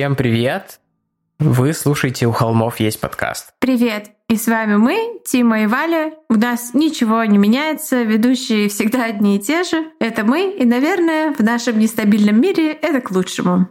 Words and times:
Всем 0.00 0.16
привет! 0.16 0.80
Вы 1.38 1.74
слушаете 1.74 2.26
«У 2.26 2.32
холмов 2.32 2.80
есть 2.80 3.00
подкаст». 3.00 3.52
Привет! 3.58 4.12
И 4.30 4.36
с 4.36 4.46
вами 4.46 4.76
мы, 4.76 5.18
Тима 5.24 5.62
и 5.62 5.66
Валя. 5.66 6.12
У 6.28 6.34
нас 6.34 6.72
ничего 6.72 7.24
не 7.24 7.36
меняется, 7.36 8.04
ведущие 8.04 8.68
всегда 8.68 9.06
одни 9.06 9.36
и 9.36 9.40
те 9.40 9.64
же. 9.64 9.84
Это 9.98 10.24
мы, 10.24 10.52
и, 10.52 10.64
наверное, 10.64 11.34
в 11.36 11.40
нашем 11.40 11.80
нестабильном 11.80 12.40
мире 12.40 12.70
это 12.70 13.00
к 13.00 13.10
лучшему. 13.10 13.66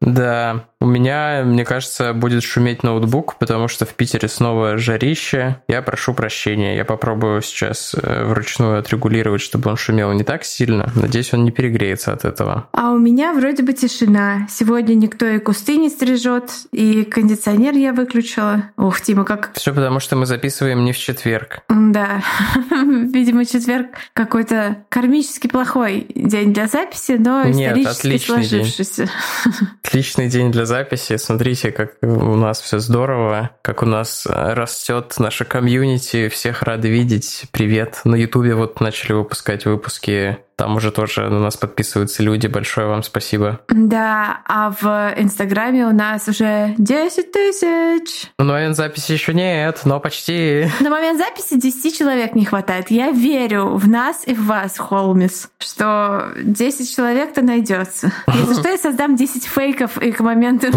Да, 0.00 0.66
у 0.80 0.86
меня, 0.86 1.44
мне 1.46 1.64
кажется, 1.64 2.12
будет 2.12 2.42
шуметь 2.42 2.82
ноутбук, 2.82 3.36
потому 3.38 3.68
что 3.68 3.86
в 3.86 3.94
Питере 3.94 4.28
снова 4.28 4.76
жарище. 4.76 5.62
Я 5.66 5.80
прошу 5.80 6.12
прощения. 6.12 6.76
Я 6.76 6.84
попробую 6.84 7.40
сейчас 7.40 7.94
э, 7.94 8.24
вручную 8.26 8.78
отрегулировать, 8.78 9.40
чтобы 9.40 9.70
он 9.70 9.78
шумел 9.78 10.12
не 10.12 10.24
так 10.24 10.44
сильно. 10.44 10.92
Надеюсь, 10.94 11.32
он 11.32 11.44
не 11.44 11.52
перегреется 11.52 12.12
от 12.12 12.26
этого. 12.26 12.68
А 12.72 12.90
у 12.90 12.98
меня 12.98 13.32
вроде 13.32 13.62
бы 13.62 13.72
тишина. 13.72 14.46
Сегодня 14.50 14.94
никто 14.94 15.24
и 15.24 15.38
кусты 15.38 15.78
не 15.78 15.88
стрижет, 15.88 16.50
и 16.70 17.04
кондиционер 17.04 17.72
я 17.74 17.94
выключила. 17.94 18.64
Ух, 18.76 19.00
Тима, 19.00 19.24
как... 19.24 19.52
Все 19.54 19.72
потому, 19.74 20.00
что 20.00 20.16
мы 20.16 20.26
записываем 20.26 20.84
не 20.84 20.92
в 20.92 20.98
четверг. 20.98 21.60
Да. 21.68 22.22
Видимо, 22.70 23.44
четверг 23.44 23.88
какой-то 24.12 24.84
кармически 24.88 25.48
плохой 25.48 26.06
день 26.14 26.52
для 26.52 26.66
записи, 26.66 27.12
но 27.18 27.44
Нет, 27.44 27.76
исторически 27.76 28.26
сложившийся. 28.26 29.04
День. 29.04 29.68
Отличный 29.84 30.28
день 30.28 30.52
для 30.52 30.64
записи. 30.64 31.16
Смотрите, 31.16 31.72
как 31.72 31.96
у 32.02 32.36
нас 32.36 32.60
все 32.60 32.78
здорово, 32.78 33.50
как 33.62 33.82
у 33.82 33.86
нас 33.86 34.26
растет 34.26 35.14
наша 35.18 35.44
комьюнити. 35.44 36.28
Всех 36.28 36.62
рады 36.62 36.88
видеть. 36.88 37.44
Привет. 37.50 38.00
На 38.04 38.16
Ютубе 38.16 38.54
вот 38.54 38.80
начали 38.80 39.12
выпускать 39.12 39.66
выпуски 39.66 40.38
там 40.56 40.76
уже 40.76 40.90
тоже 40.90 41.28
на 41.28 41.40
нас 41.40 41.56
подписываются 41.56 42.22
люди. 42.22 42.46
Большое 42.46 42.86
вам 42.86 43.02
спасибо. 43.02 43.60
Да, 43.68 44.40
а 44.46 44.70
в 44.70 45.14
Инстаграме 45.16 45.86
у 45.86 45.92
нас 45.92 46.28
уже 46.28 46.74
10 46.78 47.32
тысяч. 47.32 48.30
На 48.38 48.44
момент 48.44 48.76
записи 48.76 49.12
еще 49.12 49.34
нет, 49.34 49.80
но 49.84 50.00
почти. 50.00 50.66
На 50.80 50.90
момент 50.90 51.18
записи 51.18 51.58
10 51.58 51.98
человек 51.98 52.34
не 52.34 52.44
хватает. 52.44 52.90
Я 52.90 53.10
верю 53.10 53.76
в 53.76 53.88
нас 53.88 54.22
и 54.26 54.34
в 54.34 54.44
вас, 54.46 54.78
Холмис, 54.78 55.50
что 55.58 56.32
10 56.42 56.94
человек-то 56.94 57.42
найдется. 57.42 58.12
Если 58.28 58.54
что, 58.54 58.68
я 58.68 58.78
создам 58.78 59.16
10 59.16 59.44
фейков, 59.44 59.98
и 59.98 60.12
к 60.12 60.20
моменту 60.20 60.68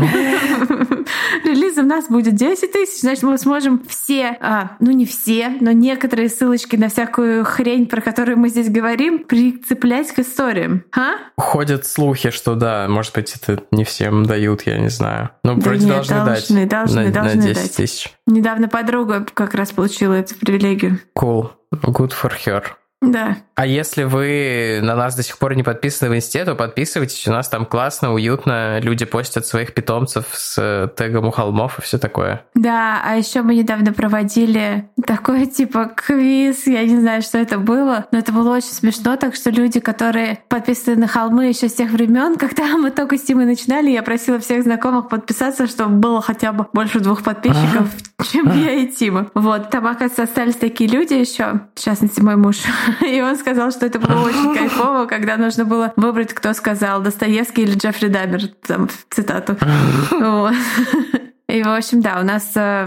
релиза 1.44 1.81
у 1.81 1.86
нас 1.86 2.08
будет 2.08 2.36
10 2.36 2.72
тысяч, 2.72 3.02
значит, 3.02 3.23
мы 3.23 3.38
сможем 3.38 3.81
все, 3.88 4.38
а, 4.42 4.72
ну 4.80 4.92
не 4.92 5.05
все, 5.05 5.53
но 5.59 5.72
некоторые 5.72 6.30
ссылочки 6.30 6.75
на 6.75 6.89
всякую 6.89 7.45
хрень, 7.45 7.86
про 7.86 8.02
которую 8.02 8.38
мы 8.38 8.49
здесь 8.49 8.70
говорим, 8.70 9.20
при 9.20 9.52
цеплять 9.67 10.11
к 10.11 10.20
историям, 10.20 10.83
а? 10.95 11.16
Ходят 11.38 11.86
слухи, 11.86 12.30
что 12.30 12.55
да, 12.55 12.88
может 12.88 13.14
быть, 13.14 13.36
это 13.36 13.64
не 13.72 13.83
всем 13.83 14.26
дают, 14.26 14.64
я 14.64 14.78
не 14.78 14.89
знаю. 14.89 15.32
Ну, 15.44 15.55
да 15.55 15.61
вроде 15.61 15.86
нет, 15.86 15.95
должны, 15.95 16.16
должны 16.16 16.66
дать. 16.66 16.70
Должны, 16.70 17.05
на, 17.05 17.11
должны 17.11 17.36
на 17.36 17.48
10 17.48 17.55
дать. 17.55 17.76
тысяч. 17.76 18.14
Недавно 18.26 18.67
подруга 18.67 19.26
как 19.33 19.54
раз 19.54 19.72
получила 19.72 20.14
эту 20.14 20.36
привилегию. 20.36 21.00
Cool. 21.17 21.52
Good 21.73 22.14
for 22.20 22.32
her. 22.45 22.64
Да. 23.02 23.38
А 23.58 23.66
если 23.66 24.04
вы 24.04 24.82
на 24.84 24.95
нас 24.95 25.16
до 25.16 25.23
сих 25.23 25.40
пор 25.40 25.56
не 25.56 25.64
подписаны 25.64 26.12
в 26.12 26.16
инсте, 26.16 26.45
то 26.45 26.54
подписывайтесь. 26.54 27.28
У 27.28 27.32
нас 27.32 27.50
там 27.50 27.66
классно, 27.66 28.14
уютно. 28.14 28.80
Люди 28.82 29.04
постят 29.04 29.48
своих 29.48 29.73
питомцев 29.73 30.26
с 30.32 30.58
э, 30.60 30.90
тегом 30.95 31.26
у 31.26 31.32
холмов 31.32 31.80
и 31.80 31.82
все 31.82 31.98
такое. 31.98 32.44
Да, 32.54 33.02
а 33.04 33.16
еще 33.16 33.42
мы 33.42 33.56
недавно 33.56 33.94
проводили 33.94 34.88
такой 35.08 35.48
типа 35.48 35.90
квиз. 35.95 36.68
Я 36.68 36.86
не 36.86 37.00
знаю, 37.00 37.23
что 37.23 37.40
это 37.40 37.58
было, 37.58 38.06
но 38.12 38.20
это 38.20 38.32
было 38.32 38.58
очень 38.58 38.73
смешно. 38.73 39.18
Так 39.18 39.34
что 39.34 39.50
люди, 39.50 39.80
которые 39.80 40.38
подписаны 40.50 40.95
на 40.95 41.08
холмы 41.08 41.48
еще 41.48 41.68
с 41.68 41.74
тех 41.74 41.89
времен, 41.89 42.36
когда 42.38 42.78
мы 42.78 42.92
только 42.92 43.18
с 43.18 43.24
Тимой 43.24 43.45
начинали, 43.45 43.89
я 43.89 44.04
просила 44.04 44.38
всех 44.38 44.62
знакомых 44.62 45.10
подписаться, 45.10 45.66
чтобы 45.66 45.95
было 45.95 46.22
хотя 46.22 46.52
бы 46.52 46.68
больше 46.74 47.00
двух 47.00 47.24
подписчиков, 47.24 47.89
чем 48.32 48.52
я 48.56 48.74
и 48.74 48.86
Тима. 48.86 49.32
Вот, 49.34 49.72
там, 49.72 49.88
оказывается, 49.88 50.22
остались 50.22 50.58
такие 50.58 50.88
люди 50.88 51.16
еще, 51.16 51.62
в 51.74 51.84
частности, 51.84 52.22
мой 52.22 52.36
муж. 52.36 52.58
И 53.02 53.20
он 53.20 53.36
сказал, 53.47 53.71
что 53.71 53.85
это 53.85 53.97
было 53.99 54.25
очень 54.25 54.53
кайфово, 54.58 55.05
когда 55.05 55.37
нужно 55.37 55.63
было 55.63 55.93
выбрать, 55.95 56.33
кто 56.33 56.53
сказал, 56.53 57.02
Достоевский 57.02 57.61
или 57.63 57.75
Джеффри 57.75 58.09
Дамер, 58.09 58.47
там, 58.67 58.89
цитату. 59.09 59.55
Вот. 60.11 60.53
И, 61.49 61.63
в 61.63 61.69
общем, 61.69 62.02
да, 62.02 62.19
у 62.19 62.25
нас 62.25 62.52
э, 62.55 62.85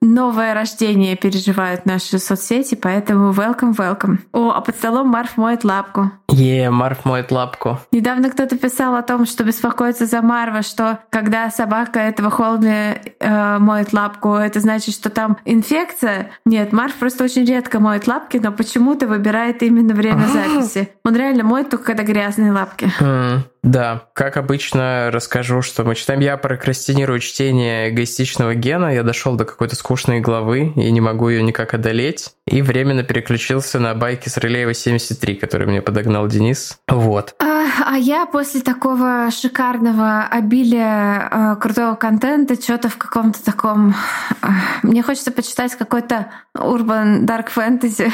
новое 0.00 0.54
рождение 0.54 1.16
переживают 1.16 1.86
наши 1.86 2.18
соцсети, 2.18 2.74
поэтому 2.74 3.32
welcome, 3.32 3.74
welcome. 3.76 4.18
О, 4.32 4.50
а 4.50 4.60
под 4.60 4.76
столом 4.76 5.08
Марф 5.08 5.36
моет 5.36 5.64
лапку. 5.64 6.10
Е, 6.30 6.66
yeah, 6.66 6.70
Марф 6.70 7.04
моет 7.04 7.30
лапку. 7.30 7.78
Недавно 7.90 8.30
кто-то 8.30 8.56
писал 8.56 8.94
о 8.94 9.02
том, 9.02 9.26
что 9.26 9.44
беспокоится 9.44 10.06
за 10.06 10.22
Марва, 10.22 10.62
что 10.62 10.98
когда 11.10 11.50
собака 11.50 12.00
этого 12.00 12.30
холми 12.30 12.96
э, 13.20 13.58
моет 13.58 13.92
лапку, 13.92 14.34
это 14.34 14.60
значит, 14.60 14.94
что 14.94 15.10
там 15.10 15.38
инфекция. 15.44 16.30
Нет, 16.44 16.72
Марф 16.72 16.94
просто 16.94 17.24
очень 17.24 17.44
редко 17.44 17.80
моет 17.80 18.06
лапки, 18.06 18.36
но 18.36 18.52
почему-то 18.52 19.06
выбирает 19.06 19.62
именно 19.62 19.94
время 19.94 20.26
записи. 20.26 20.90
Он 21.04 21.16
реально 21.16 21.44
моет 21.44 21.70
только 21.70 21.86
когда 21.86 22.02
грязные 22.02 22.52
лапки. 22.52 22.92
Mm. 23.00 23.40
Да, 23.62 24.08
как 24.14 24.36
обычно 24.36 25.10
расскажу, 25.12 25.62
что 25.62 25.84
мы 25.84 25.94
читаем. 25.94 26.20
Я 26.20 26.36
прокрастинирую 26.36 27.18
чтение 27.18 27.90
эгоистичного 27.90 28.54
гена. 28.54 28.94
Я 28.94 29.02
дошел 29.02 29.34
до 29.34 29.44
какой-то 29.44 29.74
скучной 29.88 30.20
главы 30.20 30.74
и 30.76 30.90
не 30.90 31.00
могу 31.00 31.30
ее 31.30 31.42
никак 31.42 31.72
одолеть. 31.72 32.34
И 32.46 32.60
временно 32.60 33.04
переключился 33.04 33.80
на 33.80 33.94
байки 33.94 34.28
с 34.28 34.36
Релеева 34.36 34.74
73, 34.74 35.36
который 35.36 35.66
мне 35.66 35.80
подогнал 35.80 36.28
Денис. 36.28 36.78
Вот. 36.88 37.34
А, 37.38 37.64
а 37.86 37.96
я 37.96 38.26
после 38.26 38.60
такого 38.60 39.30
шикарного 39.30 40.24
обилия 40.24 41.30
э, 41.30 41.56
крутого 41.58 41.94
контента 41.94 42.60
что-то 42.60 42.90
в 42.90 42.98
каком-то 42.98 43.42
таком... 43.42 43.94
Э, 44.42 44.48
мне 44.82 45.02
хочется 45.02 45.32
почитать 45.32 45.74
какой-то 45.74 46.26
urban 46.54 47.24
dark 47.24 47.46
fantasy. 47.56 48.12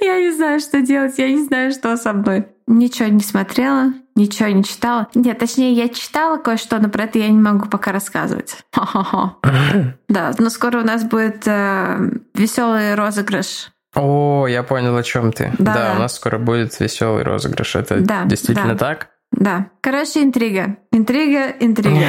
Я 0.00 0.20
не 0.20 0.32
знаю, 0.32 0.60
что 0.60 0.80
делать, 0.80 1.18
я 1.18 1.28
не 1.30 1.44
знаю, 1.44 1.72
что 1.72 1.96
со 1.96 2.12
мной. 2.12 2.46
Ничего 2.66 3.08
не 3.08 3.20
смотрела, 3.20 3.92
ничего 4.14 4.48
не 4.50 4.62
читала. 4.62 5.08
Нет, 5.14 5.38
точнее, 5.38 5.72
я 5.72 5.88
читала 5.88 6.36
кое-что, 6.36 6.78
но 6.78 6.88
про 6.88 7.04
это 7.04 7.18
я 7.18 7.28
не 7.28 7.38
могу 7.38 7.68
пока 7.68 7.92
рассказывать. 7.92 8.56
Да, 10.08 10.32
но 10.38 10.50
скоро 10.50 10.80
у 10.80 10.84
нас 10.84 11.04
будет 11.04 11.46
э, 11.46 12.10
веселый 12.34 12.94
розыгрыш. 12.94 13.70
О, 13.94 14.46
я 14.46 14.62
понял, 14.62 14.96
о 14.96 15.02
чем 15.02 15.32
ты. 15.32 15.52
Да, 15.58 15.74
да 15.74 15.94
у 15.96 15.98
нас 15.98 16.14
скоро 16.14 16.38
будет 16.38 16.78
веселый 16.80 17.22
розыгрыш. 17.24 17.76
Это 17.76 18.00
да, 18.00 18.24
действительно 18.24 18.74
да. 18.74 18.78
так? 18.78 19.08
Да. 19.32 19.66
Короче, 19.80 20.22
интрига. 20.22 20.76
Интрига, 20.92 21.50
интрига. 21.60 22.06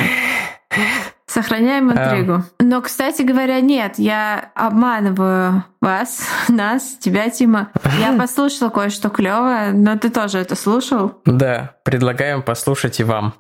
Сохраняем 1.29 1.91
интригу. 1.91 2.43
Но, 2.59 2.81
кстати 2.81 3.21
говоря, 3.21 3.61
нет, 3.61 3.99
я 3.99 4.51
обманываю 4.55 5.63
вас, 5.79 6.27
нас, 6.49 6.97
тебя, 6.99 7.29
Тима. 7.29 7.69
Я 7.99 8.13
послушала 8.17 8.69
кое-что 8.69 9.09
клевое, 9.09 9.71
но 9.71 9.95
ты 9.95 10.09
тоже 10.09 10.39
это 10.39 10.55
слушал? 10.55 11.21
Да, 11.25 11.75
предлагаем 11.83 12.41
послушать 12.41 12.99
и 12.99 13.03
вам. 13.03 13.35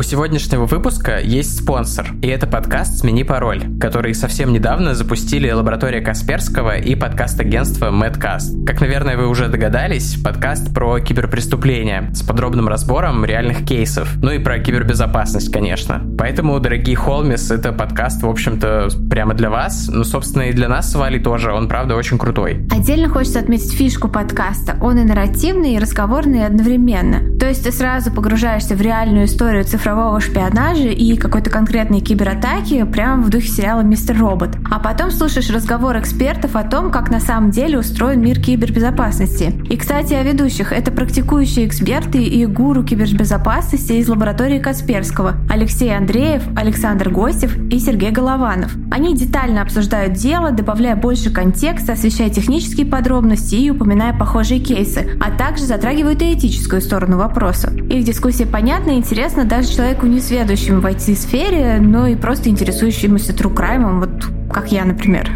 У 0.00 0.02
сегодняшнего 0.02 0.64
выпуска 0.64 1.18
есть 1.18 1.58
спонсор, 1.58 2.06
и 2.22 2.26
это 2.28 2.46
подкаст 2.46 3.00
«Смени 3.00 3.22
пароль», 3.22 3.64
который 3.78 4.14
совсем 4.14 4.50
недавно 4.50 4.94
запустили 4.94 5.50
лаборатория 5.50 6.00
Касперского 6.00 6.78
и 6.78 6.94
подкаст-агентство 6.94 7.90
Madcast. 7.90 8.64
Как, 8.64 8.80
наверное, 8.80 9.18
вы 9.18 9.28
уже 9.28 9.48
догадались, 9.48 10.14
подкаст 10.14 10.72
про 10.72 11.00
киберпреступления 11.00 12.10
с 12.14 12.22
подробным 12.22 12.66
разбором 12.66 13.26
реальных 13.26 13.66
кейсов, 13.66 14.16
ну 14.22 14.30
и 14.30 14.38
про 14.38 14.58
кибербезопасность, 14.58 15.52
конечно. 15.52 16.00
Поэтому, 16.16 16.58
дорогие 16.60 16.96
Холмис, 16.96 17.50
это 17.50 17.70
подкаст, 17.70 18.22
в 18.22 18.28
общем-то, 18.30 18.88
прямо 19.10 19.34
для 19.34 19.50
вас, 19.50 19.90
ну, 19.92 20.04
собственно, 20.04 20.44
и 20.44 20.54
для 20.54 20.70
нас 20.70 20.90
с 20.90 20.94
Валей 20.94 21.20
тоже, 21.20 21.52
он, 21.52 21.68
правда, 21.68 21.94
очень 21.94 22.16
крутой. 22.16 22.66
Отдельно 22.70 23.10
хочется 23.10 23.40
отметить 23.40 23.74
фишку 23.74 24.08
подкаста. 24.08 24.78
Он 24.80 24.96
и 24.96 25.04
нарративный, 25.04 25.74
и 25.74 25.78
разговорный 25.78 26.46
одновременно. 26.46 27.38
То 27.38 27.46
есть 27.46 27.64
ты 27.64 27.70
сразу 27.70 28.10
погружаешься 28.10 28.74
в 28.74 28.80
реальную 28.80 29.26
историю 29.26 29.64
цифрового 29.64 29.89
шпионажа 30.20 30.88
и 30.88 31.16
какой-то 31.16 31.50
конкретной 31.50 32.00
кибератаки 32.00 32.84
прямо 32.84 33.22
в 33.22 33.30
духе 33.30 33.48
сериала 33.48 33.80
«Мистер 33.80 34.18
Робот». 34.18 34.56
А 34.70 34.78
потом 34.78 35.10
слушаешь 35.10 35.50
разговор 35.50 35.98
экспертов 35.98 36.54
о 36.54 36.62
том, 36.62 36.90
как 36.90 37.10
на 37.10 37.18
самом 37.20 37.50
деле 37.50 37.78
устроен 37.78 38.20
мир 38.20 38.40
кибербезопасности. 38.40 39.52
И, 39.68 39.76
кстати, 39.76 40.14
о 40.14 40.22
ведущих. 40.22 40.72
Это 40.72 40.92
практикующие 40.92 41.66
эксперты 41.66 42.22
и 42.22 42.46
гуру 42.46 42.84
кибербезопасности 42.84 43.94
из 43.94 44.08
лаборатории 44.08 44.58
Касперского. 44.58 45.34
Алексей 45.50 45.94
Андреев, 45.96 46.42
Александр 46.56 47.10
Гостев 47.10 47.56
и 47.56 47.78
Сергей 47.78 48.10
Голованов. 48.10 48.72
Они 48.90 49.14
детально 49.14 49.62
обсуждают 49.62 50.14
дело, 50.14 50.52
добавляя 50.52 50.96
больше 50.96 51.30
контекста, 51.30 51.92
освещая 51.92 52.30
технические 52.30 52.86
подробности 52.86 53.56
и 53.56 53.70
упоминая 53.70 54.16
похожие 54.16 54.60
кейсы, 54.60 55.18
а 55.20 55.30
также 55.30 55.64
затрагивают 55.64 56.22
и 56.22 56.34
этическую 56.34 56.80
сторону 56.80 57.18
вопроса. 57.18 57.72
Их 57.90 58.04
дискуссия 58.04 58.46
понятна 58.46 58.92
и 58.92 58.96
интересна 58.96 59.44
даже 59.44 59.68
человеку, 59.80 60.04
не 60.04 60.20
сведущему 60.20 60.82
в 60.82 60.84
IT-сфере, 60.84 61.78
но 61.80 62.06
и 62.06 62.14
просто 62.14 62.50
интересующемуся 62.50 63.32
true 63.32 63.54
crime, 63.54 63.98
вот 63.98 64.10
как 64.52 64.72
я, 64.72 64.84
например. 64.84 65.30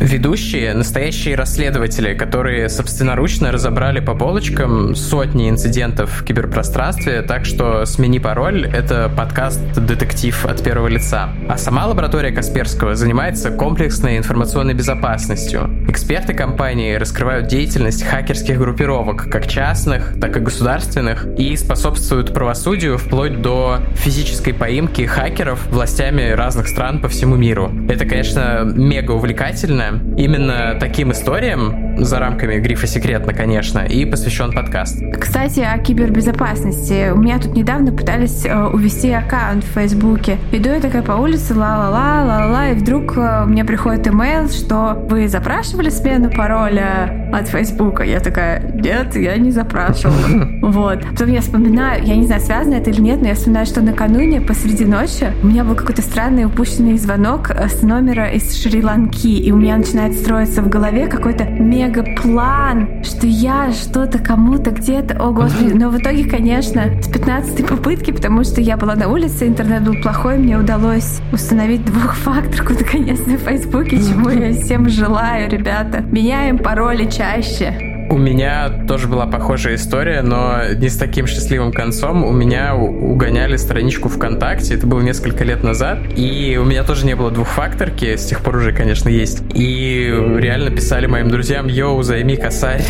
Ведущие— 0.00 0.74
настоящие 0.74 1.34
расследователи, 1.34 2.14
которые 2.14 2.68
собственноручно 2.68 3.52
разобрали 3.52 4.00
по 4.00 4.14
полочкам 4.14 4.94
сотни 4.94 5.50
инцидентов 5.50 6.10
в 6.20 6.24
киберпространстве, 6.24 7.22
так 7.22 7.44
что 7.44 7.84
«Смени 7.84 8.18
пароль»— 8.18 8.66
это 8.72 9.10
подкаст-детектив 9.14 10.46
от 10.46 10.62
первого 10.62 10.88
лица. 10.88 11.30
А 11.48 11.58
сама 11.58 11.86
лаборатория 11.86 12.30
Касперского 12.30 12.94
занимается 12.94 13.50
комплексной 13.50 14.18
информационной 14.18 14.74
безопасностью. 14.74 15.68
Эксперты 15.88 16.32
компании 16.32 16.94
раскрывают 16.94 17.48
деятельность 17.48 18.04
хакерских 18.04 18.58
группировок, 18.58 19.28
как 19.30 19.48
частных, 19.48 20.18
так 20.20 20.36
и 20.36 20.40
государственных, 20.40 21.26
и 21.38 21.56
способствуют 21.56 22.32
правосудию 22.32 22.98
вплоть 22.98 23.42
до 23.42 23.80
физической 23.96 24.52
поимки 24.52 25.02
хакеров 25.02 25.66
властями 25.66 26.30
разных 26.30 26.68
стран 26.68 27.00
по 27.00 27.08
всему 27.08 27.36
миру. 27.36 27.70
Это, 27.88 28.06
конечно, 28.06 28.47
мега 28.64 29.12
увлекательно, 29.12 30.00
именно 30.16 30.76
таким 30.78 31.12
историям, 31.12 31.88
за 32.04 32.18
рамками 32.18 32.58
грифа 32.60 32.86
«секретно», 32.86 33.32
конечно, 33.32 33.80
и 33.80 34.04
посвящен 34.04 34.52
подкаст. 34.52 35.02
Кстати, 35.18 35.60
о 35.60 35.78
кибербезопасности. 35.78 37.10
У 37.10 37.18
меня 37.18 37.38
тут 37.38 37.54
недавно 37.54 37.92
пытались 37.92 38.44
э, 38.44 38.64
увести 38.66 39.10
аккаунт 39.10 39.64
в 39.64 39.72
Фейсбуке. 39.72 40.38
Иду 40.52 40.70
я 40.70 40.80
такая 40.80 41.02
по 41.02 41.12
улице, 41.12 41.54
ла-ла-ла, 41.54 42.24
ла-ла, 42.24 42.70
и 42.70 42.74
вдруг 42.74 43.16
э, 43.16 43.44
мне 43.46 43.64
приходит 43.64 44.06
имейл, 44.06 44.48
что 44.48 45.06
вы 45.08 45.28
запрашивали 45.28 45.90
смену 45.90 46.30
пароля 46.30 47.30
от 47.32 47.48
Фейсбука? 47.48 48.04
Я 48.04 48.20
такая, 48.20 48.62
нет, 48.72 49.16
я 49.16 49.36
не 49.36 49.50
запрашивала. 49.50 50.18
Вот. 50.68 51.00
Потом 51.12 51.28
я 51.30 51.40
вспоминаю, 51.40 52.04
я 52.04 52.14
не 52.14 52.26
знаю, 52.26 52.40
связано 52.42 52.74
это 52.74 52.90
или 52.90 53.00
нет, 53.00 53.22
но 53.22 53.28
я 53.28 53.34
вспоминаю, 53.34 53.64
что 53.64 53.80
накануне 53.80 54.40
посреди 54.40 54.84
ночи 54.84 55.32
у 55.42 55.46
меня 55.46 55.64
был 55.64 55.74
какой-то 55.74 56.02
странный 56.02 56.44
упущенный 56.44 56.98
звонок 56.98 57.50
э, 57.50 57.68
с 57.68 57.82
номера 57.82 58.36
из 58.38 58.56
Шри-Ланки, 58.56 59.26
и 59.26 59.52
у 59.52 59.56
меня 59.56 59.76
начинает 59.76 60.14
строиться 60.14 60.62
в 60.62 60.68
голове 60.68 61.08
какой-то 61.08 61.44
мега 61.44 62.04
план, 62.22 63.02
что 63.02 63.26
я 63.26 63.72
что-то 63.72 64.18
кому-то 64.18 64.70
где-то, 64.70 65.18
о 65.18 65.32
господи. 65.32 65.72
Но 65.72 65.90
в 65.90 65.98
итоге, 65.98 66.28
конечно, 66.28 66.84
с 67.02 67.08
15 67.08 67.66
попытки, 67.66 68.12
потому 68.12 68.44
что 68.44 68.60
я 68.60 68.76
была 68.76 68.94
на 68.94 69.08
улице, 69.08 69.46
интернет 69.46 69.84
был 69.84 70.00
плохой, 70.00 70.38
мне 70.38 70.56
удалось 70.56 71.20
установить 71.32 71.84
двухфакторку 71.84 72.74
наконец 72.74 73.18
на 73.26 73.36
Фейсбуке, 73.36 73.98
чему 73.98 74.30
я 74.30 74.52
всем 74.52 74.88
желаю, 74.88 75.50
ребята. 75.50 76.00
Меняем 76.00 76.58
пароли 76.58 77.10
чаще. 77.10 77.97
У 78.10 78.16
меня 78.16 78.70
тоже 78.88 79.06
была 79.06 79.26
похожая 79.26 79.74
история, 79.74 80.22
но 80.22 80.72
не 80.74 80.88
с 80.88 80.96
таким 80.96 81.26
счастливым 81.26 81.72
концом. 81.72 82.24
У 82.24 82.32
меня 82.32 82.74
угоняли 82.74 83.56
страничку 83.56 84.08
ВКонтакте, 84.08 84.74
это 84.74 84.86
было 84.86 85.00
несколько 85.00 85.44
лет 85.44 85.62
назад, 85.62 85.98
и 86.16 86.58
у 86.60 86.64
меня 86.64 86.84
тоже 86.84 87.04
не 87.04 87.14
было 87.14 87.30
двухфакторки, 87.30 88.16
с 88.16 88.24
тех 88.24 88.40
пор 88.40 88.56
уже, 88.56 88.72
конечно, 88.72 89.10
есть. 89.10 89.42
И 89.54 90.06
реально 90.38 90.70
писали 90.70 91.06
моим 91.06 91.28
друзьям, 91.28 91.66
йоу, 91.66 92.02
займи 92.02 92.36
косарь. 92.36 92.82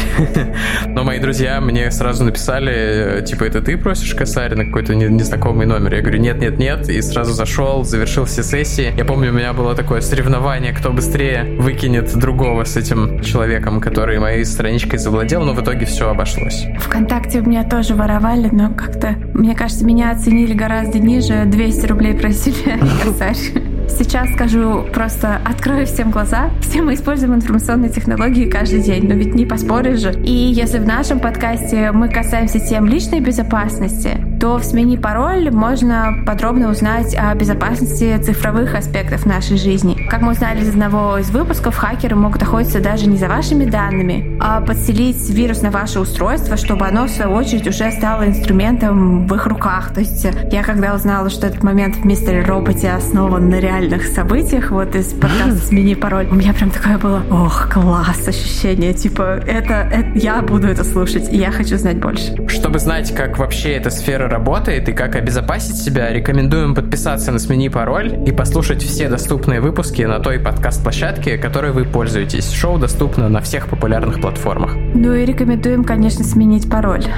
Но 0.87 1.03
мои 1.03 1.19
друзья 1.19 1.61
мне 1.61 1.91
сразу 1.91 2.25
написали, 2.25 3.25
типа, 3.27 3.45
это 3.45 3.61
ты 3.61 3.77
просишь 3.77 4.15
косарь 4.15 4.55
на 4.55 4.67
какой-то 4.67 4.95
незнакомый 4.95 5.67
номер? 5.67 5.95
Я 5.95 6.01
говорю, 6.01 6.21
нет, 6.21 6.39
нет, 6.39 6.59
нет, 6.59 6.89
и 6.89 7.03
сразу 7.03 7.33
зашел, 7.33 7.83
завершил 7.83 8.25
все 8.25 8.45
сессии. 8.45 8.93
Я 8.97 9.05
помню, 9.05 9.31
у 9.31 9.35
меня 9.35 9.53
было 9.53 9.75
такое 9.75 10.01
соревнование, 10.01 10.73
кто 10.73 10.93
быстрее 10.93 11.45
выкинет 11.59 12.17
другого 12.17 12.63
с 12.63 12.77
этим 12.77 13.21
человеком, 13.23 13.81
который 13.81 14.19
моей 14.21 14.45
страничкой 14.45 14.99
завладел, 15.09 15.43
но 15.43 15.55
в 15.55 15.63
итоге 15.63 15.87
все 15.87 16.11
обошлось. 16.11 16.67
Вконтакте 16.81 17.41
у 17.41 17.49
меня 17.49 17.65
тоже 17.65 17.95
воровали, 17.95 18.51
но 18.53 18.69
как-то, 18.69 19.15
мне 19.33 19.55
кажется, 19.55 19.85
меня 19.87 20.11
оценили 20.11 20.53
гораздо 20.53 20.99
ниже. 20.99 21.45
200 21.47 21.87
рублей 21.87 22.15
просили. 22.15 22.79
Сейчас 23.89 24.29
скажу 24.35 24.85
просто, 24.93 25.41
открою 25.45 25.87
всем 25.87 26.11
глаза. 26.11 26.51
Все 26.61 26.83
мы 26.83 26.93
используем 26.93 27.35
информационные 27.35 27.91
технологии 27.91 28.51
каждый 28.51 28.83
день, 28.83 29.09
но 29.09 29.15
ведь 29.15 29.35
не 29.35 29.47
поспоришь 29.47 30.01
же. 30.01 30.13
И 30.13 30.31
если 30.31 30.79
в 30.79 30.87
нашем 30.87 31.21
подкасте 31.21 31.91
мы 31.93 32.11
касаемся 32.11 32.61
тем 32.61 32.87
личной 32.87 33.21
безопасности, 33.21 34.28
то 34.41 34.59
в 34.59 34.65
«Смени 34.65 34.97
пароль» 34.97 35.51
можно 35.51 36.23
подробно 36.25 36.71
узнать 36.71 37.15
о 37.17 37.35
безопасности 37.35 38.17
цифровых 38.19 38.75
аспектов 38.75 39.27
нашей 39.27 39.57
жизни. 39.57 40.07
Как 40.09 40.23
мы 40.23 40.33
узнали 40.33 40.61
из 40.61 40.69
одного 40.69 41.19
из 41.19 41.31
выпусков, 41.31 41.77
хакеры 41.77 42.15
могут 42.15 42.43
охотиться 42.43 42.81
даже 42.81 43.09
не 43.09 43.17
за 43.17 43.29
вашими 43.29 43.65
данными, 43.65 44.39
а 44.41 44.61
подселить 44.61 45.29
вирус 45.31 45.63
на 45.63 45.71
ваше 45.71 45.99
устройство, 46.01 46.57
чтобы 46.57 46.87
оно, 46.87 47.07
в 47.07 47.11
свою 47.11 47.33
очередь, 47.33 47.67
уже 47.67 47.91
стало 47.91 48.29
инструментом 48.29 49.27
в 49.27 49.35
их 49.35 49.47
руках. 49.47 49.93
То 49.93 50.01
есть 50.01 50.27
я 50.53 50.63
когда 50.63 50.95
узнала, 50.95 51.31
что 51.31 51.47
этот 51.47 51.65
момент 51.65 51.97
в 51.97 52.05
«Мистере 52.05 52.43
Роботе» 52.43 52.91
основан 52.91 53.49
на 53.51 53.59
реальных 53.59 54.07
событиях, 54.07 54.71
вот 54.71 54.95
из 54.95 55.13
подкаста 55.15 55.57
«Смени 55.67 55.95
пароль», 55.95 56.29
у 56.31 56.35
меня 56.35 56.53
прям 56.53 56.71
такое 56.71 56.99
было, 56.99 57.23
ох, 57.31 57.69
класс, 57.73 58.29
ощущение, 58.29 58.95
типа, 58.95 59.41
это, 59.47 59.89
это 59.91 60.11
я 60.15 60.43
буду 60.43 60.69
это 60.69 60.85
слушать, 60.85 61.29
и 61.33 61.37
я 61.37 61.51
хочу 61.51 61.77
знать 61.77 61.99
больше. 61.99 62.37
Чтобы 62.49 62.79
знать, 62.79 63.13
как 63.15 63.39
вообще 63.39 63.73
эта 63.73 63.91
сфера 63.91 64.28
работает 64.29 64.89
и 64.89 64.93
как 64.93 65.17
обезопасить 65.17 65.77
себя, 65.77 66.13
рекомендуем 66.13 66.75
подписаться 66.75 67.33
на 67.33 67.39
«Смени 67.39 67.69
пароль» 67.69 68.19
и 68.27 68.33
послушать 68.33 68.83
все 68.83 69.09
доступные 69.09 69.61
выпуски 69.61 70.03
на 70.03 70.21
той 70.21 70.39
подкаст-площадке, 70.39 71.39
которой 71.39 71.73
вы 71.73 71.85
пользуетесь. 71.85 72.51
Шоу 72.53 72.79
доступно 72.79 73.29
на 73.29 73.41
всех 73.41 73.69
популярных 73.69 74.21
платформах. 74.21 74.75
Ну 74.95 75.15
и 75.15 75.25
рекомендуем, 75.25 75.85
конечно, 75.85 76.25
сменить 76.25 76.71
пароль. 76.71 77.05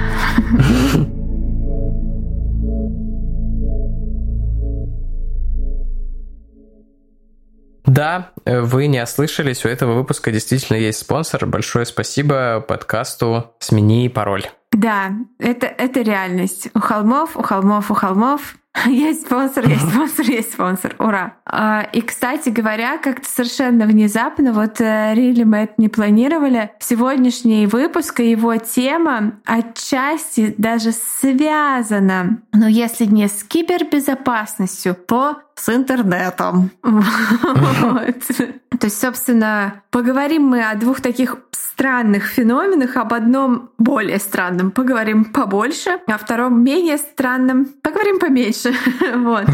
Да, 7.87 8.31
вы 8.47 8.87
не 8.87 9.03
ослышались, 9.03 9.65
у 9.65 9.69
этого 9.69 9.95
выпуска 9.95 10.31
действительно 10.31 10.77
есть 10.77 11.01
спонсор. 11.01 11.45
Большое 11.47 11.85
спасибо 11.85 12.65
подкасту 12.67 13.53
«Смени 13.59 14.09
пароль». 14.09 14.45
Да, 14.81 15.13
это, 15.39 15.67
это 15.67 16.01
реальность. 16.01 16.71
У 16.75 16.81
холмов, 16.81 17.37
у 17.37 17.43
холмов, 17.43 17.91
у 17.91 17.95
холмов 17.95 18.57
есть 18.87 19.27
спонсор, 19.27 19.69
есть 19.69 19.89
спонсор, 19.89 20.27
есть 20.27 20.53
спонсор. 20.53 20.95
Ура! 20.99 21.35
А, 21.45 21.87
и, 21.93 22.01
кстати 22.01 22.49
говоря, 22.49 22.99
как-то 22.99 23.29
совершенно 23.29 23.87
внезапно, 23.87 24.53
вот 24.53 24.81
Рили 24.81 25.45
мы 25.45 25.59
это 25.59 25.75
не 25.79 25.89
планировали, 25.89 26.71
сегодняшний 26.79 27.67
выпуск 27.67 28.21
и 28.21 28.31
его 28.31 28.57
тема 28.57 29.33
отчасти 29.45 30.55
даже 30.57 30.93
связана, 30.93 32.39
но 32.53 32.69
если 32.69 33.05
не 33.05 33.29
с 33.29 33.45
кибербезопасностью, 33.45 34.95
то 34.95 35.39
с 35.55 35.69
интернетом. 35.69 36.71
То 36.83 38.87
есть, 38.87 39.01
собственно, 39.01 39.83
поговорим 39.91 40.45
мы 40.45 40.65
о 40.65 40.75
двух 40.75 41.03
таких 41.03 41.37
странных 41.53 42.27
феноменах, 42.27 42.97
об 42.97 43.13
одном 43.13 43.71
более 43.79 44.19
странном 44.19 44.71
поговорим 44.71 45.25
побольше, 45.25 46.01
а 46.07 46.15
о 46.15 46.19
втором 46.19 46.65
менее 46.65 46.97
странном 46.97 47.67
поговорим 47.83 48.19
поменьше. 48.19 48.70
вот. 49.17 49.45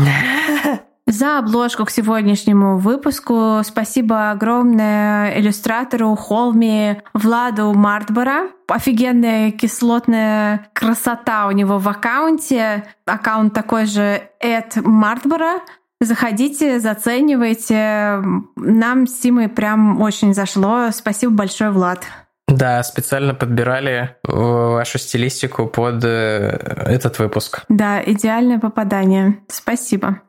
за 1.06 1.38
обложку 1.38 1.84
к 1.84 1.90
сегодняшнему 1.90 2.78
выпуску. 2.78 3.60
Спасибо 3.64 4.30
огромное 4.32 5.38
иллюстратору 5.38 6.14
Холми 6.16 7.00
Владу 7.14 7.72
Мартбора. 7.72 8.48
Офигенная 8.68 9.52
кислотная 9.52 10.68
красота 10.72 11.46
у 11.46 11.52
него 11.52 11.78
в 11.78 11.88
аккаунте. 11.88 12.84
Аккаунт 13.06 13.54
такой 13.54 13.86
же 13.86 14.22
Эд 14.40 14.76
Мартбора. 14.76 15.60
Заходите, 16.00 16.78
заценивайте. 16.80 18.22
Нам 18.56 19.06
с 19.06 19.20
Симой 19.20 19.48
прям 19.48 20.00
очень 20.00 20.34
зашло. 20.34 20.90
Спасибо 20.90 21.32
большое, 21.32 21.70
Влад. 21.70 22.04
Да, 22.48 22.82
специально 22.84 23.34
подбирали 23.34 24.16
вашу 24.22 24.98
стилистику 24.98 25.66
под 25.66 26.04
э, 26.04 26.84
этот 26.86 27.18
выпуск. 27.18 27.64
Да, 27.68 28.00
идеальное 28.04 28.60
попадание. 28.60 29.38
Спасибо. 29.48 30.20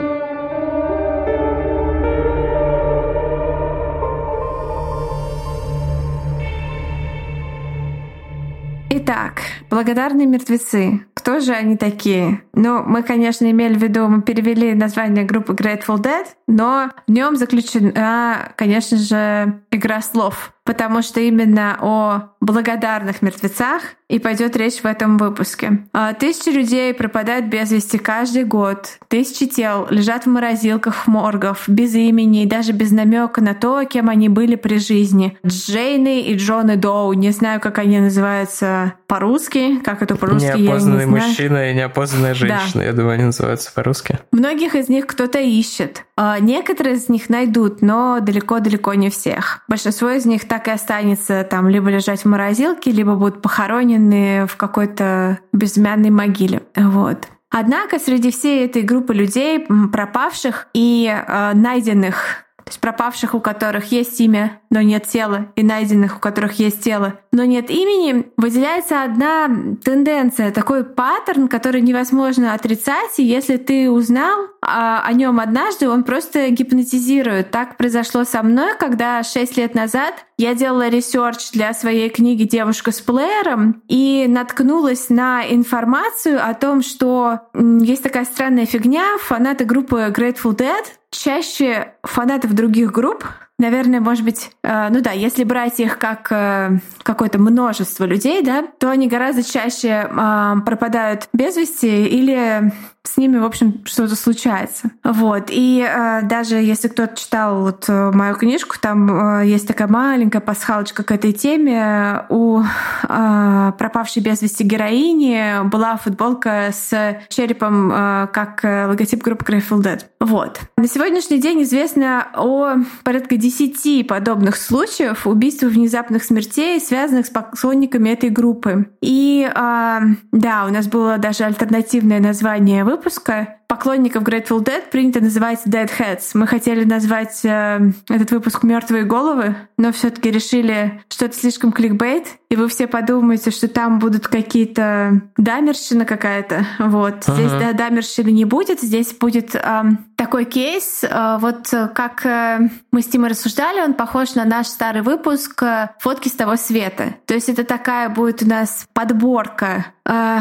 Итак, 8.90 9.42
благодарные 9.70 10.26
мертвецы. 10.26 11.06
Кто 11.14 11.40
же 11.40 11.54
они 11.54 11.78
такие? 11.78 12.42
Ну, 12.54 12.84
мы, 12.84 13.04
конечно, 13.04 13.50
имели 13.50 13.76
в 13.76 13.84
виду, 13.84 14.08
мы 14.08 14.22
перевели 14.22 14.74
название 14.74 15.24
группы 15.24 15.54
Grateful 15.54 16.02
Dead, 16.02 16.26
но 16.48 16.90
в 17.06 17.12
нем 17.12 17.36
заключена, 17.36 18.54
конечно 18.56 18.98
же, 18.98 19.62
игра 19.72 20.02
слов 20.02 20.54
потому 20.68 21.02
что 21.02 21.22
именно 21.22 21.78
о 21.82 22.34
благодарных 22.42 23.22
мертвецах 23.22 23.82
и 24.10 24.20
пойдет 24.20 24.56
речь 24.56 24.82
в 24.82 24.86
этом 24.86 25.18
выпуске. 25.18 25.86
А, 25.94 26.14
тысячи 26.14 26.50
людей 26.50 26.94
пропадают 26.94 27.48
без 27.48 27.72
вести 27.72 27.98
каждый 27.98 28.44
год. 28.44 29.00
Тысячи 29.08 29.48
тел 29.48 29.88
лежат 29.90 30.26
в 30.26 30.30
морозилках 30.30 31.08
моргов, 31.08 31.64
без 31.68 31.96
имени 31.96 32.44
и 32.44 32.46
даже 32.46 32.72
без 32.72 32.92
намека 32.92 33.42
на 33.42 33.54
то, 33.54 33.84
кем 33.86 34.10
они 34.10 34.30
были 34.30 34.56
при 34.56 34.78
жизни. 34.78 35.38
Джейны 35.46 36.22
и 36.22 36.36
Джоны 36.36 36.76
Доу. 36.78 37.14
Не 37.14 37.32
знаю, 37.32 37.60
как 37.60 37.80
они 37.80 38.00
называются 38.00 38.94
по-русски. 39.08 39.80
Как 39.84 40.02
это 40.02 40.16
по-русски, 40.16 40.58
Неопознанный 40.58 41.00
я 41.02 41.06
не 41.06 41.12
знаю. 41.12 41.28
мужчина 41.28 41.72
и 41.72 41.76
неопознанная 41.76 42.34
женщина. 42.34 42.82
Да. 42.82 42.84
Я 42.84 42.94
думаю, 42.94 43.14
они 43.14 43.24
называются 43.24 43.74
по-русски. 43.74 44.20
Многих 44.32 44.76
из 44.76 44.90
них 44.90 45.08
кто-то 45.08 45.40
ищет. 45.40 46.06
А, 46.16 46.40
некоторые 46.40 46.96
из 46.96 47.10
них 47.10 47.30
найдут, 47.30 47.82
но 47.82 48.20
далеко-далеко 48.22 48.94
не 48.94 49.10
всех. 49.10 49.64
Большинство 49.68 50.10
из 50.10 50.26
них 50.26 50.48
так 50.48 50.57
и 50.66 50.72
останется 50.72 51.44
там 51.44 51.68
либо 51.68 51.90
лежать 51.90 52.22
в 52.22 52.26
морозилке, 52.26 52.92
либо 52.92 53.16
будут 53.16 53.42
похоронены 53.42 54.48
в 54.48 54.56
какой-то 54.56 55.40
безымянной 55.54 56.10
могиле. 56.10 56.62
Вот. 56.76 57.28
Однако 57.50 58.00
среди 58.00 58.32
всей 58.32 58.66
этой 58.66 58.82
группы 58.82 59.14
людей, 59.14 59.66
пропавших 59.92 60.68
и 60.74 61.08
э, 61.08 61.52
найденных 61.54 62.47
то 62.68 62.72
есть 62.72 62.82
пропавших, 62.82 63.34
у 63.34 63.40
которых 63.40 63.94
есть 63.94 64.20
имя, 64.20 64.60
но 64.70 64.82
нет 64.82 65.08
тела, 65.08 65.48
и 65.56 65.64
найденных, 65.64 66.18
у 66.18 66.20
которых 66.20 66.60
есть 66.60 66.84
тело, 66.84 67.18
но 67.32 67.46
нет 67.46 67.70
имени, 67.70 68.26
выделяется 68.36 69.04
одна 69.04 69.50
тенденция, 69.82 70.52
такой 70.52 70.84
паттерн, 70.84 71.48
который 71.48 71.80
невозможно 71.80 72.54
отрицать, 72.54 73.20
и 73.20 73.24
если 73.24 73.56
ты 73.56 73.90
узнал 73.90 74.48
о, 74.62 75.02
о 75.02 75.14
нем 75.14 75.40
однажды, 75.40 75.88
он 75.88 76.04
просто 76.04 76.50
гипнотизирует. 76.50 77.52
Так 77.52 77.78
произошло 77.78 78.26
со 78.26 78.44
мной, 78.44 78.72
когда 78.78 79.24
шесть 79.24 79.56
лет 79.56 79.74
назад 79.74 80.26
я 80.38 80.54
делала 80.54 80.90
research 80.90 81.52
для 81.52 81.74
своей 81.74 82.10
книги 82.10 82.44
«Девушка 82.44 82.92
с 82.92 83.00
плеером» 83.00 83.82
и 83.88 84.26
наткнулась 84.28 85.10
на 85.10 85.50
информацию 85.50 86.46
о 86.46 86.54
том, 86.54 86.82
что 86.82 87.40
есть 87.54 88.04
такая 88.04 88.26
странная 88.26 88.66
фигня, 88.66 89.18
фанаты 89.20 89.64
группы 89.64 90.14
Grateful 90.14 90.54
Dead 90.54 90.84
чаще 91.12 91.94
фанатов 92.04 92.54
других 92.54 92.92
групп, 92.92 93.26
наверное, 93.60 94.00
может 94.00 94.24
быть, 94.24 94.52
э, 94.64 94.90
ну 94.90 95.02
да, 95.02 95.12
если 95.12 95.44
брать 95.44 95.80
их 95.80 95.98
как 95.98 96.32
э, 96.32 96.80
какое-то 97.04 97.40
множество 97.40 98.06
людей, 98.06 98.44
да, 98.44 98.66
то 98.78 98.90
они 98.90 99.08
гораздо 99.08 99.44
чаще 99.44 100.10
э, 100.10 100.54
пропадают 100.66 101.30
без 101.34 101.58
вести 101.58 102.06
или 102.06 102.72
с 103.08 103.18
ними, 103.18 103.38
в 103.38 103.46
общем, 103.46 103.82
что-то 103.86 104.16
случается. 104.16 104.92
Вот. 105.04 105.46
И 105.50 105.86
э, 105.88 106.22
даже 106.24 106.56
если 106.56 106.88
кто-то 106.88 107.16
читал 107.16 107.62
вот 107.62 107.86
э, 107.88 108.12
мою 108.14 108.36
книжку, 108.36 108.76
там 108.80 109.40
э, 109.42 109.48
есть 109.48 109.68
такая 109.68 109.88
маленькая 109.88 110.42
пасхалочка 110.42 111.04
к 111.04 111.12
этой 111.12 111.34
теме. 111.34 112.26
У 112.30 112.62
э, 112.62 113.72
пропавшей 113.78 114.22
без 114.22 114.42
вести 114.42 114.64
героини 114.64 115.68
была 115.70 115.98
футболка 115.98 116.70
с 116.72 117.18
черепом 117.30 117.92
э, 117.92 118.28
как 118.34 118.64
логотип 118.64 119.24
группы 119.24 119.46
Grateful 119.46 119.82
Dead. 119.82 120.02
Вот. 120.20 120.60
На 120.78 120.88
сегодняшний 120.88 121.40
день 121.40 121.64
известно 121.64 122.28
о 122.36 122.76
порядка 123.04 123.38
10 123.38 124.08
подобных 124.08 124.58
случаев 124.58 125.26
убийств 125.26 125.64
внезапных 125.64 126.24
смертей, 126.24 126.80
связанных 126.80 127.28
с 127.28 127.30
поклонниками 127.30 128.10
этой 128.10 128.30
группы. 128.30 128.90
И 129.02 129.50
э, 129.50 130.00
да, 130.32 130.66
у 130.68 130.72
нас 130.72 130.88
было 130.88 131.18
даже 131.18 131.46
альтернативное 131.46 132.20
название 132.20 132.84
выпуска 132.84 132.97
выпуска 132.98 133.60
поклонников 133.68 134.24
Grateful 134.24 134.64
Dead 134.64 134.90
принято 134.90 135.20
называть 135.20 135.60
Deadheads. 135.66 136.32
Мы 136.34 136.48
хотели 136.48 136.84
назвать 136.84 137.42
э, 137.44 137.92
этот 138.10 138.32
выпуск 138.32 138.64
«Мертвые 138.64 139.04
головы», 139.04 139.56
но 139.78 139.92
все 139.92 140.10
таки 140.10 140.32
решили, 140.32 141.02
что 141.10 141.26
это 141.26 141.38
слишком 141.38 141.72
кликбейт, 141.72 142.28
и 142.50 142.56
вы 142.56 142.70
все 142.70 142.88
подумаете, 142.88 143.52
что 143.52 143.68
там 143.68 144.00
будут 144.00 144.28
какие-то 144.28 145.22
дамерщина 145.38 146.06
какая-то. 146.06 146.66
Вот. 146.80 147.28
Uh-huh. 147.28 147.34
Здесь 147.34 147.52
да, 147.52 147.74
дамерщины 147.74 148.30
не 148.30 148.46
будет, 148.46 148.82
здесь 148.82 149.14
будет 149.14 149.54
э, 149.54 149.84
такой 150.16 150.46
кейс. 150.46 151.04
Э, 151.04 151.38
вот 151.40 151.68
как 151.94 152.26
э, 152.26 152.70
мы 152.92 153.02
с 153.02 153.08
Тимой 153.08 153.30
рассуждали, 153.30 153.82
он 153.82 153.94
похож 153.94 154.36
на 154.36 154.46
наш 154.46 154.68
старый 154.68 155.02
выпуск 155.02 155.62
э, 155.62 155.90
«Фотки 156.00 156.30
с 156.30 156.34
того 156.34 156.56
света». 156.56 157.16
То 157.26 157.34
есть 157.34 157.50
это 157.50 157.66
такая 157.66 158.10
будет 158.10 158.42
у 158.44 158.48
нас 158.48 158.88
подборка 158.94 159.88
э, 160.06 160.40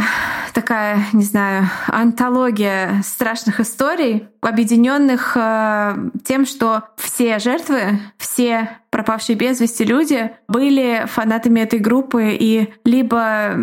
такая, 0.55 1.05
не 1.13 1.25
знаю, 1.25 1.69
антология 1.87 3.03
страшных 3.17 3.61
историй, 3.61 4.29
объединенных 4.43 5.33
э, 5.37 5.97
тем, 6.23 6.45
что 6.45 6.85
все 6.99 7.39
жертвы, 7.39 7.99
все 8.19 8.79
пропавшие 8.91 9.37
без 9.37 9.59
вести 9.59 9.85
люди 9.85 10.33
были 10.49 11.05
фанатами 11.07 11.61
этой 11.61 11.79
группы 11.79 12.37
и 12.39 12.75
либо 12.85 13.57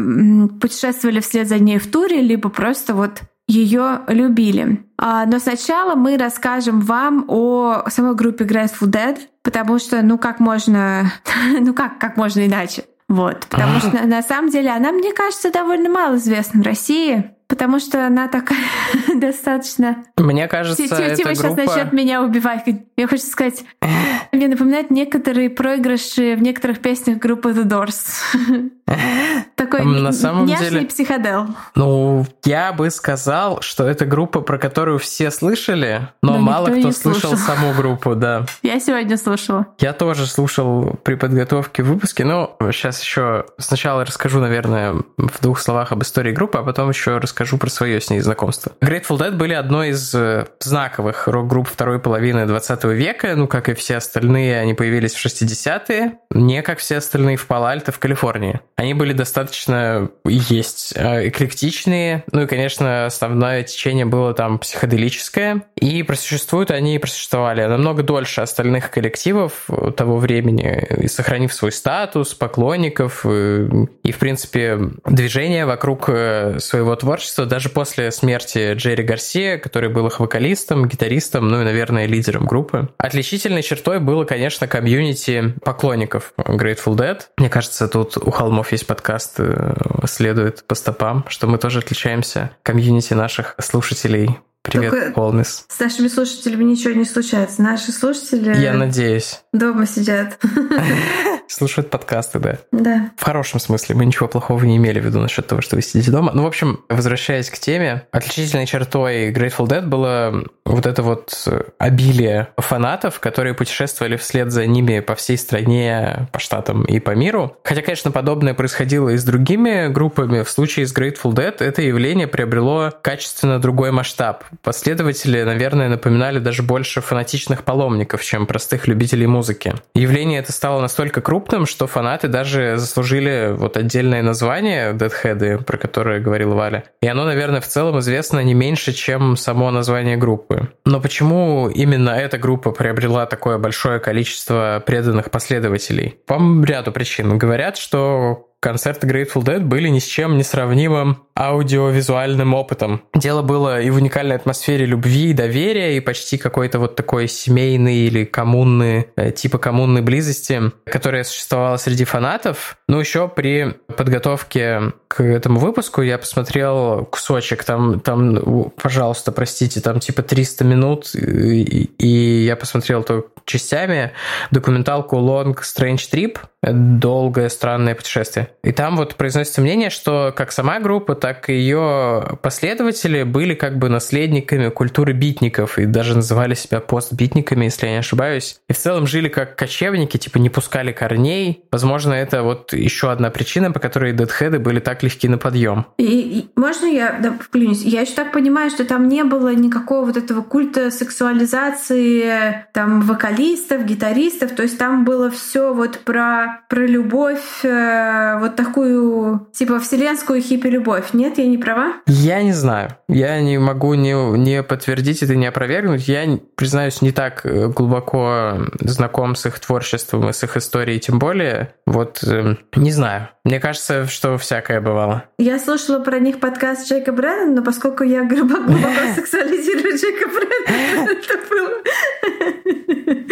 путешествовали 0.60 1.20
вслед 1.20 1.48
за 1.48 1.60
ней 1.60 1.78
в 1.78 1.92
туре, 1.92 2.22
либо 2.22 2.50
просто 2.50 2.96
вот 2.96 3.22
ее 3.48 4.02
любили. 4.08 4.84
А, 4.98 5.28
но 5.28 5.38
сначала 5.38 5.94
мы 5.94 6.18
расскажем 6.18 6.80
вам 6.82 7.26
о 7.28 7.84
самой 7.90 8.16
группе 8.16 8.46
Grateful 8.46 8.88
Dead, 8.88 9.20
потому 9.44 9.78
что, 9.78 10.02
ну 10.02 10.18
как 10.18 10.40
можно, 10.40 11.12
ну 11.60 11.76
как, 11.76 12.00
как 12.00 12.18
можно 12.18 12.44
иначе? 12.44 12.86
Вот, 13.08 13.46
потому 13.50 13.80
что 13.80 14.08
на 14.08 14.24
самом 14.24 14.50
деле 14.50 14.72
она, 14.72 14.92
мне 14.92 15.14
кажется, 15.14 15.52
довольно 15.52 15.92
мало 15.92 16.16
известна 16.16 16.64
в 16.64 16.66
России. 16.66 17.30
Потому 17.54 17.80
что 17.80 18.08
она 18.08 18.28
такая 18.28 18.58
достаточно... 19.16 19.98
Мне 20.18 20.48
кажется, 20.48 20.88
Тима 20.88 20.98
эта 21.02 21.22
группа... 21.22 21.36
сейчас 21.36 21.56
начнет 21.56 21.94
меня 21.94 22.24
убивать. 22.24 22.64
Я 22.98 23.08
хочу 23.08 23.28
сказать, 23.28 23.64
мне 24.32 24.48
напоминает 24.48 24.90
некоторые 24.90 25.52
проигрыши 25.52 26.36
в 26.36 26.42
некоторых 26.42 26.80
песнях 26.80 27.20
группы 27.20 27.52
The 27.52 27.66
Doors. 27.66 28.72
Такой 29.56 29.86
На 29.86 30.12
самом 30.12 30.48
деле, 30.48 30.82
психодел. 30.88 31.48
Ну, 31.76 32.26
я 32.44 32.74
бы 32.74 32.90
сказал, 32.90 33.62
что 33.62 33.88
это 33.88 34.06
группа, 34.06 34.42
про 34.42 34.58
которую 34.58 34.98
все 34.98 35.30
слышали, 35.30 36.10
но, 36.24 36.34
но 36.34 36.40
мало 36.40 36.66
кто 36.70 36.92
слышал. 36.92 37.22
слышал 37.22 37.38
саму 37.38 37.74
группу, 37.74 38.16
да. 38.16 38.46
Я 38.64 38.80
сегодня 38.80 39.16
слушала. 39.18 39.68
Я 39.78 39.94
тоже 39.94 40.26
слушал 40.26 40.96
при 41.04 41.16
подготовке 41.16 41.84
выпуска. 41.84 42.26
Ну, 42.26 42.56
сейчас 42.72 43.02
еще 43.02 43.46
сначала 43.60 44.06
расскажу, 44.06 44.40
наверное, 44.40 44.96
в 45.18 45.42
двух 45.42 45.60
словах 45.60 45.92
об 45.92 46.02
истории 46.02 46.32
группы, 46.32 46.58
а 46.58 46.64
потом 46.64 46.90
еще 46.90 47.18
расскажу 47.18 47.43
про 47.58 47.70
свое 47.70 48.00
с 48.02 48.10
ней 48.10 48.20
знакомство. 48.20 48.74
Grateful 48.82 49.18
Dead 49.18 49.32
были 49.32 49.54
одной 49.54 49.90
из 49.90 50.14
э, 50.16 50.48
знаковых 50.60 51.28
рок-групп 51.28 51.68
второй 51.68 52.00
половины 52.00 52.46
20 52.46 52.84
века, 52.86 53.36
ну, 53.36 53.48
как 53.48 53.70
и 53.70 53.74
все 53.74 53.98
остальные, 53.98 54.60
они 54.60 54.74
появились 54.74 55.14
в 55.14 55.26
60-е, 55.26 56.14
не 56.32 56.62
как 56.62 56.80
все 56.80 56.98
остальные 56.98 57.38
в 57.38 57.48
Пало-Альто 57.48 57.92
в 57.92 58.00
Калифорнии. 58.00 58.60
Они 58.76 58.94
были 58.94 59.14
достаточно 59.14 60.10
есть 60.26 60.94
э, 60.96 61.30
эклектичные. 61.30 62.24
Ну 62.32 62.42
и, 62.44 62.48
конечно, 62.48 63.06
основное 63.06 63.64
течение 63.64 64.06
было 64.06 64.34
там 64.34 64.60
психоделическое. 64.60 65.64
И 65.76 66.04
просуществуют 66.04 66.72
они 66.72 66.96
и 66.96 67.00
просуществовали 67.00 67.66
намного 67.66 68.04
дольше 68.04 68.42
остальных 68.42 68.92
коллективов 68.92 69.68
того 69.96 70.18
времени, 70.18 70.88
и 71.02 71.08
сохранив 71.08 71.54
свой 71.54 71.72
статус, 71.72 72.34
поклонников 72.34 73.26
и, 73.26 73.68
и 74.04 74.12
в 74.12 74.20
принципе, 74.20 74.80
движение 75.06 75.66
вокруг 75.66 76.10
э, 76.10 76.60
своего 76.60 76.96
творчества 76.96 77.23
даже 77.46 77.70
после 77.70 78.12
смерти 78.12 78.74
Джерри 78.74 79.04
Гарсия, 79.04 79.58
который 79.58 79.90
был 79.90 80.08
их 80.08 80.20
вокалистом, 80.20 80.88
гитаристом, 80.88 81.48
ну 81.48 81.62
и, 81.62 81.64
наверное, 81.64 82.06
лидером 82.06 82.46
группы. 82.46 82.90
Отличительной 82.98 83.64
чертой 83.64 84.00
было, 84.00 84.26
конечно, 84.26 84.68
комьюнити 84.68 85.56
поклонников 85.64 86.34
Grateful 86.38 86.96
Dead. 86.96 87.20
Мне 87.38 87.50
кажется, 87.50 87.88
тут 87.88 88.18
у 88.18 88.32
холмов 88.32 88.72
есть 88.72 88.88
подкаст, 88.88 89.36
э, 89.40 89.74
следует 90.06 90.66
по 90.68 90.76
стопам, 90.76 91.26
что 91.28 91.48
мы 91.48 91.58
тоже 91.58 91.80
отличаемся 91.80 92.52
комьюнити 92.64 93.14
наших 93.14 93.56
слушателей 93.60 94.40
Привет, 94.64 94.92
Только 94.92 95.14
Холмис. 95.14 95.66
С 95.68 95.80
нашими 95.80 96.08
слушателями 96.08 96.64
ничего 96.64 96.94
не 96.94 97.04
случается. 97.04 97.62
Наши 97.62 97.92
слушатели... 97.92 98.58
Я 98.58 98.74
надеюсь. 98.74 99.42
Дома 99.52 99.86
сидят. 99.86 100.40
Слушают 101.48 101.90
подкасты, 101.90 102.40
да. 102.40 102.58
Да. 102.72 103.12
В 103.18 103.24
хорошем 103.24 103.60
смысле. 103.60 103.96
Мы 103.96 104.06
ничего 104.06 104.28
плохого 104.28 104.64
не 104.64 104.78
имели 104.78 105.00
в 105.00 105.06
виду 105.06 105.20
насчет 105.20 105.46
того, 105.46 105.62
что 105.62 105.76
вы 105.76 105.82
сидите 105.82 106.10
дома. 106.10 106.32
Ну, 106.34 106.44
в 106.44 106.48
общем, 106.48 106.84
возвращаясь 106.90 107.50
к 107.50 107.60
теме, 107.60 108.08
отличительной 108.12 108.66
чертой 108.66 109.32
Grateful 109.32 109.68
Dead 109.68 109.86
было 109.86 110.46
вот 110.66 110.86
это 110.86 111.04
вот 111.04 111.48
обилие 111.78 112.48
фанатов, 112.58 113.20
которые 113.20 113.54
путешествовали 113.54 114.16
вслед 114.16 114.52
за 114.52 114.66
ними 114.66 115.02
по 115.02 115.14
всей 115.16 115.38
стране, 115.38 116.28
по 116.32 116.40
штатам 116.40 116.86
и 116.86 117.00
по 117.00 117.12
миру. 117.12 117.58
Хотя, 117.64 117.82
конечно, 117.82 118.12
подобное 118.12 118.54
происходило 118.54 119.10
и 119.10 119.18
с 119.18 119.24
другими 119.24 119.90
группами. 119.90 120.44
В 120.44 120.50
случае 120.50 120.88
с 120.88 120.96
Grateful 120.96 121.34
Dead 121.34 121.56
это 121.60 121.82
явление 121.82 122.28
приобрело 122.28 122.94
качественно 123.02 123.60
другой 123.60 123.92
масштаб. 123.92 124.46
Последователи, 124.62 125.42
наверное, 125.44 125.90
напоминали 125.90 126.40
даже 126.40 126.64
больше 126.64 127.02
фанатичных 127.02 127.64
паломников, 127.64 128.24
чем 128.24 128.46
простых 128.46 128.88
любителей 128.88 129.28
музыки. 129.28 129.74
Явление 129.96 130.40
это 130.40 130.52
стало 130.52 130.82
настолько 130.82 131.22
крупным, 131.22 131.66
что 131.66 131.88
фанаты 131.88 132.28
даже 132.28 132.78
заслужили 132.78 133.54
вот 133.56 133.78
отдельное 133.78 134.22
название 134.22 134.94
Deadhead, 134.94 135.64
про 135.64 135.78
которое 135.78 136.20
говорил 136.20 136.54
Валя. 136.54 136.84
И 137.02 137.08
оно, 137.08 137.26
наверное, 137.26 137.62
в 137.62 137.68
целом 137.68 138.00
известно 138.00 138.44
не 138.44 138.54
меньше, 138.54 138.94
чем 138.94 139.38
само 139.38 139.72
название 139.72 140.18
группы. 140.18 140.70
Но 140.86 141.00
почему 141.00 141.70
именно 141.70 142.12
эта 142.12 142.38
группа 142.38 142.72
приобрела 142.72 143.26
такое 143.26 143.58
большое 143.58 144.00
количество 144.00 144.84
преданных 144.86 145.32
последователей? 145.32 146.18
По 146.28 146.40
ряду 146.64 146.92
причин. 146.92 147.38
Говорят, 147.38 147.78
что 147.78 148.50
концерты 148.64 149.06
Grateful 149.08 149.44
Dead 149.44 149.60
были 149.60 149.90
ни 149.90 150.00
с 150.00 150.06
чем 150.06 150.38
не 150.38 150.44
сравнимым 150.44 151.24
аудиовизуальным 151.36 152.54
опытом. 152.54 153.04
Дело 153.14 153.42
было 153.42 153.82
и 153.82 153.90
в 153.90 153.98
уникальной 153.98 154.38
атмосфере 154.38 154.86
любви 154.86 155.32
и 155.32 155.34
доверия, 155.34 155.98
и 155.98 156.00
почти 156.00 156.38
какой-то 156.38 156.80
вот 156.80 156.96
такой 156.96 157.28
семейной 157.28 157.96
или 157.96 158.24
коммунной, 158.24 159.08
э, 159.18 159.32
типа 159.32 159.58
коммунной 159.58 160.02
близости, 160.02 160.72
которая 160.86 161.26
существовала 161.26 161.76
среди 161.78 162.06
фанатов. 162.06 162.78
Ну, 162.88 163.00
еще 163.00 163.28
при 163.28 163.76
подготовке 163.98 164.94
к 165.10 165.22
этому 165.22 165.60
выпуску 165.60 166.02
я 166.02 166.18
посмотрел 166.18 167.06
кусочек, 167.06 167.64
там, 167.66 168.00
там 168.00 168.72
пожалуйста, 168.82 169.32
простите, 169.32 169.82
там 169.82 170.00
типа 170.00 170.24
300 170.24 170.64
минут, 170.64 171.14
и, 171.16 171.90
и 171.98 172.46
я 172.46 172.56
посмотрел 172.56 173.04
то 173.04 173.28
частями 173.46 174.12
документалку 174.52 175.18
Long 175.18 175.56
Strange 175.62 176.10
Trip, 176.12 176.38
долгое 176.62 177.50
странное 177.50 177.96
путешествие. 177.96 178.50
И 178.64 178.72
там 178.72 178.96
вот 178.96 179.16
произносится 179.16 179.62
мнение, 179.62 179.90
что 179.90 180.34
как 180.36 180.52
сама 180.52 180.80
группа, 180.80 181.16
так 181.16 181.50
и 181.50 181.54
ее 181.54 182.38
последователи 182.42 183.24
были 183.24 183.54
как 183.54 183.78
бы 183.78 183.90
наследниками 183.90 184.70
культуры 184.70 185.14
битников 185.14 185.78
и 185.78 185.86
даже 185.86 186.16
называли 186.16 186.54
себя 186.54 186.80
постбитниками, 186.80 187.66
если 187.66 187.88
я 187.88 187.94
не 187.94 188.00
ошибаюсь. 188.00 188.60
И 188.70 188.74
в 188.74 188.78
целом 188.78 189.08
жили 189.08 189.28
как 189.28 189.56
кочевники, 189.56 190.18
типа 190.18 190.38
не 190.38 190.50
пускали 190.50 190.92
корней. 190.92 191.66
Возможно, 191.72 192.14
это 192.14 192.44
вот 192.44 192.74
еще 192.74 193.12
одна 193.12 193.30
причина, 193.30 193.72
по 193.72 193.80
которой 193.80 194.14
дедхеды 194.14 194.60
были 194.60 194.80
так 194.80 195.04
легки 195.04 195.28
на 195.28 195.38
подъем. 195.38 195.86
И, 195.98 196.06
и 196.06 196.50
можно 196.56 196.86
я 196.86 197.20
да, 197.22 197.34
вклинюсь? 197.40 197.84
Я 197.84 198.02
еще 198.02 198.14
так 198.14 198.32
понимаю, 198.32 198.70
что 198.70 198.86
там 198.86 199.10
не 199.10 199.24
было 199.24 199.54
никакого 199.54 200.06
вот 200.06 200.18
этого 200.18 200.42
культа 200.42 200.92
сексуализации 200.92 202.66
там 202.74 203.02
вокалистов, 203.34 203.86
гитаристов, 203.86 204.52
то 204.52 204.64
есть 204.64 204.78
там 204.78 205.06
было 205.06 205.30
все 205.30 205.74
вот 205.74 206.00
про, 206.00 206.62
про 206.70 206.86
любовь, 206.86 207.64
э, 207.64 208.38
вот 208.40 208.56
такую 208.56 209.48
типа 209.54 209.80
вселенскую 209.80 210.42
хиппи-любовь 210.42 211.14
нет, 211.14 211.38
я 211.38 211.48
не 211.48 211.58
права? 211.58 211.94
Я 212.08 212.44
не 212.44 212.54
знаю. 212.54 212.90
Я 213.08 213.42
не 213.42 213.58
могу 213.58 213.94
не, 213.96 214.14
не 214.38 214.64
подтвердить 214.64 215.24
это, 215.24 215.36
не 215.36 215.48
опровергнуть. 215.48 216.08
Я, 216.08 216.40
признаюсь, 216.56 217.02
не 217.02 217.12
так 217.12 217.46
э, 217.46 217.68
глубоко 217.68 218.58
знаком 218.80 219.36
с 219.36 219.46
их 219.46 219.60
творчеством 219.60 220.30
и 220.30 220.34
с 220.34 220.44
их 220.44 220.58
историей, 220.58 221.00
тем 221.00 221.20
более. 221.20 221.74
Вот, 221.86 222.24
э, 222.24 222.56
не 222.76 222.92
знаю. 222.92 223.30
Мне 223.44 223.60
кажется, 223.60 224.08
что 224.08 224.38
всякое 224.38 224.80
бывало. 224.80 225.26
Я 225.38 225.60
слушала 225.60 226.00
про 226.00 226.20
них 226.20 226.40
подкаст 226.40 226.90
Джейка 226.90 227.12
Брэннона, 227.12 227.56
но 227.56 227.64
поскольку 227.64 228.04
я 228.04 228.24
глубоко, 228.26 228.64
глубоко 228.64 229.00
сексуализирую 229.16 229.98
Джейка 229.98 230.30
Брэннона, 230.30 231.10
это 231.12 231.50
было... 231.50 232.83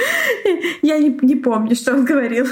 Я 0.81 0.97
не, 0.97 1.17
не 1.21 1.35
помню, 1.35 1.75
что 1.75 1.93
он 1.93 2.05
говорил. 2.05 2.47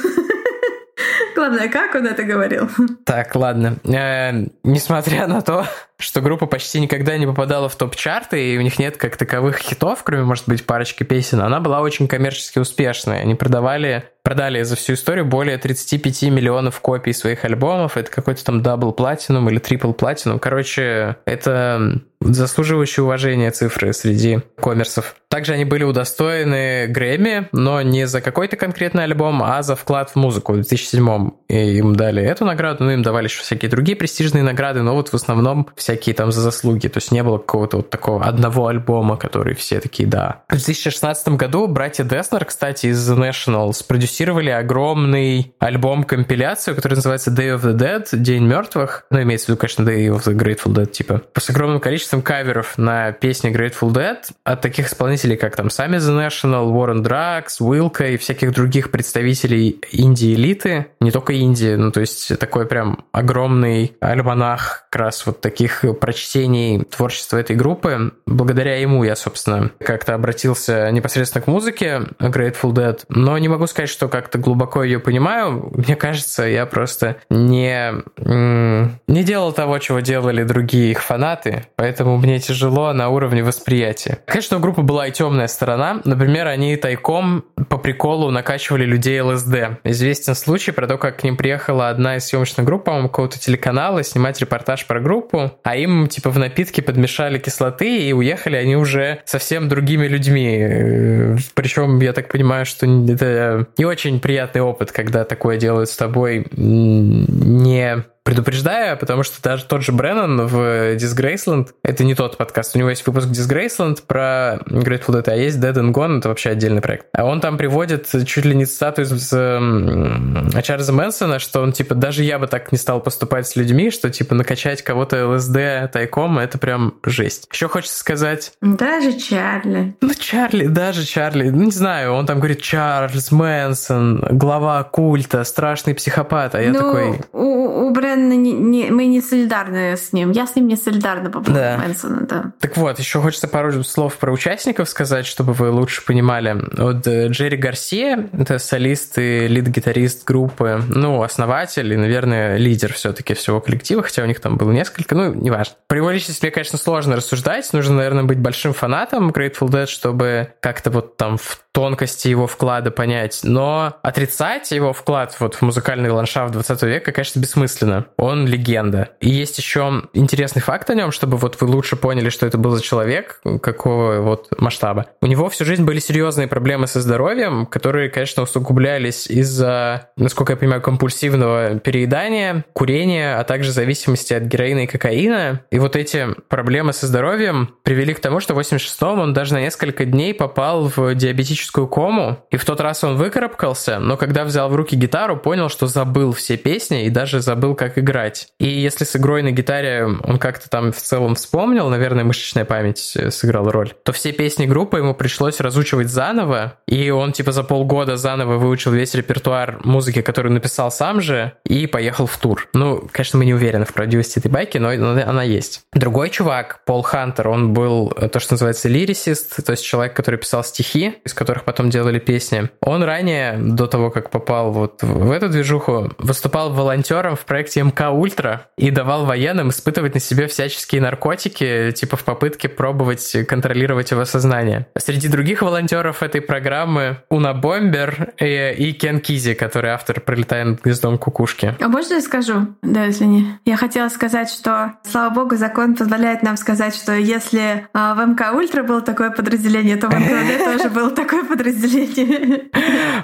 Главное, 1.36 1.70
как 1.70 1.96
он 1.96 2.06
это 2.06 2.24
говорил. 2.24 2.70
Так, 3.06 3.36
ладно. 3.36 3.78
Э, 3.86 4.48
несмотря 4.64 5.28
на 5.28 5.42
то, 5.42 5.66
что 6.00 6.22
группа 6.22 6.46
почти 6.46 6.80
никогда 6.80 7.18
не 7.18 7.28
попадала 7.28 7.68
в 7.68 7.76
топ-чарты, 7.76 8.54
и 8.54 8.58
у 8.58 8.62
них 8.62 8.80
нет 8.80 8.96
как 8.96 9.18
таковых 9.18 9.58
хитов, 9.58 10.02
кроме, 10.04 10.24
может 10.24 10.48
быть, 10.48 10.66
парочки 10.66 11.04
песен, 11.04 11.42
она 11.42 11.60
была 11.60 11.82
очень 11.82 12.08
коммерчески 12.08 12.58
успешной. 12.58 13.22
Они 13.22 13.36
продавали 13.36 14.10
продали 14.24 14.62
за 14.62 14.76
всю 14.76 14.94
историю 14.94 15.26
более 15.26 15.58
35 15.58 16.24
миллионов 16.24 16.80
копий 16.82 17.14
своих 17.14 17.46
альбомов. 17.46 17.98
Это 17.98 18.12
какой-то 18.12 18.46
там 18.46 18.62
double 18.62 18.92
platinum 18.92 19.50
или 19.50 19.58
triple 19.58 19.92
platinum. 19.92 20.38
Короче, 20.38 21.18
это 21.26 22.00
заслуживающие 22.22 23.04
уважения 23.04 23.50
цифры 23.50 23.92
среди 23.94 24.42
коммерсов. 24.62 25.16
Также 25.30 25.54
они 25.54 25.64
были 25.64 25.84
удостоены 25.84 26.88
Грэмми, 26.88 27.48
но 27.54 27.82
не 27.82 28.06
за 28.08 28.20
какой-то 28.22 28.58
конкретный 28.58 29.06
альбом, 29.06 29.42
а 29.42 29.64
за 29.64 29.76
вклад 29.76 30.12
в 30.12 30.16
музыку. 30.18 30.52
В 30.52 30.56
2007 30.58 31.30
им 31.48 31.96
дали 31.96 32.22
эту 32.22 32.46
награду, 32.46 32.84
ну 32.84 32.92
им 32.92 33.02
давали 33.02 33.26
еще 33.26 33.42
всякие 33.42 33.72
другие 33.72 33.96
престижные 33.96 34.44
награды, 34.44 34.82
но 34.82 34.96
вот 34.96 35.10
в 35.10 35.14
основном 35.14 35.70
всякие 35.90 36.14
там 36.14 36.32
за 36.32 36.42
заслуги. 36.42 36.88
То 36.88 36.98
есть 36.98 37.12
не 37.12 37.24
было 37.24 37.40
какого-то 37.40 37.78
вот 37.78 37.90
такого 37.90 38.24
одного 38.24 38.68
альбома, 38.68 39.18
который 39.18 39.56
все 39.56 39.80
такие 39.80 40.08
«да». 40.08 40.44
В 40.48 40.52
2016 40.52 41.30
году 41.30 41.68
братья 41.68 42.04
Деснер, 42.04 42.46
кстати, 42.46 42.88
из 42.88 43.10
The 43.10 43.18
National 43.18 43.74
спродюсировали 43.74 44.52
огромный 44.52 45.56
альбом-компиляцию, 45.58 46.76
который 46.76 46.96
называется 46.96 47.32
Day 47.32 47.56
of 47.56 47.64
the 47.64 47.76
Dead, 47.76 48.06
День 48.16 48.46
мертвых. 48.46 49.06
Ну, 49.10 49.22
имеется 49.24 49.48
в 49.48 49.50
виду, 49.50 49.58
конечно, 49.58 49.82
Day 49.82 50.16
of 50.16 50.24
the 50.26 50.36
Grateful 50.36 50.74
Dead, 50.74 50.86
типа. 50.86 51.24
С 51.36 51.50
огромным 51.50 51.80
количеством 51.80 52.22
каверов 52.22 52.78
на 52.78 53.12
песни 53.12 53.52
Grateful 53.52 53.92
Dead 53.92 54.18
от 54.44 54.62
таких 54.62 54.88
исполнителей, 54.88 55.38
как 55.38 55.56
там 55.56 55.72
сами 55.72 55.98
The 55.98 56.28
National, 56.28 56.72
Warren 56.72 57.02
Drugs, 57.02 57.56
Уилка 57.60 58.10
и 58.10 58.18
всяких 58.18 58.54
других 58.54 58.92
представителей 58.92 59.82
инди-элиты. 59.92 60.88
Не 61.00 61.10
только 61.10 61.40
инди, 61.40 61.74
ну, 61.74 61.92
то 61.92 62.02
есть 62.02 62.38
такой 62.38 62.68
прям 62.68 63.06
огромный 63.12 63.96
альманах 64.02 64.86
как 64.92 65.02
раз 65.02 65.26
вот 65.26 65.42
таких 65.42 65.79
прочтений 66.00 66.84
творчества 66.84 67.38
этой 67.38 67.56
группы. 67.56 68.14
Благодаря 68.26 68.80
ему 68.80 69.04
я, 69.04 69.16
собственно, 69.16 69.72
как-то 69.80 70.14
обратился 70.14 70.90
непосредственно 70.92 71.44
к 71.44 71.48
музыке 71.48 72.02
Grateful 72.20 72.74
Dead, 72.74 73.00
но 73.10 73.38
не 73.38 73.48
могу 73.48 73.68
сказать, 73.68 73.90
что 73.90 74.08
как-то 74.08 74.38
глубоко 74.38 74.84
ее 74.84 75.00
понимаю. 75.00 75.72
Мне 75.74 75.96
кажется, 75.96 76.44
я 76.44 76.66
просто 76.66 77.18
не, 77.30 77.94
не 78.18 79.24
делал 79.24 79.54
того, 79.54 79.78
чего 79.80 80.00
делали 80.00 80.44
другие 80.44 80.92
их 80.92 81.02
фанаты, 81.02 81.66
поэтому 81.76 82.18
мне 82.18 82.40
тяжело 82.40 82.94
на 82.94 83.10
уровне 83.10 83.44
восприятия. 83.44 84.20
Конечно, 84.26 84.58
у 84.58 84.60
группы 84.60 84.82
была 84.82 85.08
и 85.08 85.12
темная 85.12 85.48
сторона. 85.48 86.02
Например, 86.06 86.48
они 86.48 86.76
тайком 86.76 87.46
по 87.70 87.78
приколу 87.78 88.32
накачивали 88.32 88.86
людей 88.86 89.22
ЛСД. 89.22 89.80
Известен 89.84 90.36
случай 90.36 90.72
про 90.72 90.88
то, 90.88 90.98
как 90.98 91.18
к 91.18 91.24
ним 91.24 91.38
приехала 91.38 91.90
одна 91.90 92.18
из 92.18 92.26
съемочных 92.26 92.66
групп, 92.66 92.86
по-моему, 92.86 93.10
какого-то 93.10 93.40
телеканала 93.40 94.04
снимать 94.04 94.40
репортаж 94.40 94.86
про 94.86 95.00
группу, 95.00 95.52
а 95.70 95.76
им 95.76 96.08
типа 96.08 96.32
в 96.32 96.40
напитки 96.40 96.82
подмешали 96.82 97.38
кислоты, 97.38 98.00
и 98.00 98.12
уехали 98.12 98.56
они 98.56 98.76
уже 98.76 99.22
совсем 99.26 99.70
другими 99.70 100.08
людьми. 100.08 100.58
Э, 100.60 101.38
Причем 101.54 102.00
я 102.00 102.12
так 102.12 102.32
понимаю, 102.32 102.66
что 102.66 102.88
это 102.88 103.68
не 103.78 103.86
очень 103.86 104.20
приятный 104.20 104.62
опыт, 104.62 104.92
когда 104.92 105.26
такое 105.26 105.58
делают 105.58 105.92
с 105.92 105.96
тобой 105.96 106.48
не 106.58 108.04
предупреждаю, 108.24 108.98
потому 108.98 109.24
что 109.24 109.42
даже 109.42 109.66
тот 109.66 109.84
же 109.84 109.92
Бреннан 109.92 110.46
в 110.48 110.96
Disgraceland, 110.96 111.70
это 111.84 112.04
не 112.04 112.16
тот 112.16 112.38
подкаст, 112.38 112.76
у 112.76 112.80
него 112.80 112.90
есть 112.90 113.06
выпуск 113.06 113.28
Disgraceland 113.28 114.04
про 114.06 114.60
Grateful 114.68 115.16
Dead, 115.16 115.24
а 115.28 115.36
есть 115.36 115.58
Dead 115.58 115.74
and 115.74 115.92
Gone, 115.92 116.20
это 116.20 116.30
вообще 116.30 116.50
отдельный 116.52 116.82
проект. 116.82 117.08
А 117.14 117.26
он 117.26 117.42
там 117.42 117.58
приводит 117.58 118.08
чуть 118.26 118.46
ли 118.46 118.56
не 118.56 118.66
цитату 118.66 119.02
из 119.02 119.30
Чарльза 119.30 120.94
Мэнсона, 120.94 121.40
что 121.40 121.62
он, 121.62 121.72
типа, 121.72 121.96
даже 121.96 122.24
я 122.24 122.40
бы 122.40 122.48
так 122.48 122.72
не 122.72 122.78
стал 122.78 123.02
поступать 123.02 123.48
с 123.48 123.56
людьми, 123.56 123.90
что, 123.92 124.10
типа, 124.10 124.36
накачать 124.36 124.84
кого-то 124.84 125.28
ЛСД 125.28 125.92
тайком, 125.92 126.40
это 126.40 126.58
прям 126.58 126.96
жесть. 127.04 127.48
Еще 127.52 127.68
хочется 127.68 127.98
сказать... 127.98 128.52
Даже 128.62 129.18
Чарли. 129.18 129.96
Ну, 130.02 130.14
Чарли, 130.14 130.68
даже 130.68 131.06
Чарли. 131.06 131.50
Ну, 131.50 131.64
не 131.64 131.72
знаю, 131.72 132.14
он 132.14 132.26
там 132.26 132.38
говорит 132.40 132.62
Чарльз 132.62 133.32
Мэнсон, 133.32 134.26
глава 134.32 134.84
культа, 134.84 135.44
страшный 135.44 135.96
психопат, 135.96 136.56
а 136.56 136.62
я 136.62 136.72
ну, 136.72 136.80
такой... 136.80 137.22
у, 137.34 137.88
у 137.88 137.92
Брэн 137.92 138.19
не, 138.20 138.54
не, 138.54 138.92
мы 138.92 139.06
не 139.06 139.22
солидарны 139.22 139.98
с 139.98 140.14
ним. 140.14 140.32
Я 140.32 140.48
с 140.48 140.56
ним 140.56 140.68
не 140.68 140.76
солидарна 140.76 141.30
по 141.30 141.40
поводу 141.40 141.54
да. 141.54 141.78
Мэнсона, 141.78 142.22
да. 142.22 142.52
Так 142.60 142.78
вот, 142.78 143.00
еще 143.00 143.22
хочется 143.22 143.48
пару 143.48 143.84
слов 143.84 144.18
про 144.18 144.32
участников 144.32 144.90
сказать, 144.90 145.26
чтобы 145.26 145.54
вы 145.54 145.70
лучше 145.70 146.04
понимали. 146.06 146.58
Вот 146.78 147.08
э, 147.08 147.28
Джерри 147.28 147.58
Гарсия, 147.58 148.30
это 148.34 148.60
солист 148.60 149.18
и 149.18 149.48
лид-гитарист 149.48 150.26
группы, 150.26 150.82
ну, 150.90 151.22
основатель 151.24 151.94
и, 151.94 151.98
наверное, 151.98 152.58
лидер 152.58 152.94
все-таки 152.94 153.34
всего 153.34 153.62
коллектива, 153.62 154.04
хотя 154.04 154.24
у 154.24 154.26
них 154.26 154.40
там 154.40 154.58
было 154.58 154.72
несколько, 154.72 155.16
ну, 155.16 155.34
неважно. 155.34 155.76
Про 155.88 155.98
его 155.98 156.12
личность 156.12 156.42
мне, 156.42 156.52
конечно, 156.52 156.78
сложно 156.78 157.16
рассуждать, 157.16 157.72
нужно, 157.74 157.96
наверное, 157.96 158.24
быть 158.24 158.40
большим 158.40 158.74
фанатом 158.74 159.30
Grateful 159.30 159.70
Dead, 159.70 159.88
чтобы 159.88 160.54
как-то 160.60 160.90
вот 160.90 161.18
там 161.18 161.38
в 161.38 161.62
тонкости 161.80 162.28
его 162.28 162.46
вклада 162.46 162.92
понять, 162.92 163.40
но 163.44 163.96
отрицать 164.02 164.70
его 164.72 164.92
вклад 164.92 165.34
вот 165.40 165.56
в 165.56 165.62
музыкальный 165.62 166.10
ландшафт 166.12 166.52
20 166.52 166.84
века, 166.84 167.14
конечно, 167.14 167.40
бессмысленно. 167.40 168.08
Он 168.18 168.46
легенда. 168.46 169.12
И 169.22 169.30
есть 169.30 169.58
еще 169.58 170.04
интересный 170.12 170.62
факт 170.62 170.90
о 170.90 170.94
нем, 170.94 171.14
чтобы 171.14 171.38
вот 171.38 171.56
вы 171.62 171.68
лучше 171.68 171.96
поняли, 171.96 172.28
что 172.28 172.46
это 172.46 172.58
был 172.58 172.72
за 172.72 172.84
человек, 172.84 173.40
какого 173.62 174.20
вот 174.20 174.50
масштаба. 174.60 175.06
У 175.22 175.28
него 175.28 175.50
всю 175.50 175.64
жизнь 175.64 175.86
были 175.86 176.00
серьезные 176.00 176.50
проблемы 176.50 176.86
со 176.86 177.00
здоровьем, 177.00 177.66
которые, 177.66 178.10
конечно, 178.10 178.44
усугублялись 178.44 179.28
из-за, 179.28 180.10
насколько 180.18 180.52
я 180.52 180.58
понимаю, 180.58 180.82
компульсивного 180.82 181.80
переедания, 181.80 182.66
курения, 182.74 183.38
а 183.38 183.46
также 183.46 183.72
зависимости 183.72 184.34
от 184.34 184.44
героина 184.44 184.80
и 184.80 184.88
кокаина. 184.88 185.62
И 185.72 185.80
вот 185.80 185.96
эти 185.96 186.28
проблемы 186.50 186.92
со 186.92 187.08
здоровьем 187.08 187.74
привели 187.84 188.14
к 188.14 188.20
тому, 188.20 188.42
что 188.42 188.54
в 188.54 188.60
86-м 188.60 189.22
он 189.22 189.34
даже 189.34 189.54
на 189.54 189.62
несколько 189.62 190.04
дней 190.04 190.34
попал 190.34 190.92
в 190.94 191.16
диабетическую 191.16 191.69
кому, 191.72 192.38
и 192.52 192.58
в 192.58 192.66
тот 192.66 192.82
раз 192.82 193.04
он 193.04 193.16
выкарабкался, 193.16 194.00
но 194.00 194.18
когда 194.18 194.44
взял 194.44 194.70
в 194.70 194.76
руки 194.76 194.96
гитару, 194.96 195.38
понял, 195.38 195.70
что 195.70 195.88
забыл 195.88 196.34
все 196.34 196.58
песни 196.58 197.06
и 197.06 197.10
даже 197.10 197.42
забыл, 197.42 197.76
как 197.76 197.98
играть. 197.98 198.50
И 198.60 198.68
если 198.68 199.06
с 199.06 199.16
игрой 199.16 199.44
на 199.44 199.52
гитаре 199.52 200.06
он 200.06 200.40
как-то 200.40 200.70
там 200.70 200.92
в 200.92 200.98
целом 200.98 201.36
вспомнил, 201.36 201.90
наверное, 201.90 202.24
мышечная 202.24 202.66
память 202.66 203.14
э, 203.16 203.32
сыграла 203.32 203.72
роль, 203.72 203.94
то 204.04 204.12
все 204.12 204.32
песни 204.32 204.66
группы 204.66 204.98
ему 204.98 205.14
пришлось 205.14 205.60
разучивать 205.60 206.10
заново, 206.10 206.76
и 206.88 207.10
он 207.10 207.32
типа 207.32 207.52
за 207.52 207.64
полгода 207.64 208.18
заново 208.18 208.58
выучил 208.58 208.92
весь 208.92 209.14
репертуар 209.14 209.80
музыки, 209.84 210.22
которую 210.22 210.54
написал 210.54 210.92
сам 210.92 211.22
же, 211.22 211.54
и 211.66 211.88
поехал 211.88 212.26
в 212.26 212.38
тур. 212.38 212.68
Ну, 212.74 213.08
конечно, 213.12 213.40
мы 213.40 213.46
не 213.46 213.54
уверены 213.54 213.86
в 213.86 213.94
правдивости 213.94 214.40
этой 214.40 214.50
байки, 214.50 214.78
но 214.78 214.90
она 214.90 215.44
есть. 215.44 215.82
Другой 215.94 216.30
чувак, 216.30 216.82
Пол 216.86 217.02
Хантер, 217.02 217.50
он 217.50 217.74
был 217.74 218.14
э, 218.16 218.30
то, 218.30 218.40
что 218.40 218.54
называется 218.54 218.88
лирисист, 218.90 219.64
то 219.64 219.72
есть 219.72 219.84
человек, 219.84 220.16
который 220.16 220.38
писал 220.38 220.64
стихи, 220.64 221.16
из 221.26 221.34
которых 221.34 221.49
потом 221.66 221.90
делали 221.90 222.20
песни. 222.20 222.70
Он 222.82 223.04
ранее, 223.04 223.58
до 223.58 223.88
того, 223.88 224.12
как 224.12 224.30
попал 224.30 224.72
вот 224.72 225.02
в 225.02 225.32
эту 225.32 225.50
движуху, 225.50 226.12
выступал 226.18 226.72
волонтером 226.72 227.36
в 227.36 227.46
проекте 227.46 227.82
МК 227.82 228.12
Ультра 228.12 228.68
и 228.78 228.92
давал 228.92 229.26
военным 229.26 229.70
испытывать 229.70 230.14
на 230.14 230.20
себе 230.20 230.48
всяческие 230.48 231.02
наркотики, 231.02 231.92
типа 231.92 232.18
в 232.18 232.24
попытке 232.24 232.70
пробовать 232.70 233.36
контролировать 233.48 234.12
его 234.12 234.26
сознание. 234.26 234.88
Среди 234.98 235.28
других 235.28 235.62
волонтеров 235.62 236.24
этой 236.24 236.42
программы 236.42 237.18
Уна 237.30 237.54
Бомбер 237.54 238.34
и, 238.38 238.76
и 238.78 238.94
Кен 238.94 239.20
Кизи, 239.20 239.54
который 239.54 239.92
автор 239.92 240.20
«Пролетая 240.22 240.66
над 240.66 240.82
гнездом 240.82 241.18
кукушки». 241.18 241.76
А 241.80 241.88
можно 241.88 242.16
я 242.16 242.22
скажу? 242.22 242.68
Да, 242.82 243.10
извини. 243.10 243.48
Я 243.66 243.78
хотела 243.78 244.10
сказать, 244.10 244.50
что, 244.50 244.94
слава 245.04 245.34
богу, 245.34 245.56
закон 245.56 245.96
позволяет 245.96 246.44
нам 246.44 246.58
сказать, 246.58 246.96
что 246.96 247.14
если 247.14 247.88
а, 247.94 248.14
в 248.16 248.26
МК 248.26 248.52
Ультра 248.52 248.84
было 248.84 249.02
такое 249.02 249.32
подразделение, 249.32 249.98
то 249.98 250.08
в 250.08 250.14
МКД 250.14 250.64
тоже 250.66 250.90
было 250.90 251.12
такое 251.12 251.39
подразделение. 251.50 252.70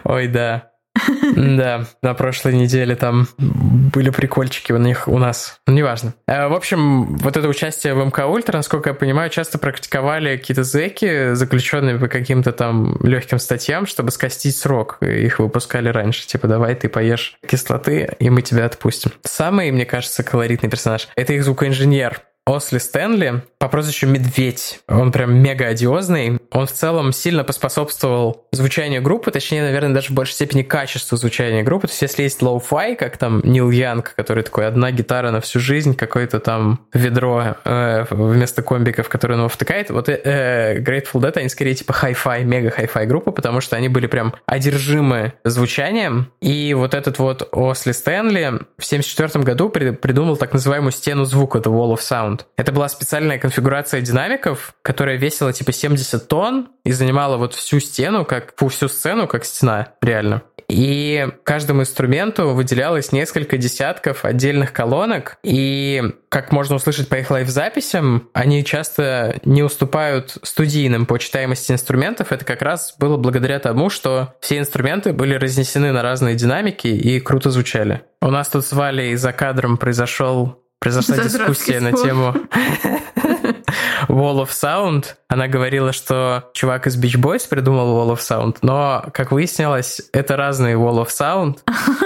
Ой, 0.04 0.28
да. 0.28 0.71
Да, 1.36 1.86
на 2.01 2.13
прошлой 2.13 2.54
неделе 2.54 2.95
там 2.95 3.28
были 3.38 4.10
прикольчики 4.10 4.71
у 4.71 4.78
них 4.78 5.08
у 5.08 5.17
нас. 5.17 5.60
Ну, 5.67 5.73
неважно. 5.73 6.13
Э, 6.28 6.47
в 6.47 6.54
общем, 6.54 7.17
вот 7.17 7.38
это 7.38 7.47
участие 7.47 7.93
в 7.93 8.06
МК 8.06 8.28
Ультра, 8.28 8.58
насколько 8.58 8.89
я 8.89 8.93
понимаю, 8.93 9.30
часто 9.30 9.58
практиковали 9.58 10.38
какие-то 10.38 10.63
зэки, 10.63 11.34
заключенные 11.34 11.99
по 11.99 12.08
каким-то 12.08 12.51
там 12.51 12.97
легким 13.01 13.39
статьям, 13.39 13.86
чтобы 13.86 14.12
скостить 14.12 14.56
срок. 14.58 14.97
Их 15.01 15.39
выпускали 15.39 15.89
раньше. 15.89 16.25
Типа, 16.25 16.47
давай 16.47 16.75
ты 16.75 16.89
поешь 16.89 17.38
кислоты, 17.45 18.15
и 18.19 18.30
мы 18.30 18.41
тебя 18.41 18.65
отпустим. 18.65 19.12
Самый, 19.23 19.71
мне 19.71 19.86
кажется, 19.86 20.23
колоритный 20.23 20.69
персонаж— 20.69 21.10
это 21.15 21.34
их 21.34 21.43
звукоинженер. 21.43 22.21
Осли 22.47 22.77
Стэнли 22.77 23.41
по 23.58 23.67
прозвищу 23.67 24.05
Медведь. 24.05 24.79
Он 24.88 25.12
прям 25.12 25.34
мега 25.34 25.65
одиозный. 25.65 26.38
Он 26.51 26.67
в 26.67 26.71
целом 26.71 27.12
сильно 27.12 27.43
поспособствовал 27.43 28.45
звучанию 28.51 29.01
группы, 29.01 29.31
точнее, 29.31 29.63
наверное, 29.63 29.95
даже 29.95 30.10
в 30.10 30.12
большей 30.12 30.34
степени 30.34 30.62
качеству 30.62 31.17
звучания 31.17 31.63
группы. 31.63 31.88
То 31.88 31.93
есть, 31.93 32.03
если 32.03 32.21
есть 32.21 32.43
lo-fi, 32.43 32.95
как 32.95 33.17
там 33.17 33.41
Нил 33.43 33.71
Янг, 33.71 34.13
который 34.15 34.43
такой 34.43 34.67
одна 34.67 34.91
гитара 34.91 35.31
на 35.31 35.41
всю 35.41 35.60
жизнь, 35.60 35.95
какое-то 35.95 36.39
там 36.39 36.86
ведро 36.93 37.55
э, 37.63 38.05
вместо 38.12 38.62
комбиков, 38.62 39.10
которые 39.10 39.38
он 39.38 39.41
его 39.41 39.49
втыкает, 39.49 39.89
вот 39.89 40.08
э, 40.08 40.77
Grateful 40.81 41.21
Dead, 41.21 41.36
они 41.39 41.49
скорее 41.49 41.73
типа 41.73 41.93
хай-фай, 41.93 42.43
мега 42.43 42.69
хай-фай 42.69 43.08
группа, 43.08 43.31
потому 43.31 43.60
что 43.60 43.75
они 43.75 43.89
были 43.89 44.05
прям 44.05 44.36
одержимы 44.45 45.34
звучанием. 45.43 46.31
И 46.41 46.75
вот 46.75 46.93
этот 46.93 47.17
вот 47.17 47.49
Осли 47.51 47.91
Стэнли 47.91 48.60
в 48.77 48.86
74 48.86 49.43
году 49.43 49.69
придумал 49.69 50.38
так 50.38 50.53
называемую 50.53 50.91
стену 50.91 51.25
звука, 51.25 51.58
The 51.58 51.71
Wall 51.71 51.95
of 51.95 52.01
Sound 52.01 52.35
Sound. 52.36 52.45
Это 52.58 52.71
была 52.71 52.88
специальная 52.89 53.38
конфигурация 53.38 54.02
динамиков, 54.02 54.76
которая 54.82 55.17
весила 55.17 55.54
типа 55.54 55.71
70 55.71 56.28
тонн 56.28 56.69
и 56.84 56.91
занимала 56.91 57.38
вот 57.38 57.54
всю 57.54 57.80
стену, 57.80 58.26
как 58.26 58.54
всю 58.69 58.88
сцену, 58.88 59.28
как 59.28 59.45
стена, 59.45 59.89
реально. 60.02 60.43
И 60.67 61.28
каждому 61.43 61.82
инструменту 61.82 62.50
выделялось 62.50 63.12
несколько 63.12 63.58
десятков 63.58 64.26
отдельных 64.26 64.74
колонок, 64.74 65.38
и, 65.43 66.02
как 66.30 66.52
можно 66.52 66.78
услышать 66.78 67.08
по 67.08 67.15
их 67.15 67.30
лайв-записям, 67.30 68.30
они 68.34 68.65
часто 68.65 69.39
не 69.45 69.62
уступают 69.62 70.38
студийным 70.41 71.06
по 71.06 71.19
читаемости 71.19 71.71
инструментов. 71.71 72.32
Это 72.32 72.45
как 72.45 72.63
раз 72.63 72.95
было 72.98 73.17
благодаря 73.17 73.60
тому, 73.60 73.91
что 73.91 74.34
все 74.41 74.58
инструменты 74.58 75.13
были 75.13 75.36
разнесены 75.36 75.91
на 75.91 76.02
разные 76.02 76.34
динамики 76.34 76.88
и 76.88 77.19
круто 77.19 77.52
звучали. 77.52 78.02
У 78.19 78.32
нас 78.32 78.50
тут 78.50 78.65
с 78.65 78.74
Валей 78.74 79.15
за 79.17 79.34
кадром 79.34 79.78
произошел 79.78 80.64
произошла 80.79 81.17
дискуссия 81.17 81.79
на 81.79 81.93
тему 81.93 82.33
Wall 84.07 84.43
of 84.43 84.49
Sound. 84.49 85.05
Она 85.27 85.47
говорила, 85.47 85.91
что 85.93 86.49
чувак 86.53 86.88
из 86.88 87.01
Beach 87.01 87.19
Boys 87.19 87.47
придумал 87.47 87.97
Wall 87.97 88.15
of 88.15 88.19
Sound, 88.19 88.57
но, 88.61 89.05
как 89.13 89.31
выяснилось, 89.31 90.01
это 90.13 90.35
разные 90.35 90.75
Wall 90.75 91.05
of 91.05 91.07
Sound. 91.07 91.59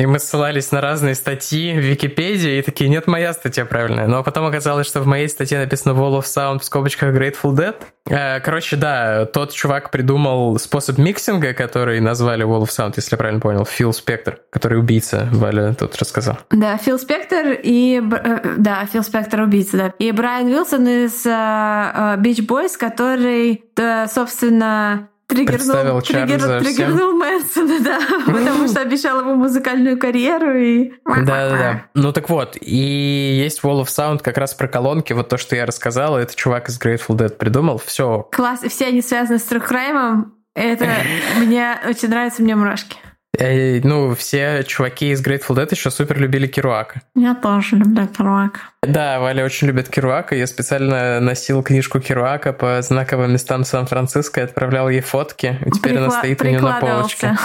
И 0.00 0.06
мы 0.06 0.18
ссылались 0.18 0.72
на 0.72 0.80
разные 0.80 1.14
статьи 1.14 1.74
в 1.74 1.80
Википедии, 1.80 2.56
и 2.56 2.62
такие, 2.62 2.88
нет, 2.88 3.06
моя 3.06 3.34
статья 3.34 3.66
правильная. 3.66 4.06
Но 4.06 4.24
потом 4.24 4.46
оказалось, 4.46 4.86
что 4.86 5.02
в 5.02 5.06
моей 5.06 5.28
статье 5.28 5.58
написано 5.58 5.92
Wall 5.92 6.18
of 6.18 6.24
Sound 6.24 6.60
в 6.60 6.64
скобочках 6.64 7.14
Grateful 7.14 7.54
Dead. 7.54 7.76
Э, 8.08 8.40
короче, 8.40 8.76
да, 8.76 9.26
тот 9.26 9.52
чувак 9.52 9.90
придумал 9.90 10.58
способ 10.58 10.96
миксинга, 10.96 11.52
который 11.52 12.00
назвали 12.00 12.46
Wall 12.46 12.62
of 12.62 12.70
Sound, 12.70 12.94
если 12.96 13.12
я 13.12 13.18
правильно 13.18 13.42
понял, 13.42 13.66
Фил 13.66 13.92
Спектр, 13.92 14.40
который 14.48 14.78
убийца, 14.78 15.28
Валя 15.32 15.74
тут 15.74 15.94
рассказал. 15.96 16.38
Да, 16.50 16.78
Фил 16.78 16.98
Спектр 16.98 17.58
и... 17.62 18.00
Э, 18.00 18.54
да, 18.56 18.86
Фил 18.90 19.02
Спектр 19.02 19.42
убийца, 19.42 19.76
да. 19.76 19.94
И 19.98 20.12
Брайан 20.12 20.48
Вилсон 20.48 20.88
из 20.88 21.26
uh, 21.26 22.16
Beach 22.16 22.46
Boys, 22.46 22.78
который, 22.78 23.64
собственно, 24.08 25.10
триггернул, 25.30 26.02
триггер, 26.02 26.60
триггернул 26.60 27.12
Мэнсона, 27.12 27.80
да, 27.80 28.00
потому 28.26 28.68
что 28.68 28.80
обещал 28.80 29.20
ему 29.20 29.36
музыкальную 29.36 29.98
карьеру 29.98 30.56
и... 30.56 30.92
Да-да-да. 31.06 31.86
Ну 31.94 32.12
так 32.12 32.28
вот, 32.28 32.56
и 32.60 33.40
есть 33.44 33.60
Wall 33.62 33.82
of 33.82 33.86
Sound 33.86 34.22
как 34.22 34.36
раз 34.36 34.54
про 34.54 34.68
колонки, 34.68 35.12
вот 35.12 35.28
то, 35.28 35.38
что 35.38 35.56
я 35.56 35.66
рассказал, 35.66 36.18
это 36.18 36.34
чувак 36.34 36.68
из 36.68 36.78
Grateful 36.78 37.16
Dead 37.16 37.30
придумал, 37.30 37.80
все. 37.84 38.28
Класс, 38.32 38.60
все 38.68 38.86
они 38.86 39.02
связаны 39.02 39.38
с 39.38 39.44
Трухраймом, 39.44 40.34
это 40.54 40.86
мне 41.38 41.78
очень 41.88 42.08
нравится, 42.08 42.42
мне 42.42 42.56
мурашки. 42.56 42.96
Э, 43.38 43.80
ну, 43.82 44.14
все 44.14 44.64
чуваки 44.64 45.12
из 45.12 45.22
Grateful 45.24 45.56
Dead 45.56 45.68
еще 45.70 45.90
супер 45.90 46.18
любили 46.18 46.46
Керуака. 46.46 47.02
Я 47.14 47.34
тоже 47.34 47.76
люблю 47.76 48.06
Керуака. 48.06 48.60
Да, 48.82 49.20
Валя 49.20 49.44
очень 49.44 49.68
любит 49.68 49.88
Керуака. 49.88 50.34
Я 50.34 50.46
специально 50.46 51.20
носил 51.20 51.62
книжку 51.62 52.00
Керуака 52.00 52.52
по 52.52 52.82
знаковым 52.82 53.32
местам 53.32 53.64
Сан-Франциско 53.64 54.40
и 54.40 54.44
отправлял 54.44 54.88
ей 54.88 55.00
фотки. 55.00 55.58
И 55.64 55.70
теперь 55.70 55.92
Прикла- 55.94 55.98
она 55.98 56.10
стоит 56.10 56.42
у 56.42 56.44
нее 56.46 56.60
на 56.60 56.80
полочке. 56.80 57.36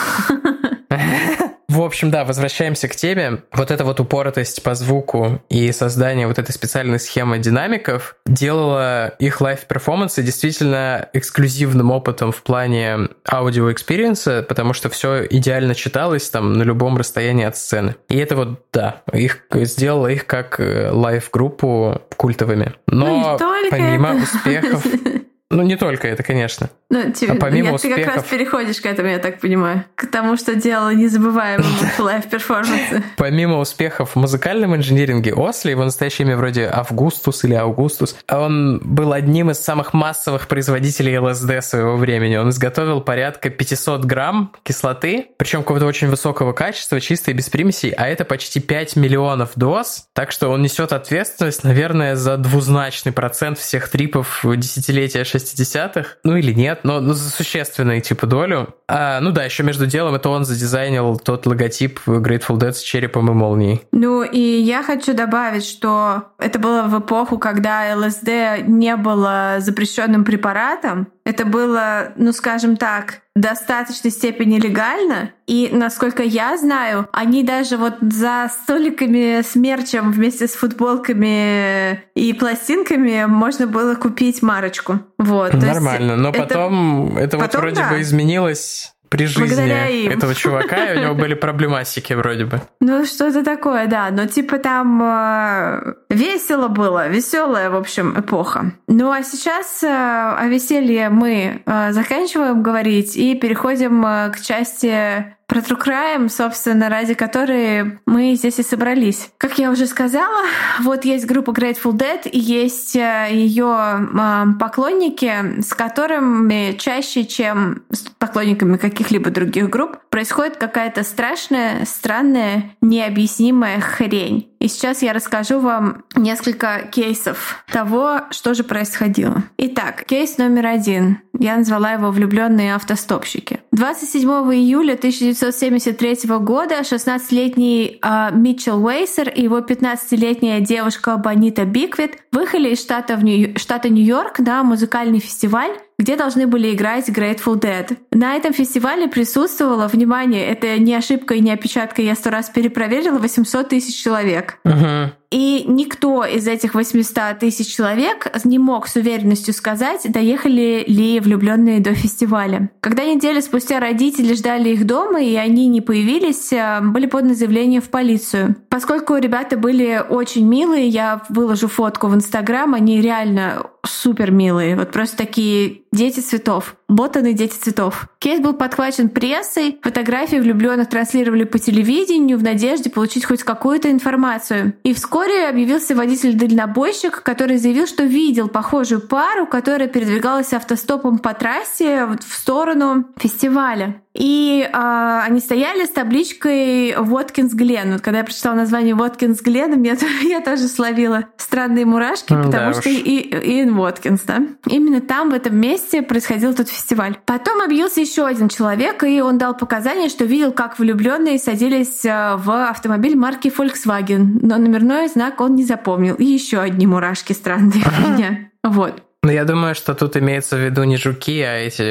В 1.75 1.81
общем, 1.81 2.09
да, 2.09 2.23
возвращаемся 2.23 2.87
к 2.87 2.95
теме. 2.95 3.43
Вот 3.51 3.69
эта 3.69 3.83
вот 3.83 3.99
упоротость 3.99 4.63
по 4.63 4.75
звуку 4.75 5.41
и 5.49 5.73
создание 5.73 6.25
вот 6.25 6.39
этой 6.39 6.53
специальной 6.53 7.01
схемы 7.01 7.37
динамиков 7.37 8.15
делала 8.25 9.09
их 9.19 9.41
live-перформансы 9.41 10.23
действительно 10.23 11.09
эксклюзивным 11.11 11.91
опытом 11.91 12.31
в 12.31 12.43
плане 12.43 13.09
аудио- 13.29 13.68
experience 13.68 14.33
а, 14.33 14.45
потому 14.47 14.71
что 14.71 14.89
все 14.89 15.25
идеально 15.25 15.75
читалось 15.75 16.29
там 16.29 16.53
на 16.53 16.63
любом 16.63 16.95
расстоянии 16.95 17.43
от 17.43 17.57
сцены. 17.57 17.97
И 18.07 18.17
это 18.19 18.37
вот, 18.37 18.61
да, 18.71 19.01
их 19.11 19.41
сделало 19.51 20.07
их 20.07 20.27
как 20.27 20.61
э, 20.61 20.91
live-группу 20.93 22.03
культовыми. 22.15 22.75
Но 22.87 23.37
ну, 23.37 23.69
помимо 23.69 24.13
это. 24.13 24.23
успехов... 24.23 24.85
Ну, 25.51 25.61
не 25.61 25.75
только 25.75 26.07
это, 26.07 26.23
конечно. 26.23 26.71
Ну, 26.89 27.11
тебе, 27.11 27.33
а 27.33 27.35
помимо 27.35 27.69
я, 27.69 27.73
успехов... 27.75 27.97
ты 27.97 28.03
как 28.03 28.15
раз 28.15 28.23
переходишь 28.25 28.81
к 28.81 28.85
этому, 28.85 29.09
я 29.09 29.19
так 29.19 29.39
понимаю. 29.39 29.85
К 29.95 30.07
тому, 30.07 30.37
что 30.37 30.55
делал 30.55 30.89
незабываемым 30.91 31.65
live 31.99 32.27
перформансы 32.27 33.03
Помимо 33.17 33.59
успехов 33.59 34.11
в 34.11 34.15
музыкальном 34.15 34.75
инжиниринге, 34.75 35.33
Осли, 35.33 35.71
его 35.71 35.83
настоящее 35.83 36.27
имя 36.27 36.37
вроде 36.37 36.65
Августус 36.65 37.43
или 37.43 37.53
Аугустус, 37.53 38.15
он 38.29 38.79
был 38.83 39.13
одним 39.13 39.51
из 39.51 39.59
самых 39.59 39.93
массовых 39.93 40.47
производителей 40.47 41.17
ЛСД 41.17 41.63
своего 41.63 41.95
времени. 41.95 42.37
Он 42.37 42.49
изготовил 42.49 43.01
порядка 43.01 43.49
500 43.49 44.05
грамм 44.05 44.51
кислоты, 44.63 45.27
причем 45.37 45.59
какого-то 45.59 45.85
очень 45.85 46.07
высокого 46.07 46.53
качества, 46.53 46.99
чистой, 46.99 47.33
без 47.33 47.49
примесей, 47.49 47.91
а 47.91 48.07
это 48.07 48.25
почти 48.25 48.59
5 48.59 48.95
миллионов 48.95 49.51
доз, 49.55 50.07
так 50.13 50.31
что 50.31 50.49
он 50.49 50.61
несет 50.61 50.91
ответственность, 50.91 51.63
наверное, 51.63 52.15
за 52.15 52.37
двузначный 52.37 53.11
процент 53.11 53.59
всех 53.59 53.89
трипов 53.89 54.43
десятилетия 54.43 55.23
60-х. 55.45 56.17
Ну 56.23 56.35
или 56.35 56.53
нет, 56.53 56.81
но, 56.83 56.99
но 56.99 57.13
за 57.13 57.29
существенную 57.29 58.01
типа 58.01 58.27
долю. 58.27 58.75
А, 58.87 59.19
ну 59.19 59.31
да, 59.31 59.43
еще 59.43 59.63
между 59.63 59.85
делом 59.87 60.15
это 60.15 60.29
он 60.29 60.45
задизайнил 60.45 61.17
тот 61.17 61.45
логотип 61.45 61.99
Grateful 62.05 62.57
Dead 62.57 62.73
с 62.73 62.81
черепом 62.81 63.29
и 63.31 63.33
молнией. 63.33 63.81
Ну 63.91 64.23
и 64.23 64.39
я 64.39 64.83
хочу 64.83 65.13
добавить, 65.13 65.65
что 65.65 66.23
это 66.39 66.59
было 66.59 66.83
в 66.83 66.99
эпоху, 66.99 67.37
когда 67.37 67.95
ЛСД 67.95 68.67
не 68.67 68.95
было 68.95 69.55
запрещенным 69.59 70.23
препаратом. 70.23 71.07
Это 71.25 71.43
было, 71.45 72.13
ну 72.17 72.31
скажем 72.31 72.77
так, 72.77 73.21
в 73.35 73.39
достаточной 73.39 74.11
степени 74.11 74.59
легально. 74.59 75.31
И, 75.47 75.69
насколько 75.73 76.21
я 76.23 76.55
знаю, 76.57 77.09
они 77.11 77.43
даже 77.43 77.77
вот 77.77 77.95
за 77.99 78.49
столиками 78.51 79.41
с 79.41 79.55
мерчем 79.55 80.11
вместе 80.11 80.47
с 80.47 80.53
футболками 80.53 82.03
и 82.13 82.33
пластинками 82.33 83.25
можно 83.25 83.65
было 83.65 83.95
купить 83.95 84.41
марочку. 84.43 84.99
Вот. 85.17 85.53
Нормально. 85.53 86.15
Но 86.15 86.31
потом 86.31 87.17
это, 87.17 87.37
это 87.37 87.37
потом, 87.37 87.61
вот 87.61 87.61
вроде 87.61 87.81
да. 87.81 87.89
бы 87.89 88.01
изменилось 88.01 88.94
при 89.09 89.25
жизни 89.25 90.07
этого 90.07 90.35
чувака, 90.35 90.93
и 90.93 90.97
у 90.97 91.01
него 91.01 91.15
были 91.15 91.33
проблематики 91.33 92.13
вроде 92.13 92.45
бы. 92.45 92.61
Ну, 92.79 93.03
что-то 93.05 93.43
такое, 93.43 93.87
да. 93.87 94.09
Но 94.11 94.27
типа 94.27 94.59
там 94.59 95.01
э, 95.01 95.93
весело 96.09 96.67
было, 96.67 97.07
веселая, 97.07 97.69
в 97.71 97.75
общем, 97.75 98.19
эпоха. 98.19 98.73
Ну 98.87 99.11
а 99.11 99.23
сейчас 99.23 99.81
э, 99.81 99.87
о 99.87 100.45
веселье 100.47 101.09
мы 101.09 101.61
э, 101.65 101.91
заканчиваем 101.91 102.61
говорить 102.61 103.17
и 103.17 103.33
переходим 103.35 104.05
э, 104.05 104.31
к 104.31 104.39
части 104.39 105.35
про 105.47 105.59
True 105.59 105.81
Crime, 105.81 106.29
собственно, 106.29 106.89
ради 106.89 107.13
которой 107.13 107.99
мы 108.05 108.35
здесь 108.35 108.59
и 108.59 108.63
собрались. 108.63 109.29
Как 109.37 109.57
я 109.59 109.71
уже 109.71 109.85
сказала, 109.85 110.43
вот 110.81 111.05
есть 111.05 111.25
группа 111.25 111.51
Grateful 111.51 111.93
Dead 111.93 112.27
и 112.29 112.39
есть 112.39 112.95
э, 112.95 113.27
ее 113.31 113.75
э, 113.75 114.45
поклонники, 114.59 115.61
с 115.61 115.73
которыми 115.73 116.75
чаще, 116.77 117.25
чем 117.25 117.83
с 117.89 118.01
поклонниками 118.17 118.77
каких-либо 118.77 119.29
других 119.29 119.69
групп, 119.69 119.97
происходит 120.09 120.57
какая-то 120.57 121.03
страшная, 121.03 121.85
странная, 121.85 122.75
необъяснимая 122.81 123.79
хрень. 123.79 124.49
И 124.65 124.67
сейчас 124.67 125.03
я 125.03 125.13
расскажу 125.13 125.59
вам 125.59 126.05
несколько 126.15 126.89
кейсов 126.91 127.63
того, 127.71 128.21
что 128.31 128.55
же 128.55 128.63
происходило. 128.63 129.43
Итак, 129.59 130.05
кейс 130.05 130.39
номер 130.39 130.65
один. 130.65 131.19
Я 131.37 131.57
назвала 131.57 131.91
его 131.91 132.09
«Влюбленные 132.09 132.73
автостопщики». 132.73 133.59
27 133.73 134.27
июля 134.27 134.93
1973 134.93 136.17
года 136.39 136.79
16-летний 136.79 137.99
э, 138.01 138.29
Митчелл 138.33 138.83
Уэйсер 138.83 139.29
и 139.29 139.43
его 139.43 139.59
15-летняя 139.59 140.61
девушка 140.61 141.15
Бонита 141.17 141.65
Биквит 141.65 142.17
выехали 142.31 142.69
из 142.69 142.81
штата, 142.81 143.17
в 143.17 143.23
Нью- 143.23 143.59
штата 143.59 143.89
Нью-Йорк 143.89 144.39
на 144.39 144.63
музыкальный 144.63 145.19
фестиваль, 145.19 145.77
где 145.97 146.15
должны 146.15 146.47
были 146.47 146.73
играть 146.73 147.09
Grateful 147.09 147.59
Dead. 147.59 147.97
На 148.11 148.35
этом 148.35 148.53
фестивале 148.53 149.07
присутствовало, 149.07 149.87
внимание, 149.87 150.45
это 150.45 150.77
не 150.77 150.93
ошибка 150.95 151.35
и 151.35 151.39
не 151.39 151.51
опечатка, 151.51 152.01
я 152.01 152.15
сто 152.15 152.29
раз 152.29 152.49
перепроверила, 152.49 153.19
800 153.19 153.69
тысяч 153.69 154.01
человек. 154.01 154.59
Uh-huh. 154.65 155.11
И 155.31 155.63
никто 155.67 156.23
из 156.23 156.47
этих 156.47 156.75
800 156.75 157.39
тысяч 157.39 157.75
человек 157.75 158.27
не 158.43 158.59
мог 158.59 158.87
с 158.87 158.95
уверенностью 158.95 159.53
сказать, 159.53 160.01
доехали 160.05 160.83
ли 160.87 161.19
влюбленные 161.19 161.79
до 161.79 161.93
фестиваля. 161.93 162.69
Когда 162.79 163.03
неделю 163.03 163.41
спустя 163.41 163.79
родители 163.79 164.33
ждали 164.33 164.69
их 164.69 164.85
дома, 164.85 165.21
и 165.21 165.35
они 165.35 165.67
не 165.67 165.81
появились, 165.81 166.53
э, 166.53 166.79
были 166.81 167.05
поданы 167.07 167.35
заявления 167.35 167.81
в 167.81 167.89
полицию. 167.89 168.55
Поскольку 168.69 169.15
ребята 169.15 169.57
были 169.57 170.03
очень 170.07 170.47
милые, 170.47 170.87
я 170.87 171.21
выложу 171.29 171.67
фотку 171.67 172.07
в 172.07 172.15
Инстаграм, 172.15 172.73
они 172.73 173.01
реально 173.01 173.67
супер 173.85 174.31
милые. 174.31 174.75
Вот 174.75 174.91
просто 174.91 175.17
такие 175.17 175.81
дети 175.91 176.19
цветов. 176.19 176.75
Ботаны 176.87 177.33
дети 177.33 177.55
цветов. 177.55 178.07
Кейс 178.19 178.39
был 178.39 178.53
подхвачен 178.53 179.09
прессой, 179.09 179.79
фотографии 179.81 180.37
влюбленных 180.37 180.87
транслировали 180.87 181.43
по 181.43 181.57
телевидению 181.57 182.37
в 182.37 182.43
надежде 182.43 182.91
получить 182.91 183.25
хоть 183.25 183.43
какую-то 183.43 183.89
информацию. 183.89 184.73
И 184.83 184.93
вскоре 184.93 185.47
объявился 185.47 185.95
водитель-дальнобойщик, 185.95 187.23
который 187.23 187.57
заявил, 187.57 187.87
что 187.87 188.03
видел 188.03 188.49
похожую 188.49 189.01
пару, 189.01 189.47
которая 189.47 189.87
передвигалась 189.87 190.53
автостопом 190.53 191.17
по 191.17 191.33
трассе 191.33 192.05
в 192.05 192.33
сторону 192.33 193.05
фестиваля. 193.17 194.01
И 194.15 194.67
э, 194.71 195.19
они 195.23 195.39
стояли 195.41 195.85
с 195.85 195.89
табличкой 195.89 196.95
Воткинс 196.97 197.53
Глен. 197.53 197.93
Вот 197.93 198.01
когда 198.01 198.19
я 198.19 198.23
прочитала 198.23 198.55
название 198.55 198.95
Воткинс 198.95 199.41
Глен, 199.41 199.83
я, 199.83 199.97
я 200.21 200.39
тоже 200.39 200.67
словила 200.67 201.25
странные 201.37 201.85
мурашки, 201.85 202.29
потому 202.29 202.51
да 202.51 202.73
что 202.73 202.89
и, 202.89 202.95
и, 202.95 203.59
Иэн 203.59 203.75
Воткинс, 203.75 204.21
да. 204.21 204.41
Именно 204.67 205.01
там, 205.01 205.31
в 205.31 205.33
этом 205.33 205.57
месте, 205.57 206.01
происходил 206.01 206.53
тот 206.53 206.69
фестиваль. 206.69 207.17
Потом 207.25 207.61
объявился 207.61 207.99
еще 207.99 208.25
один 208.25 208.47
человек, 208.47 209.03
и 209.03 209.21
он 209.21 209.37
дал 209.37 209.55
показания, 209.55 210.07
что 210.07 210.23
видел, 210.23 210.53
как 210.53 210.79
влюбленные 210.79 211.37
садились 211.37 212.05
а, 212.05 212.37
в 212.37 212.69
автомобиль 212.69 213.17
марки 213.17 213.49
Volkswagen, 213.49 214.39
но 214.41 214.57
номерной 214.57 215.09
знак 215.09 215.41
он 215.41 215.55
не 215.55 215.65
запомнил. 215.65 216.15
И 216.15 216.23
еще 216.23 216.59
одни 216.59 216.87
мурашки 216.87 217.33
странные 217.33 217.83
у 217.83 218.11
меня. 218.13 218.49
Вот. 218.63 219.04
Ну, 219.25 219.31
я 219.31 219.43
думаю, 219.43 219.73
что 219.73 219.95
тут 219.95 220.17
имеется 220.17 220.55
в 220.55 220.59
виду 220.59 220.83
не 220.83 220.97
жуки, 220.97 221.41
а 221.41 221.55
эти... 221.55 221.81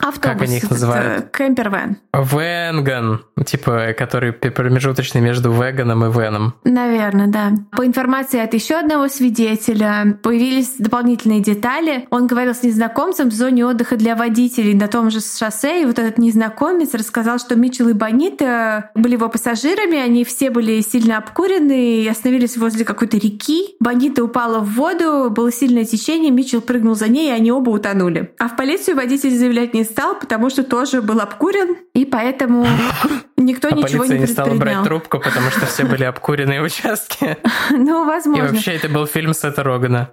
Автобус, 0.00 0.18
как 0.18 0.42
они 0.42 0.56
их 0.56 0.68
называют? 0.68 1.30
Кемпервен. 1.30 1.98
Венган, 2.12 3.22
типа, 3.46 3.94
который 3.96 4.32
промежуточный 4.32 5.20
между 5.20 5.52
веганом 5.52 6.04
и 6.04 6.10
веном. 6.10 6.54
Наверное, 6.64 7.28
да. 7.28 7.52
По 7.70 7.86
информации 7.86 8.40
от 8.40 8.54
еще 8.54 8.74
одного 8.74 9.06
свидетеля 9.06 10.18
появились 10.20 10.74
дополнительные 10.78 11.40
детали. 11.40 12.08
Он 12.10 12.26
говорил 12.26 12.56
с 12.56 12.64
незнакомцем 12.64 13.30
в 13.30 13.32
зоне 13.32 13.64
отдыха 13.64 13.94
для 13.94 14.16
водителей 14.16 14.74
на 14.74 14.88
том 14.88 15.12
же 15.12 15.20
шоссе, 15.20 15.82
и 15.82 15.84
вот 15.84 16.00
этот 16.00 16.18
незнакомец 16.18 16.92
рассказал, 16.94 17.38
что 17.38 17.54
Митчелл 17.54 17.90
и 17.90 17.92
Бонита 17.92 18.90
были 18.96 19.12
его 19.12 19.28
пассажирами, 19.28 19.96
они 19.96 20.24
все 20.24 20.50
были 20.50 20.80
сильно 20.80 21.18
обкурены 21.18 22.02
и 22.02 22.08
остановились 22.08 22.56
возле 22.56 22.84
какой-то 22.84 23.16
реки. 23.16 23.76
Бонита 23.78 24.24
упала 24.24 24.58
в 24.58 24.74
воду, 24.74 25.30
было 25.30 25.52
сильное 25.52 25.84
течение, 25.84 26.31
Митчелл 26.32 26.60
прыгнул 26.60 26.94
за 26.94 27.08
ней, 27.08 27.28
и 27.28 27.32
они 27.32 27.52
оба 27.52 27.70
утонули. 27.70 28.32
А 28.38 28.48
в 28.48 28.56
полицию 28.56 28.96
водитель 28.96 29.30
заявлять 29.30 29.74
не 29.74 29.84
стал, 29.84 30.18
потому 30.18 30.50
что 30.50 30.62
тоже 30.62 31.02
был 31.02 31.20
обкурен, 31.20 31.76
и 31.94 32.04
поэтому 32.04 32.66
никто 33.36 33.68
а 33.68 33.72
ничего 33.72 34.04
не 34.04 34.18
не 34.18 34.26
стала 34.26 34.54
брать 34.54 34.84
трубку, 34.84 35.18
потому 35.18 35.50
что 35.50 35.66
все 35.66 35.84
были 35.84 36.04
обкуренные 36.04 36.62
участки. 36.62 37.36
Ну, 37.70 38.04
возможно. 38.04 38.44
И 38.44 38.48
вообще 38.48 38.72
это 38.72 38.88
был 38.88 39.06
фильм 39.06 39.34
Сета 39.34 39.62
Рогана. 39.62 40.10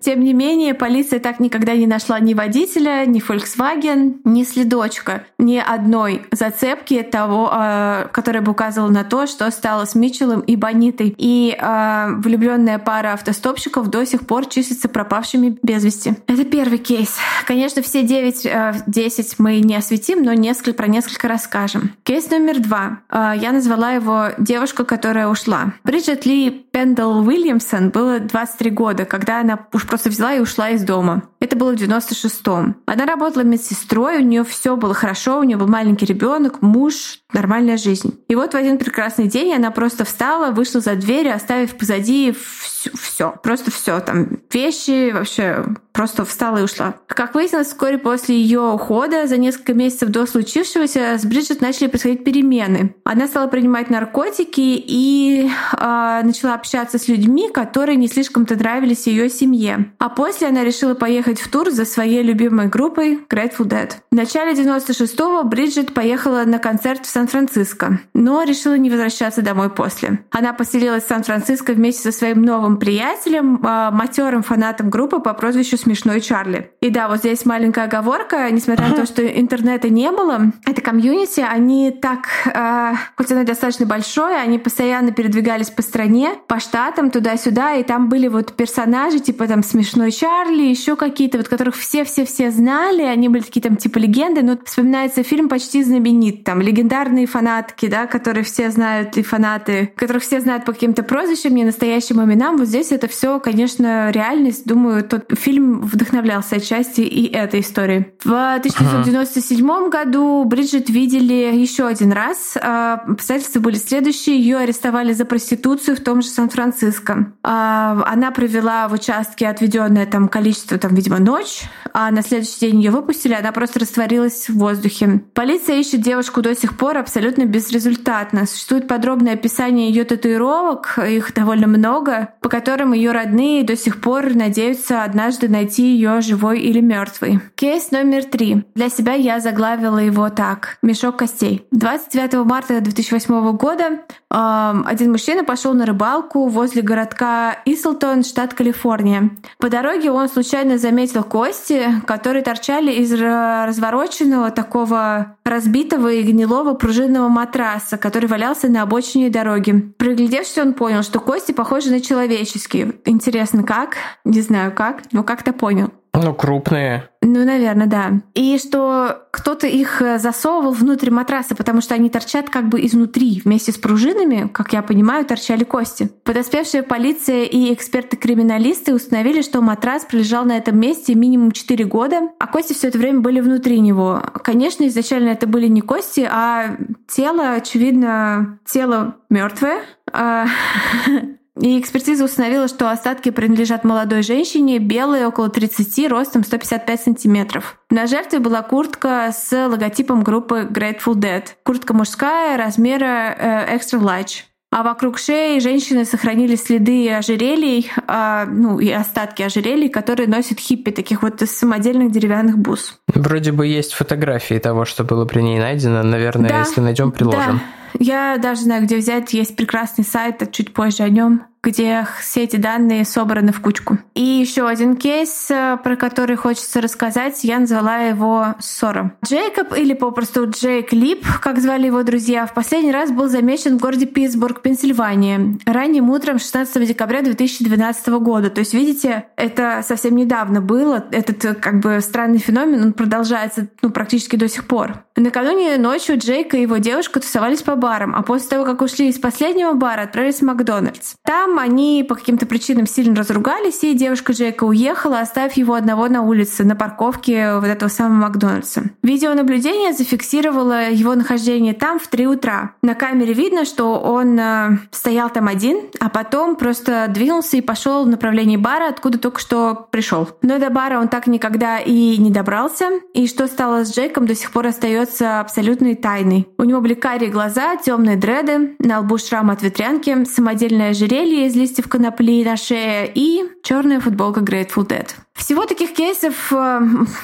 Тем 0.00 0.20
не 0.20 0.32
менее, 0.32 0.74
полиция 0.74 1.20
так 1.20 1.40
никогда 1.40 1.74
не 1.74 1.86
нашла 1.86 2.18
ни 2.20 2.34
водителя, 2.34 3.04
ни 3.06 3.20
Volkswagen, 3.20 4.20
ни 4.24 4.44
следочка, 4.44 5.24
ни 5.38 5.56
одной 5.56 6.22
зацепки 6.32 7.02
того, 7.02 7.48
а, 7.52 8.08
которая 8.12 8.42
бы 8.42 8.52
указывала 8.52 8.90
на 8.90 9.04
то, 9.04 9.26
что 9.26 9.50
стало 9.50 9.84
с 9.84 9.94
Митчеллом 9.94 10.40
и 10.40 10.56
Бонитой. 10.56 11.14
И 11.16 11.56
а, 11.58 12.08
влюбленная 12.16 12.78
пара 12.78 13.12
автостопщиков 13.12 13.88
до 13.88 14.04
сих 14.04 14.26
пор 14.26 14.46
числится 14.46 14.88
пропавшими 15.32 15.58
без 15.62 15.84
вести. 15.84 16.14
Это 16.26 16.44
первый 16.44 16.78
кейс. 16.78 17.16
Конечно, 17.46 17.82
все 17.82 18.02
9-10 18.02 18.50
а, 18.52 19.34
мы 19.38 19.60
не 19.60 19.76
осветим, 19.76 20.22
но 20.22 20.32
несколько, 20.32 20.74
про 20.74 20.86
несколько 20.86 21.28
расскажем. 21.28 21.92
Кейс 22.04 22.30
номер 22.30 22.60
два. 22.60 23.00
Я 23.10 23.52
назвала 23.52 23.92
его 23.92 24.28
«Девушка, 24.38 24.84
которая 24.84 25.28
ушла». 25.28 25.74
Бриджит 25.84 26.26
Ли 26.26 26.50
Пендел 26.50 27.18
Уильямсон 27.18 27.90
было 27.90 28.18
23 28.18 28.70
года, 28.70 29.04
когда 29.04 29.40
она 29.40 29.66
уж 29.72 29.86
просто 29.86 30.10
взяла 30.10 30.34
и 30.34 30.40
ушла 30.40 30.70
из 30.70 30.82
дома. 30.82 31.22
Это 31.40 31.56
было 31.56 31.72
в 31.72 31.74
96-м. 31.74 32.76
Она 32.86 33.06
работала 33.06 33.42
медсестрой, 33.42 34.18
у 34.18 34.22
нее 34.22 34.44
все 34.44 34.76
было 34.76 34.94
хорошо, 34.94 35.40
у 35.40 35.42
нее 35.42 35.56
был 35.56 35.66
маленький 35.66 36.06
ребенок, 36.06 36.62
муж, 36.62 37.18
нормальная 37.32 37.76
жизнь. 37.76 38.18
И 38.28 38.34
вот 38.34 38.52
в 38.52 38.56
один 38.56 38.78
прекрасный 38.78 39.26
день 39.26 39.52
она 39.52 39.70
просто 39.70 40.04
встала, 40.04 40.52
вышла 40.52 40.80
за 40.80 40.94
дверь, 40.94 41.28
оставив 41.30 41.76
позади 41.76 42.32
все, 42.32 43.34
просто 43.42 43.70
все, 43.70 44.00
там 44.00 44.38
вещи, 44.52 45.21
вообще 45.22 45.64
просто 45.92 46.24
встала 46.24 46.58
и 46.58 46.62
ушла. 46.62 46.94
Как 47.06 47.34
выяснилось, 47.34 47.68
вскоре 47.68 47.98
после 47.98 48.34
ее 48.34 48.60
ухода, 48.60 49.26
за 49.26 49.36
несколько 49.36 49.74
месяцев 49.74 50.08
до 50.08 50.26
случившегося, 50.26 51.18
с 51.18 51.24
Бриджит 51.24 51.60
начали 51.60 51.86
происходить 51.86 52.24
перемены. 52.24 52.94
Она 53.04 53.26
стала 53.26 53.46
принимать 53.46 53.90
наркотики 53.90 54.60
и 54.60 55.50
э, 55.72 56.20
начала 56.24 56.54
общаться 56.54 56.98
с 56.98 57.08
людьми, 57.08 57.50
которые 57.52 57.96
не 57.96 58.08
слишком-то 58.08 58.56
нравились 58.56 59.06
ее 59.06 59.28
семье. 59.28 59.92
А 59.98 60.08
после 60.08 60.48
она 60.48 60.64
решила 60.64 60.94
поехать 60.94 61.40
в 61.40 61.50
тур 61.50 61.70
за 61.70 61.84
своей 61.84 62.22
любимой 62.22 62.68
группой 62.68 63.20
Grateful 63.28 63.66
Dead. 63.66 63.90
В 64.10 64.14
начале 64.14 64.52
96-го 64.52 65.44
Бриджит 65.44 65.92
поехала 65.92 66.44
на 66.46 66.58
концерт 66.58 67.04
в 67.04 67.08
Сан-Франциско, 67.08 68.00
но 68.14 68.42
решила 68.42 68.78
не 68.78 68.90
возвращаться 68.90 69.42
домой 69.42 69.68
после. 69.68 70.24
Она 70.30 70.54
поселилась 70.54 71.04
в 71.04 71.08
Сан-Франциско 71.08 71.74
вместе 71.74 72.02
со 72.02 72.16
своим 72.16 72.42
новым 72.42 72.78
приятелем, 72.78 73.56
э, 73.56 73.90
матерым 73.90 74.42
фанатом 74.42 74.88
группы 74.88 75.01
по 75.06 75.34
прозвищу 75.34 75.76
смешной 75.76 76.20
Чарли. 76.20 76.70
И 76.80 76.90
да, 76.90 77.08
вот 77.08 77.18
здесь 77.18 77.44
маленькая 77.44 77.84
оговорка, 77.84 78.50
несмотря 78.50 78.88
на 78.88 78.94
то, 78.94 79.06
что 79.06 79.26
интернета 79.26 79.88
не 79.88 80.10
было, 80.10 80.52
это 80.66 80.80
комьюнити, 80.80 81.40
они 81.40 81.90
так, 81.90 82.28
э, 82.46 82.94
хоть 83.16 83.30
оно 83.32 83.44
достаточно 83.44 83.86
большое, 83.86 84.36
они 84.36 84.58
постоянно 84.58 85.12
передвигались 85.12 85.70
по 85.70 85.82
стране, 85.82 86.34
по 86.48 86.60
штатам, 86.60 87.10
туда-сюда, 87.10 87.74
и 87.74 87.82
там 87.82 88.08
были 88.08 88.28
вот 88.28 88.54
персонажи, 88.54 89.18
типа 89.18 89.46
там 89.46 89.62
смешной 89.62 90.10
Чарли, 90.10 90.62
еще 90.62 90.96
какие-то, 90.96 91.38
вот 91.38 91.48
которых 91.48 91.76
все-все-все 91.76 92.50
знали, 92.50 93.02
они 93.02 93.28
были 93.28 93.42
такие 93.42 93.62
там 93.62 93.76
типа 93.76 93.98
легенды, 93.98 94.42
но 94.42 94.58
вспоминается 94.64 95.22
фильм 95.22 95.48
почти 95.48 95.82
знаменит, 95.82 96.44
там 96.44 96.60
легендарные 96.60 97.26
фанатки, 97.26 97.86
да, 97.86 98.06
которые 98.06 98.44
все 98.44 98.70
знают 98.70 99.16
и 99.16 99.22
фанаты, 99.22 99.92
которых 99.96 100.22
все 100.22 100.40
знают 100.40 100.64
по 100.64 100.72
каким-то 100.72 101.02
прозвищам, 101.02 101.54
не 101.54 101.64
настоящим 101.64 102.22
именам. 102.22 102.56
Вот 102.56 102.68
здесь 102.68 102.92
это 102.92 103.08
все, 103.08 103.40
конечно, 103.40 104.10
реальность. 104.10 104.66
Думаю, 104.66 104.91
тот 105.00 105.24
фильм 105.38 105.80
вдохновлялся 105.80 106.56
отчасти 106.56 107.00
и 107.00 107.32
этой 107.32 107.60
историей. 107.60 108.08
В 108.22 108.28
1997 108.28 109.70
ага. 109.70 109.88
году 109.88 110.44
Бриджит 110.44 110.90
видели 110.90 111.56
еще 111.56 111.86
один 111.86 112.12
раз. 112.12 112.56
А, 112.60 113.02
обстоятельства 113.06 113.60
были 113.60 113.76
следующие. 113.76 114.38
Ее 114.38 114.58
арестовали 114.58 115.12
за 115.12 115.24
проституцию 115.24 115.96
в 115.96 116.00
том 116.00 116.22
же 116.22 116.28
Сан-Франциско. 116.28 117.32
А, 117.42 118.02
она 118.06 118.30
провела 118.30 118.88
в 118.88 118.92
участке 118.92 119.48
отведенное 119.48 120.06
там 120.06 120.28
количество, 120.28 120.78
там, 120.78 120.94
видимо, 120.94 121.18
ночь, 121.18 121.62
а 121.92 122.10
на 122.10 122.22
следующий 122.22 122.60
день 122.60 122.80
ее 122.80 122.90
выпустили, 122.90 123.34
она 123.34 123.52
просто 123.52 123.80
растворилась 123.80 124.48
в 124.48 124.58
воздухе. 124.58 125.22
Полиция 125.34 125.76
ищет 125.76 126.00
девушку 126.00 126.42
до 126.42 126.54
сих 126.54 126.76
пор 126.76 126.98
абсолютно 126.98 127.44
безрезультатно. 127.44 128.46
Существует 128.46 128.88
подробное 128.88 129.34
описание 129.34 129.88
ее 129.88 130.04
татуировок, 130.04 130.98
их 130.98 131.32
довольно 131.34 131.66
много, 131.66 132.30
по 132.40 132.48
которым 132.48 132.92
ее 132.92 133.12
родные 133.12 133.64
до 133.64 133.76
сих 133.76 134.00
пор 134.00 134.34
надеются 134.34 134.81
однажды 134.90 135.48
найти 135.48 135.62
найти 135.62 135.94
ее 135.94 136.20
живой 136.20 136.60
или 136.60 136.80
мертвой. 136.80 137.40
Кейс 137.54 137.92
номер 137.92 138.24
три. 138.24 138.64
Для 138.74 138.88
себя 138.88 139.14
я 139.14 139.40
заглавила 139.40 139.98
его 139.98 140.28
так. 140.28 140.76
Мешок 140.82 141.16
костей. 141.16 141.64
29 141.70 142.44
марта 142.44 142.80
2008 142.80 143.56
года 143.56 143.84
э, 144.30 144.74
один 144.86 145.12
мужчина 145.12 145.44
пошел 145.44 145.72
на 145.72 145.86
рыбалку 145.86 146.48
возле 146.48 146.82
городка 146.82 147.58
Ислтон, 147.64 148.24
штат 148.24 148.54
Калифорния. 148.54 149.30
По 149.58 149.68
дороге 149.68 150.10
он 150.10 150.28
случайно 150.28 150.78
заметил 150.78 151.22
кости, 151.22 151.86
которые 152.06 152.42
торчали 152.42 152.92
из 152.92 153.12
развороченного 153.12 154.50
такого 154.50 155.36
разбитого 155.44 156.12
и 156.12 156.22
гнилого 156.22 156.74
пружинного 156.74 157.28
матраса, 157.28 157.96
который 157.96 158.28
валялся 158.28 158.68
на 158.68 158.82
обочине 158.82 159.30
дороги. 159.30 159.92
Приглядевшись, 159.96 160.58
он 160.58 160.74
понял, 160.74 161.02
что 161.02 161.20
кости 161.20 161.52
похожи 161.52 161.90
на 161.90 162.00
человеческие. 162.00 162.94
Интересно, 163.04 163.62
как? 163.62 163.96
Не 164.24 164.40
знаю 164.40 164.71
как, 164.72 165.02
но 165.12 165.22
как-то 165.22 165.52
понял. 165.52 165.90
Ну, 166.14 166.34
крупные. 166.34 167.08
Ну, 167.22 167.44
наверное, 167.44 167.86
да. 167.86 168.10
И 168.34 168.58
что 168.58 169.22
кто-то 169.30 169.66
их 169.66 170.02
э, 170.02 170.18
засовывал 170.18 170.72
внутрь 170.72 171.10
матраса, 171.10 171.54
потому 171.54 171.80
что 171.80 171.94
они 171.94 172.10
торчат 172.10 172.50
как 172.50 172.68
бы 172.68 172.84
изнутри. 172.84 173.40
Вместе 173.42 173.72
с 173.72 173.78
пружинами, 173.78 174.48
как 174.52 174.74
я 174.74 174.82
понимаю, 174.82 175.24
торчали 175.24 175.64
кости. 175.64 176.10
Подоспевшая 176.24 176.82
полиция 176.82 177.44
и 177.44 177.72
эксперты-криминалисты 177.72 178.94
установили, 178.94 179.40
что 179.40 179.62
матрас 179.62 180.04
пролежал 180.04 180.44
на 180.44 180.58
этом 180.58 180.78
месте 180.78 181.14
минимум 181.14 181.50
4 181.50 181.84
года, 181.86 182.28
а 182.38 182.46
кости 182.46 182.74
все 182.74 182.88
это 182.88 182.98
время 182.98 183.20
были 183.20 183.40
внутри 183.40 183.80
него. 183.80 184.22
Конечно, 184.44 184.86
изначально 184.88 185.30
это 185.30 185.46
были 185.46 185.66
не 185.66 185.80
кости, 185.80 186.28
а 186.30 186.76
тело, 187.08 187.52
очевидно, 187.52 188.58
тело 188.66 189.16
мертвое. 189.30 189.78
И 191.60 191.78
экспертиза 191.78 192.24
установила, 192.24 192.66
что 192.66 192.90
остатки 192.90 193.30
принадлежат 193.30 193.84
молодой 193.84 194.22
женщине, 194.22 194.78
белой, 194.78 195.26
около 195.26 195.50
30, 195.50 196.08
ростом 196.08 196.44
155 196.44 197.00
сантиметров. 197.00 197.78
На 197.90 198.06
жертве 198.06 198.38
была 198.38 198.62
куртка 198.62 199.30
с 199.32 199.52
логотипом 199.68 200.22
группы 200.22 200.66
Grateful 200.70 201.14
Dead. 201.14 201.44
Куртка 201.62 201.92
мужская, 201.92 202.56
размера 202.56 203.36
э, 203.38 203.76
extra 203.76 204.00
large. 204.00 204.44
А 204.72 204.82
вокруг 204.82 205.18
шеи 205.18 205.58
женщины 205.58 206.06
сохранили 206.06 206.56
следы 206.56 207.12
ожерелий, 207.12 207.92
а, 208.06 208.46
ну 208.46 208.80
и 208.80 208.90
остатки 208.90 209.42
ожерелий, 209.42 209.90
которые 209.90 210.26
носят 210.26 210.58
хиппи, 210.58 210.90
таких 210.90 211.22
вот 211.22 211.42
самодельных 211.42 212.10
деревянных 212.10 212.56
бус. 212.56 212.98
Вроде 213.14 213.52
бы 213.52 213.66
есть 213.66 213.92
фотографии 213.92 214.58
того, 214.58 214.84
что 214.84 215.04
было 215.04 215.24
при 215.24 215.40
ней 215.40 215.58
найдено. 215.58 216.02
Наверное, 216.02 216.50
да, 216.50 216.58
если 216.60 216.80
найдем, 216.80 217.12
приложим. 217.12 217.60
Да. 217.94 217.98
Я 217.98 218.38
даже 218.38 218.62
знаю, 218.62 218.84
где 218.84 218.96
взять. 218.96 219.32
Есть 219.34 219.56
прекрасный 219.56 220.04
сайт, 220.04 220.50
чуть 220.52 220.72
позже 220.72 221.02
о 221.02 221.08
нем 221.08 221.44
где 221.62 222.06
все 222.20 222.42
эти 222.42 222.56
данные 222.56 223.04
собраны 223.04 223.52
в 223.52 223.60
кучку. 223.60 223.98
И 224.14 224.22
еще 224.22 224.66
один 224.66 224.96
кейс, 224.96 225.48
э, 225.50 225.78
про 225.82 225.94
который 225.94 226.34
хочется 226.34 226.80
рассказать, 226.80 227.44
я 227.44 227.60
назвала 227.60 227.98
его 227.98 228.56
Ссора. 228.58 229.12
Джейкоб, 229.24 229.72
или 229.74 229.94
попросту 229.94 230.50
Джейк 230.50 230.92
Лип, 230.92 231.24
как 231.40 231.60
звали 231.60 231.86
его 231.86 232.02
друзья, 232.02 232.46
в 232.46 232.54
последний 232.54 232.90
раз 232.90 233.12
был 233.12 233.28
замечен 233.28 233.78
в 233.78 233.80
городе 233.80 234.06
Питтсбург, 234.06 234.60
Пенсильвания, 234.60 235.56
ранним 235.64 236.10
утром 236.10 236.40
16 236.40 236.86
декабря 236.86 237.22
2012 237.22 238.08
года. 238.18 238.50
То 238.50 238.58
есть, 238.58 238.74
видите, 238.74 239.26
это 239.36 239.82
совсем 239.86 240.16
недавно 240.16 240.60
было. 240.60 241.04
Этот 241.12 241.44
э, 241.44 241.54
как 241.54 241.78
бы 241.78 242.00
странный 242.00 242.38
феномен, 242.38 242.82
он 242.82 242.92
продолжается 243.02 243.66
ну, 243.82 243.90
практически 243.90 244.36
до 244.36 244.48
сих 244.48 244.64
пор. 244.66 245.04
Накануне 245.16 245.76
ночью 245.76 246.18
Джейк 246.18 246.54
и 246.54 246.62
его 246.62 246.76
девушка 246.76 247.18
тусовались 247.18 247.62
по 247.62 247.74
барам, 247.74 248.14
а 248.14 248.22
после 248.22 248.48
того, 248.48 248.64
как 248.64 248.80
ушли 248.80 249.08
из 249.08 249.18
последнего 249.18 249.72
бара, 249.72 250.02
отправились 250.02 250.38
в 250.38 250.42
Макдональдс. 250.42 251.14
Там 251.24 251.58
они 251.58 252.04
по 252.08 252.14
каким-то 252.14 252.46
причинам 252.46 252.86
сильно 252.86 253.16
разругались, 253.16 253.82
и 253.82 253.94
девушка 253.94 254.32
Джейка 254.32 254.64
уехала, 254.64 255.18
оставив 255.18 255.54
его 255.54 255.74
одного 255.74 256.08
на 256.08 256.22
улице, 256.22 256.64
на 256.64 256.76
парковке 256.76 257.56
вот 257.56 257.66
этого 257.66 257.88
самого 257.88 258.28
Макдональдса. 258.28 258.84
Видеонаблюдение 259.02 259.92
зафиксировало 259.92 260.90
его 260.90 261.14
нахождение 261.16 261.74
там 261.74 261.98
в 261.98 262.06
3 262.06 262.28
утра. 262.28 262.74
На 262.82 262.94
камере 262.94 263.32
видно, 263.32 263.64
что 263.64 263.98
он 263.98 264.38
э, 264.38 264.78
стоял 264.92 265.28
там 265.28 265.48
один, 265.48 265.78
а 265.98 266.08
потом 266.08 266.54
просто 266.54 267.06
двинулся 267.08 267.56
и 267.56 267.60
пошел 267.60 268.04
в 268.04 268.08
направлении 268.08 268.56
бара, 268.56 268.88
откуда 268.88 269.18
только 269.18 269.40
что 269.40 269.88
пришел. 269.90 270.28
Но 270.42 270.60
до 270.60 270.70
бара 270.70 271.00
он 271.00 271.08
так 271.08 271.26
никогда 271.26 271.80
и 271.80 272.16
не 272.18 272.30
добрался, 272.30 272.91
и 273.14 273.26
что 273.26 273.46
стало 273.46 273.84
с 273.84 273.94
Джейком 273.94 274.26
до 274.26 274.34
сих 274.34 274.52
пор 274.52 274.66
остается 274.66 275.40
абсолютной 275.40 275.94
тайной. 275.94 276.48
У 276.58 276.64
него 276.64 276.80
были 276.80 276.94
карие 276.94 277.30
глаза, 277.30 277.76
темные 277.76 278.16
дреды, 278.16 278.76
на 278.78 279.00
лбу 279.00 279.18
шрам 279.18 279.50
от 279.50 279.62
ветрянки, 279.62 280.24
самодельное 280.24 280.90
ожерелье 280.90 281.46
из 281.46 281.56
листьев 281.56 281.88
конопли 281.88 282.44
на 282.44 282.56
шее 282.56 283.10
и 283.14 283.42
черная 283.62 284.00
футболка 284.00 284.40
Grateful 284.40 284.86
Dead. 284.86 285.08
Всего 285.34 285.64
таких 285.66 285.94
кейсов 285.94 286.52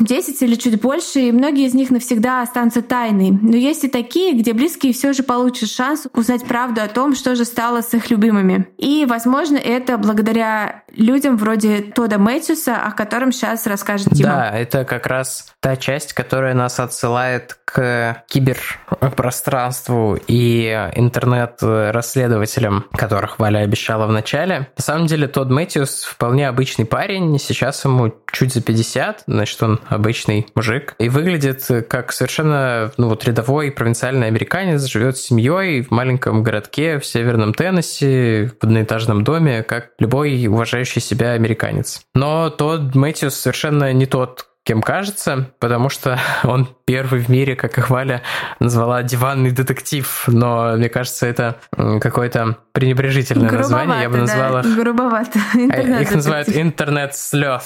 10 0.00 0.42
э, 0.42 0.44
или 0.46 0.54
чуть 0.54 0.80
больше, 0.80 1.20
и 1.20 1.32
многие 1.32 1.66
из 1.66 1.74
них 1.74 1.90
навсегда 1.90 2.42
останутся 2.42 2.82
тайной. 2.82 3.30
Но 3.30 3.56
есть 3.56 3.84
и 3.84 3.88
такие, 3.88 4.34
где 4.34 4.54
близкие 4.54 4.92
все 4.92 5.12
же 5.12 5.22
получат 5.22 5.70
шанс 5.70 6.06
узнать 6.14 6.46
правду 6.46 6.80
о 6.80 6.88
том, 6.88 7.14
что 7.14 7.34
же 7.34 7.44
стало 7.44 7.82
с 7.82 7.92
их 7.94 8.10
любимыми. 8.10 8.68
И, 8.78 9.04
возможно, 9.06 9.56
это 9.56 9.98
благодаря 9.98 10.82
людям 10.94 11.36
вроде 11.36 11.80
Тода 11.80 12.18
Мэтьюса, 12.18 12.76
о 12.76 12.92
котором 12.92 13.30
сейчас 13.30 13.66
расскажет 13.66 14.08
Дима. 14.10 14.28
Да, 14.28 14.50
это 14.58 14.84
как 14.84 15.06
раз 15.06 15.54
та 15.60 15.76
часть, 15.76 16.12
которая 16.12 16.54
нас 16.54 16.80
отсылает 16.80 17.58
к 17.64 18.24
киберпространству 18.28 20.18
и 20.26 20.90
интернет-расследователям, 20.94 22.86
которых 22.92 23.38
Валя 23.38 23.58
обещала 23.58 24.06
в 24.06 24.12
начале. 24.12 24.68
На 24.76 24.82
самом 24.82 25.06
деле, 25.06 25.28
Тод 25.28 25.50
Мэтьюс 25.50 26.04
вполне 26.04 26.48
обычный 26.48 26.86
парень, 26.86 27.38
сейчас 27.38 27.84
ему 27.84 27.97
чуть 28.32 28.54
за 28.54 28.62
50, 28.62 29.24
значит, 29.26 29.62
он 29.62 29.80
обычный 29.88 30.46
мужик. 30.54 30.94
И 30.98 31.08
выглядит 31.08 31.66
как 31.88 32.12
совершенно, 32.12 32.92
ну 32.96 33.08
вот, 33.08 33.24
рядовой 33.24 33.70
провинциальный 33.70 34.26
американец, 34.26 34.84
живет 34.84 35.16
с 35.16 35.22
семьей 35.22 35.82
в 35.82 35.90
маленьком 35.90 36.42
городке 36.42 36.98
в 36.98 37.06
северном 37.06 37.54
Теннесси, 37.54 38.50
в 38.60 38.64
одноэтажном 38.64 39.24
доме, 39.24 39.62
как 39.62 39.90
любой 39.98 40.46
уважающий 40.46 41.00
себя 41.00 41.32
американец. 41.32 42.02
Но 42.14 42.50
тот 42.50 42.94
Мэтьюс 42.94 43.34
совершенно 43.34 43.92
не 43.92 44.06
тот, 44.06 44.46
кем 44.68 44.82
кажется, 44.82 45.50
потому 45.60 45.88
что 45.88 46.20
он 46.44 46.68
первый 46.84 47.22
в 47.22 47.30
мире, 47.30 47.56
как 47.56 47.78
их 47.78 47.88
Валя 47.88 48.22
назвала, 48.60 49.02
диванный 49.02 49.50
детектив. 49.50 50.24
Но 50.26 50.76
мне 50.76 50.90
кажется, 50.90 51.26
это 51.26 51.58
какое-то 52.00 52.58
пренебрежительное 52.72 53.48
Грубовато, 53.48 53.76
название. 53.76 54.02
Я 54.02 54.10
бы 54.10 54.18
назвал 54.18 54.52
да, 54.52 54.60
их... 54.60 54.76
Грубовато. 54.76 55.38
Интернет 55.54 56.02
их 56.02 56.14
называют 56.14 56.48
интернет-слёт. 56.50 57.62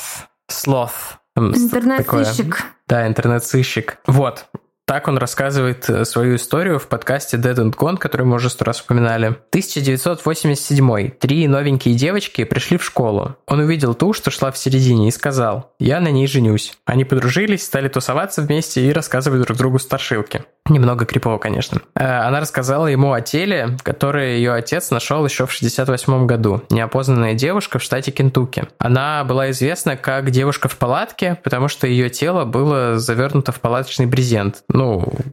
Слов. 0.47 1.19
Интернет-сыщик. 1.37 2.62
Да, 2.87 3.07
интернет-сыщик. 3.09 3.99
Вот. 4.07 4.47
Так 4.85 5.07
он 5.07 5.16
рассказывает 5.16 5.88
э, 5.88 6.05
свою 6.05 6.37
историю 6.37 6.79
в 6.79 6.88
подкасте 6.88 7.37
Dead 7.37 7.55
and 7.55 7.75
Gone, 7.75 7.97
который 7.97 8.27
мы 8.27 8.37
уже 8.37 8.51
сто 8.51 8.64
раз 8.64 8.81
упоминали. 8.81 9.29
1987. 9.29 11.11
Три 11.11 11.47
новенькие 11.47 11.95
девочки 11.95 12.45
пришли 12.45 12.79
в 12.79 12.85
школу. 12.85 13.37
Он 13.47 13.61
увидел 13.61 13.95
ту, 13.95 14.12
что 14.12 14.31
шла 14.31 14.51
в 14.51 14.59
середине, 14.59 15.09
и 15.09 15.12
сказал, 15.12 15.73
я 15.79 16.01
на 16.01 16.09
ней 16.09 16.27
женюсь. 16.27 16.77
Они 16.85 17.05
подружились, 17.05 17.64
стали 17.64 17.88
тусоваться 17.88 18.42
вместе 18.42 18.85
и 18.85 18.92
рассказывать 18.92 19.42
друг 19.42 19.57
другу 19.57 19.79
старшилки. 19.79 20.45
Немного 20.68 21.07
крипово, 21.07 21.38
конечно. 21.38 21.81
Э, 21.95 22.21
она 22.21 22.40
рассказала 22.40 22.87
ему 22.87 23.12
о 23.12 23.21
теле, 23.21 23.77
которое 23.83 24.37
ее 24.37 24.53
отец 24.53 24.90
нашел 24.90 25.25
еще 25.25 25.47
в 25.47 25.53
68 25.53 26.27
году. 26.27 26.62
Неопознанная 26.71 27.35
девушка 27.35 27.79
в 27.79 27.83
штате 27.83 28.12
Кентукки. 28.12 28.68
Она 28.79 29.25
была 29.25 29.51
известна 29.51 29.97
как 29.97 30.31
девушка 30.31 30.68
в 30.68 30.77
палатке, 30.77 31.38
потому 31.42 31.66
что 31.66 31.87
ее 31.87 32.11
тело 32.11 32.45
было 32.45 32.99
завернуто 32.99 33.51
в 33.51 33.61
палаточный 33.61 34.07
брезент. 34.07 34.62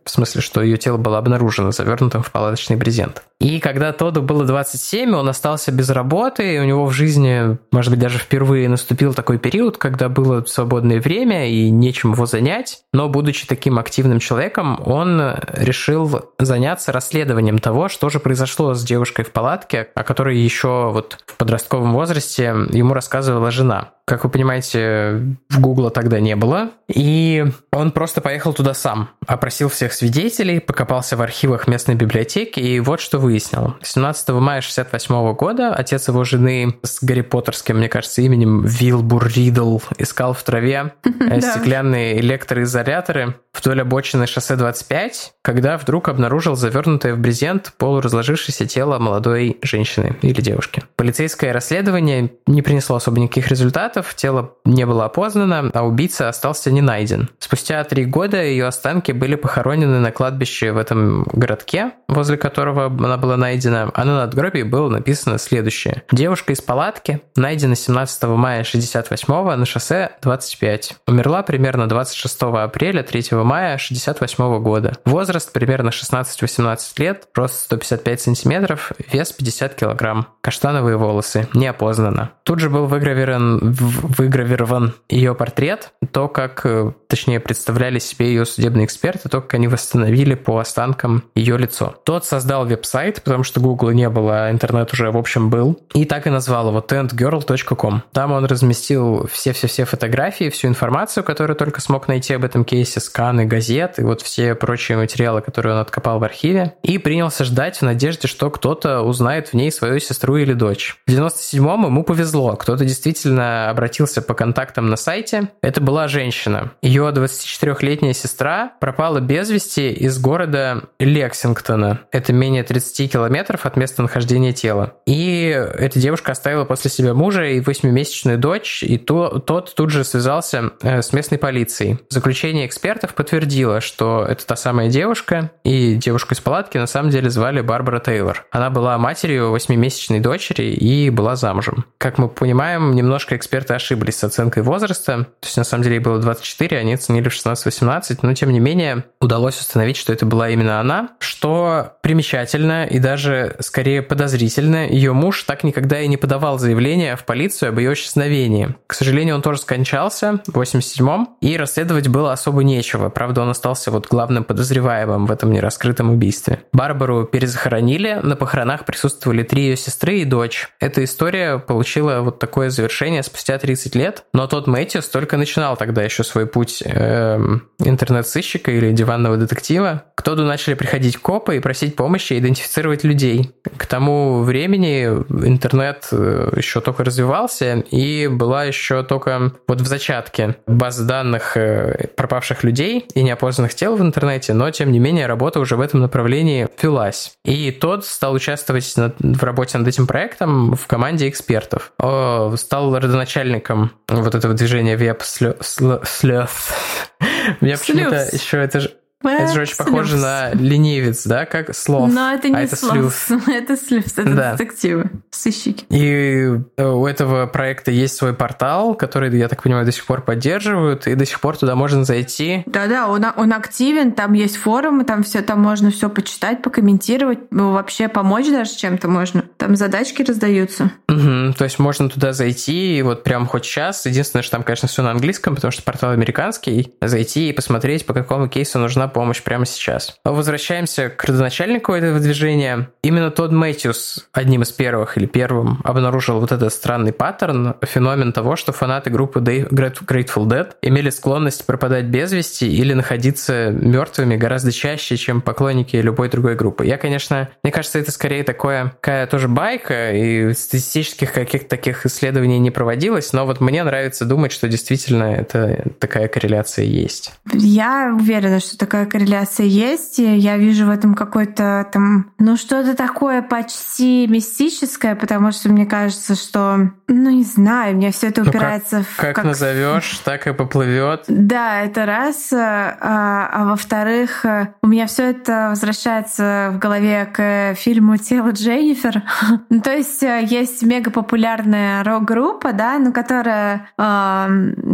В 0.06 0.10
смысле, 0.10 0.42
что 0.42 0.62
ее 0.62 0.78
тело 0.78 0.98
было 0.98 1.18
обнаружено 1.18 1.72
завернутым 1.72 2.24
в 2.24 2.32
палаточный 2.32 2.76
брезент. 2.76 3.24
И 3.40 3.60
когда 3.60 3.94
Тоду 3.94 4.22
было 4.22 4.44
27, 4.44 5.16
он 5.16 5.30
остался 5.30 5.72
без 5.72 5.90
работы, 5.90 6.56
и 6.56 6.60
у 6.60 6.66
него 6.66 6.86
в 6.86 6.92
жизни, 6.92 7.58
может 7.72 7.90
быть, 7.92 8.00
даже 8.00 8.18
впервые 8.18 8.68
наступил 8.68 9.14
такой 9.14 9.38
период, 9.38 9.78
когда 9.78 10.10
было 10.10 10.44
свободное 10.44 11.00
время 11.00 11.50
и 11.50 11.70
нечем 11.70 12.12
его 12.12 12.26
занять. 12.26 12.82
Но, 12.92 13.08
будучи 13.08 13.48
таким 13.48 13.80
активным 13.80 14.20
человеком, 14.20 14.82
он 14.86 15.22
решил 15.54 16.32
заняться 16.38 16.92
расследованием 16.92 17.60
того, 17.60 17.88
что 17.88 18.10
же 18.10 18.20
произошло 18.20 18.74
с 18.74 18.84
девушкой 18.84 19.24
в 19.24 19.32
палатке, 19.32 19.88
о 19.96 20.04
которой 20.04 20.38
еще 20.38 20.92
вот 20.92 21.18
в 21.26 21.38
подростковом 21.38 21.94
возрасте 21.94 22.56
ему 22.72 22.94
рассказывала 22.94 23.52
жена. 23.52 23.92
Как 24.10 24.24
вы 24.24 24.32
понимаете, 24.32 25.38
в 25.50 25.60
Гугла 25.60 25.92
тогда 25.92 26.20
не 26.20 26.36
было. 26.36 26.72
И 26.88 27.46
он 27.72 27.92
просто 27.92 28.22
поехал 28.22 28.54
туда 28.54 28.74
сам. 28.74 29.12
Опросил 29.28 29.70
всех 29.70 29.94
свидетелей, 29.94 30.60
покопался 30.60 31.16
в 31.16 31.22
архивах 31.22 31.68
местной 31.68 31.94
библиотеки, 31.94 32.60
и 32.60 32.80
вот 32.80 33.02
что 33.02 33.20
выяснил. 33.20 33.76
17 33.84 34.30
мая 34.30 34.62
68 34.62 35.34
года 35.36 35.76
отец 35.76 36.08
его 36.08 36.24
жены 36.24 36.80
с 36.82 37.04
Гарри 37.04 37.22
Поттерским, 37.22 37.78
мне 37.78 37.88
кажется, 37.88 38.24
именем 38.24 38.66
Вилбур 38.66 39.28
Ридл 39.28 39.78
искал 40.00 40.34
в 40.34 40.42
траве 40.42 40.94
э, 41.04 41.42
стеклянные 41.42 42.20
электроизоляторы 42.20 43.36
вдоль 43.54 43.82
обочины 43.82 44.26
шоссе 44.28 44.56
25, 44.56 45.34
когда 45.42 45.78
вдруг 45.78 46.10
обнаружил 46.10 46.56
завернутое 46.56 47.14
в 47.14 47.20
брезент 47.20 47.74
полуразложившееся 47.78 48.66
тело 48.66 49.00
молодой 49.00 49.58
женщины 49.62 50.18
или 50.22 50.42
девушки. 50.42 50.84
Полицейское 50.96 51.54
расследование 51.54 52.32
не 52.48 52.62
принесло 52.62 52.96
особо 52.96 53.20
никаких 53.20 53.50
результатов, 53.50 53.99
фактов, 54.02 54.16
тело 54.16 54.56
не 54.66 54.86
было 54.86 55.06
опознано, 55.06 55.70
а 55.74 55.86
убийца 55.86 56.30
остался 56.30 56.72
не 56.72 56.82
найден. 56.82 57.30
Спустя 57.40 57.84
три 57.84 58.06
года 58.06 58.42
ее 58.42 58.68
останки 58.68 59.12
были 59.12 59.36
похоронены 59.36 60.00
на 60.00 60.12
кладбище 60.12 60.72
в 60.72 60.78
этом 60.78 61.24
городке, 61.34 61.92
возле 62.08 62.38
которого 62.38 62.86
она 62.86 63.18
была 63.18 63.38
найдена, 63.38 63.92
а 63.94 64.06
на 64.06 64.18
надгробии 64.18 64.64
было 64.64 64.90
написано 64.90 65.38
следующее. 65.38 66.04
Девушка 66.12 66.54
из 66.54 66.62
палатки 66.62 67.22
найдена 67.36 67.76
17 67.76 68.24
мая 68.24 68.64
68 68.64 69.56
на 69.56 69.66
шоссе 69.66 70.12
25. 70.22 70.96
Умерла 71.08 71.44
примерно 71.44 71.88
26 71.88 72.42
апреля 72.42 73.04
3 73.04 73.38
мая 73.44 73.78
68 73.78 74.60
года. 74.62 74.94
Возраст 75.06 75.52
примерно 75.52 75.90
16-18 75.90 76.80
лет, 76.98 77.28
рост 77.36 77.64
155 77.64 78.22
сантиметров, 78.22 78.92
вес 79.12 79.32
50 79.32 79.76
килограмм. 79.76 80.28
Каштановые 80.42 80.98
волосы, 80.98 81.48
не 81.54 81.68
опознано. 81.68 82.32
Тут 82.44 82.60
же 82.60 82.70
был 82.70 82.86
выгравирован 82.86 83.76
выгравирован 83.90 84.94
ее 85.10 85.36
портрет, 85.36 85.92
то, 86.12 86.28
как, 86.28 86.66
э, 86.66 86.92
точнее, 87.08 87.40
представляли 87.40 88.00
себе 88.00 88.28
ее 88.28 88.46
судебные 88.46 88.86
эксперты, 88.86 89.30
то, 89.30 89.42
как 89.42 89.54
они 89.56 89.68
восстановили 89.68 90.36
по 90.36 90.60
останкам 90.60 91.24
ее 91.36 91.58
лицо. 91.58 91.96
Тот 92.06 92.26
создал 92.26 92.66
веб-сайт, 92.66 93.22
потому 93.24 93.44
что 93.44 93.60
Google 93.60 93.92
не 93.92 94.10
было, 94.10 94.46
а 94.46 94.52
интернет 94.52 94.92
уже, 94.94 95.12
в 95.12 95.18
общем, 95.18 95.50
был, 95.50 95.80
и 95.94 96.06
так 96.06 96.28
и 96.28 96.30
назвал 96.30 96.70
его 96.70 96.80
tentgirl.com. 96.80 98.04
Там 98.12 98.32
он 98.32 98.46
разместил 98.46 99.28
все-все-все 99.32 99.86
фотографии, 99.86 100.50
всю 100.50 100.68
информацию, 100.68 101.24
которую 101.24 101.56
только 101.56 101.82
смог 101.82 102.08
найти 102.08 102.34
об 102.34 102.44
этом 102.44 102.64
кейсе, 102.66 103.00
сканы 103.00 103.46
газет 103.46 104.00
и 104.00 104.04
вот 104.04 104.22
все 104.22 104.56
прочие 104.56 104.98
материалы, 104.98 105.42
которые 105.42 105.76
он 105.76 105.82
откопал 105.82 106.20
в 106.20 106.24
архиве, 106.24 106.76
и 106.84 106.98
принялся 106.98 107.44
ждать 107.44 107.78
в 107.78 107.82
надежде, 107.82 108.28
что 108.28 108.50
кто-то 108.50 109.02
узнает 109.02 109.50
в 109.50 109.54
ней 109.54 109.72
свою 109.72 110.00
сестру 110.00 110.38
или 110.38 110.54
дочь. 110.54 110.98
В 111.08 111.12
97-м 111.12 111.86
ему 111.86 112.04
повезло, 112.04 112.56
кто-то 112.56 112.86
действительно 112.86 113.70
обратился 113.80 114.22
по 114.22 114.34
контактам 114.34 114.90
на 114.90 114.98
сайте. 114.98 115.52
Это 115.62 115.80
была 115.80 116.10
женщина. 116.10 116.74
Ее 116.82 117.04
24-летняя 117.16 118.12
сестра 118.14 118.74
пропала 118.82 119.22
без 119.22 119.50
вести 119.50 119.94
из 119.94 120.20
города 120.20 120.84
Лексингтона. 121.00 122.02
Это 122.12 122.34
менее 122.34 122.64
30 122.64 123.10
километров 123.10 123.66
от 123.66 123.78
места 123.78 124.02
нахождения 124.02 124.52
тела. 124.52 124.96
И 125.06 125.46
эта 125.48 125.98
девушка 125.98 126.34
оставила 126.34 126.66
после 126.66 126.92
себя 126.92 127.14
мужа 127.14 127.46
и 127.46 127.62
восьмимесячную 127.62 128.38
дочь, 128.38 128.84
и 128.84 128.98
то, 128.98 129.40
тот 129.40 129.74
тут 129.74 129.92
же 129.92 130.04
связался 130.04 130.72
э, 130.82 131.02
с 131.02 131.14
местной 131.14 131.38
полицией. 131.38 132.00
Заключение 132.10 132.66
экспертов 132.66 133.14
подтвердило, 133.14 133.80
что 133.80 134.26
это 134.28 134.46
та 134.46 134.58
самая 134.58 134.90
девушка, 134.90 135.52
и 135.64 135.96
девушку 135.96 136.34
из 136.34 136.42
палатки 136.42 136.78
на 136.78 136.88
самом 136.88 137.12
деле 137.12 137.30
звали 137.30 137.62
Барбара 137.62 138.02
Тейлор. 138.02 138.46
Она 138.52 138.70
была 138.70 138.98
матерью 138.98 139.52
восьмимесячной 139.52 140.20
дочери 140.20 140.66
и 140.66 141.10
была 141.10 141.38
замужем. 141.38 141.86
Как 141.98 142.18
мы 142.18 142.28
понимаем, 142.28 142.94
немножко 142.94 143.38
эксперты 143.38 143.59
эксперты 143.60 143.74
ошиблись 143.74 144.18
с 144.18 144.24
оценкой 144.24 144.64
возраста. 144.64 145.28
То 145.40 145.46
есть, 145.46 145.58
на 145.58 145.64
самом 145.64 145.84
деле, 145.84 145.96
ей 145.98 146.02
было 146.02 146.20
24, 146.20 146.78
они 146.78 146.94
оценили 146.94 147.30
в 147.30 147.34
16-18, 147.34 148.20
но, 148.22 148.34
тем 148.34 148.52
не 148.52 148.60
менее, 148.60 149.04
удалось 149.20 149.60
установить, 149.60 149.98
что 149.98 150.14
это 150.14 150.26
была 150.26 150.50
именно 150.50 150.80
она, 150.80 151.10
что 151.20 151.94
примечательно 152.02 152.86
и 152.86 153.00
даже, 153.00 153.56
скорее, 153.60 154.02
подозрительно. 154.02 154.88
Ее 154.88 155.14
муж 155.14 155.44
так 155.44 155.64
никогда 155.64 156.00
и 156.00 156.08
не 156.08 156.18
подавал 156.18 156.58
заявление 156.58 157.16
в 157.16 157.26
полицию 157.26 157.70
об 157.70 157.80
ее 157.80 157.94
исчезновении. 157.94 158.76
К 158.88 158.94
сожалению, 158.94 159.36
он 159.36 159.42
тоже 159.42 159.60
скончался 159.60 160.42
в 160.48 160.60
87-м, 160.60 161.38
и 161.42 161.58
расследовать 161.58 162.08
было 162.08 162.32
особо 162.32 162.64
нечего. 162.64 163.10
Правда, 163.10 163.42
он 163.42 163.50
остался 163.50 163.92
вот 163.92 164.08
главным 164.08 164.44
подозреваемым 164.44 165.26
в 165.26 165.32
этом 165.32 165.52
нераскрытом 165.52 166.12
убийстве. 166.12 166.62
Барбару 166.72 167.26
перезахоронили, 167.26 168.20
на 168.24 168.36
похоронах 168.36 168.86
присутствовали 168.86 169.44
три 169.44 169.64
ее 169.64 169.78
сестры 169.78 170.20
и 170.20 170.26
дочь. 170.26 170.70
Эта 170.80 171.04
история 171.04 171.58
получила 171.58 172.22
вот 172.22 172.40
такое 172.40 172.70
завершение 172.70 173.24
спустя 173.24 173.49
спустя 173.50 173.58
30 173.58 173.96
лет, 173.96 174.24
но 174.34 174.46
тот 174.48 174.68
Мэтьюс 174.68 175.08
только 175.08 175.36
начинал 175.38 175.76
тогда 175.76 176.04
еще 176.04 176.24
свой 176.24 176.46
путь 176.46 176.84
э, 176.86 177.40
интернет-сыщика 177.80 178.72
или 178.72 178.92
диванного 178.92 179.38
детектива. 179.38 180.04
К 180.16 180.22
Тоду 180.22 180.44
начали 180.44 180.76
приходить 180.76 181.18
копы 181.18 181.58
и 181.58 181.60
просить 181.60 181.96
помощи 181.96 182.38
идентифицировать 182.38 183.04
людей. 183.04 183.52
К 183.78 183.88
тому 183.88 184.44
времени 184.44 185.06
интернет 185.46 186.10
э, 186.12 186.52
еще 186.56 186.80
только 186.82 187.04
развивался, 187.04 187.84
и 187.90 188.28
была 188.28 188.66
еще 188.66 189.04
только 189.04 189.54
вот 189.68 189.82
в 189.82 189.88
зачатке 189.88 190.58
база 190.68 191.06
данных 191.06 191.58
э, 191.58 192.10
пропавших 192.16 192.64
людей 192.64 193.08
и 193.16 193.24
неопознанных 193.24 193.74
тел 193.74 193.96
в 193.96 194.02
интернете, 194.02 194.54
но 194.54 194.70
тем 194.70 194.92
не 194.92 195.00
менее 195.00 195.26
работа 195.26 195.60
уже 195.60 195.76
в 195.76 195.82
этом 195.82 196.02
направлении 196.02 196.68
велась. 196.82 197.34
И 197.46 197.72
тот 197.72 198.06
стал 198.06 198.34
участвовать 198.34 198.94
в 198.96 199.44
работе 199.44 199.78
над 199.80 199.88
этим 199.88 200.06
проектом 200.06 200.76
в 200.76 200.86
команде 200.86 201.28
экспертов. 201.30 201.92
Стал 201.98 202.96
родоначальником 203.00 203.39
начальником 203.40 203.92
вот 204.08 204.36
этого 204.36 204.54
движения 204.54 204.96
веб 204.98 205.22
слёв. 205.24 206.74
Меня 207.62 207.78
почему-то 207.78 208.28
еще 208.32 208.58
это 208.58 208.80
же 208.82 208.92
это 209.22 209.54
же 209.54 209.62
очень 209.64 209.76
похоже 209.76 210.16
на 210.16 210.52
ленивец, 210.54 211.26
да, 211.26 211.46
как 211.46 211.76
слов. 211.76 212.10
Но 212.10 212.32
это 212.32 212.48
не 212.48 212.56
а 212.56 212.62
это 212.62 212.78
слюс. 212.78 213.28
Это 213.48 213.76
слюс, 213.76 214.18
это 214.18 214.34
да. 214.34 214.52
детективы, 214.54 215.10
сыщики. 215.30 215.86
И 215.90 216.58
э, 216.78 216.88
у 216.88 217.06
этого 217.06 217.46
проекта 217.48 217.92
есть 217.92 218.16
свой 218.16 218.34
портал, 218.34 218.96
который, 218.96 219.38
я 219.38 219.50
так 219.50 219.62
понимаю, 219.62 219.86
до 219.86 219.92
сих 219.92 220.06
пор 220.06 220.22
поддерживают, 220.22 221.06
и 221.08 221.16
до 221.16 221.26
сих 221.26 221.42
пор 221.42 221.58
туда 221.58 221.76
можно 221.76 222.06
зайти. 222.06 222.64
Да-да, 222.66 223.10
он, 223.10 223.26
он 223.36 223.52
активен, 223.52 224.14
там 224.14 224.32
есть 224.32 224.56
форумы, 224.56 225.04
там 225.04 225.24
все, 225.24 225.42
там 225.42 225.62
можно 225.62 225.92
все 225.92 226.10
почитать, 226.10 226.62
покомментировать, 226.62 227.52
ну, 227.52 227.74
вообще 227.74 228.08
помочь 228.08 228.48
даже 228.48 228.74
чем-то 228.76 229.10
можно. 229.10 229.44
Там 229.60 229.76
задачки 229.76 230.24
раздаются. 230.24 230.92
Угу, 231.10 231.54
то 231.58 231.66
есть 231.66 231.80
можно 231.80 232.10
туда 232.10 232.32
зайти 232.32 232.98
и 232.98 233.02
вот 233.02 233.24
прям 233.24 233.46
хоть 233.46 233.64
час. 233.64 234.06
Единственное, 234.06 234.42
что 234.42 234.54
там, 234.54 234.64
конечно, 234.64 234.88
все 234.88 235.04
на 235.04 235.12
английском, 235.12 235.54
потому 235.54 235.72
что 235.72 235.84
портал 235.84 236.12
американский. 236.12 236.94
Зайти 237.02 237.50
и 237.50 237.54
посмотреть, 237.54 238.06
по 238.06 238.14
какому 238.14 238.48
кейсу 238.48 238.80
нужна 238.80 239.10
помощь 239.10 239.44
прямо 239.44 239.66
сейчас. 239.66 240.16
Возвращаемся 240.24 241.10
к 241.10 241.24
родоначальнику 241.26 241.92
этого 241.92 242.20
движения. 242.20 242.90
Именно 243.04 243.32
Тодд 243.32 243.52
Мэтьюс 243.52 244.30
одним 244.32 244.62
из 244.62 244.72
первых 244.72 245.18
или 245.18 245.26
первым 245.26 245.82
обнаружил 245.84 246.40
вот 246.40 246.54
этот 246.54 246.72
странный 246.72 247.12
паттерн, 247.12 247.76
феномен 247.82 248.32
того, 248.32 248.56
что 248.56 248.72
фанаты 248.72 249.10
группы 249.10 249.42
Grateful 249.42 250.46
Dead 250.46 250.72
имели 250.82 251.10
склонность 251.10 251.66
пропадать 251.66 252.06
без 252.06 252.32
вести 252.32 252.72
или 252.74 252.94
находиться 252.94 253.72
мертвыми 253.72 254.38
гораздо 254.38 254.72
чаще, 254.72 255.18
чем 255.18 255.42
поклонники 255.42 255.98
любой 255.98 256.30
другой 256.30 256.56
группы. 256.56 256.86
Я, 256.86 256.98
конечно, 256.98 257.50
мне 257.62 257.74
кажется, 257.74 258.00
это 258.00 258.14
скорее 258.14 258.44
такое, 258.44 258.92
такая 259.02 259.28
тоже 259.28 259.49
байка, 259.50 260.14
и 260.14 260.54
статистических 260.54 261.34
каких-то 261.34 261.70
таких 261.70 262.06
исследований 262.06 262.60
не 262.60 262.72
проводилось, 262.72 263.34
но 263.34 263.46
вот 263.46 263.62
мне 263.62 263.84
нравится 263.84 264.26
думать, 264.26 264.52
что 264.52 264.68
действительно 264.68 265.24
это 265.24 265.92
такая 266.00 266.28
корреляция 266.28 266.86
есть. 266.86 267.34
Я 267.54 268.14
уверена, 268.16 268.60
что 268.60 268.78
такая 268.78 269.06
корреляция 269.06 269.66
есть, 269.66 270.20
и 270.20 270.38
я 270.38 270.58
вижу 270.58 270.86
в 270.86 270.90
этом 270.90 271.16
какой-то 271.16 271.88
там, 271.92 272.32
ну 272.40 272.58
что-то 272.58 272.96
такое 272.96 273.42
почти 273.42 274.28
мистическое, 274.28 275.16
потому 275.16 275.52
что 275.52 275.70
мне 275.70 275.86
кажется, 275.86 276.36
что, 276.36 276.92
ну 277.08 277.30
не 277.30 277.44
знаю, 277.44 277.96
мне 277.96 278.12
все 278.12 278.28
это 278.28 278.42
упирается 278.42 279.00
ну, 279.00 279.04
как, 279.04 279.12
в... 279.12 279.18
Как, 279.18 279.36
как 279.36 279.46
назовешь, 279.46 280.22
так 280.24 280.48
и 280.48 280.54
поплывет. 280.54 281.26
Да, 281.28 281.82
это 281.82 282.06
раз. 282.06 282.54
А, 282.54 283.50
а 283.52 283.66
во-вторых, 283.66 284.46
у 284.82 284.88
меня 284.88 285.08
все 285.08 285.32
это 285.32 285.68
возвращается 285.70 286.72
в 286.74 286.80
голове 286.80 287.30
к 287.32 287.76
фильму 287.76 288.18
«Тело 288.18 288.52
Дженнифер». 288.52 289.24
ну, 289.70 289.82
то 289.82 289.92
есть 289.92 290.22
э, 290.24 290.44
есть 290.46 290.84
мега 290.84 291.12
популярная 291.12 292.04
рок-группа, 292.04 292.74
да, 292.74 292.98
ну, 293.00 293.12
которая 293.12 293.90
э, 293.98 294.02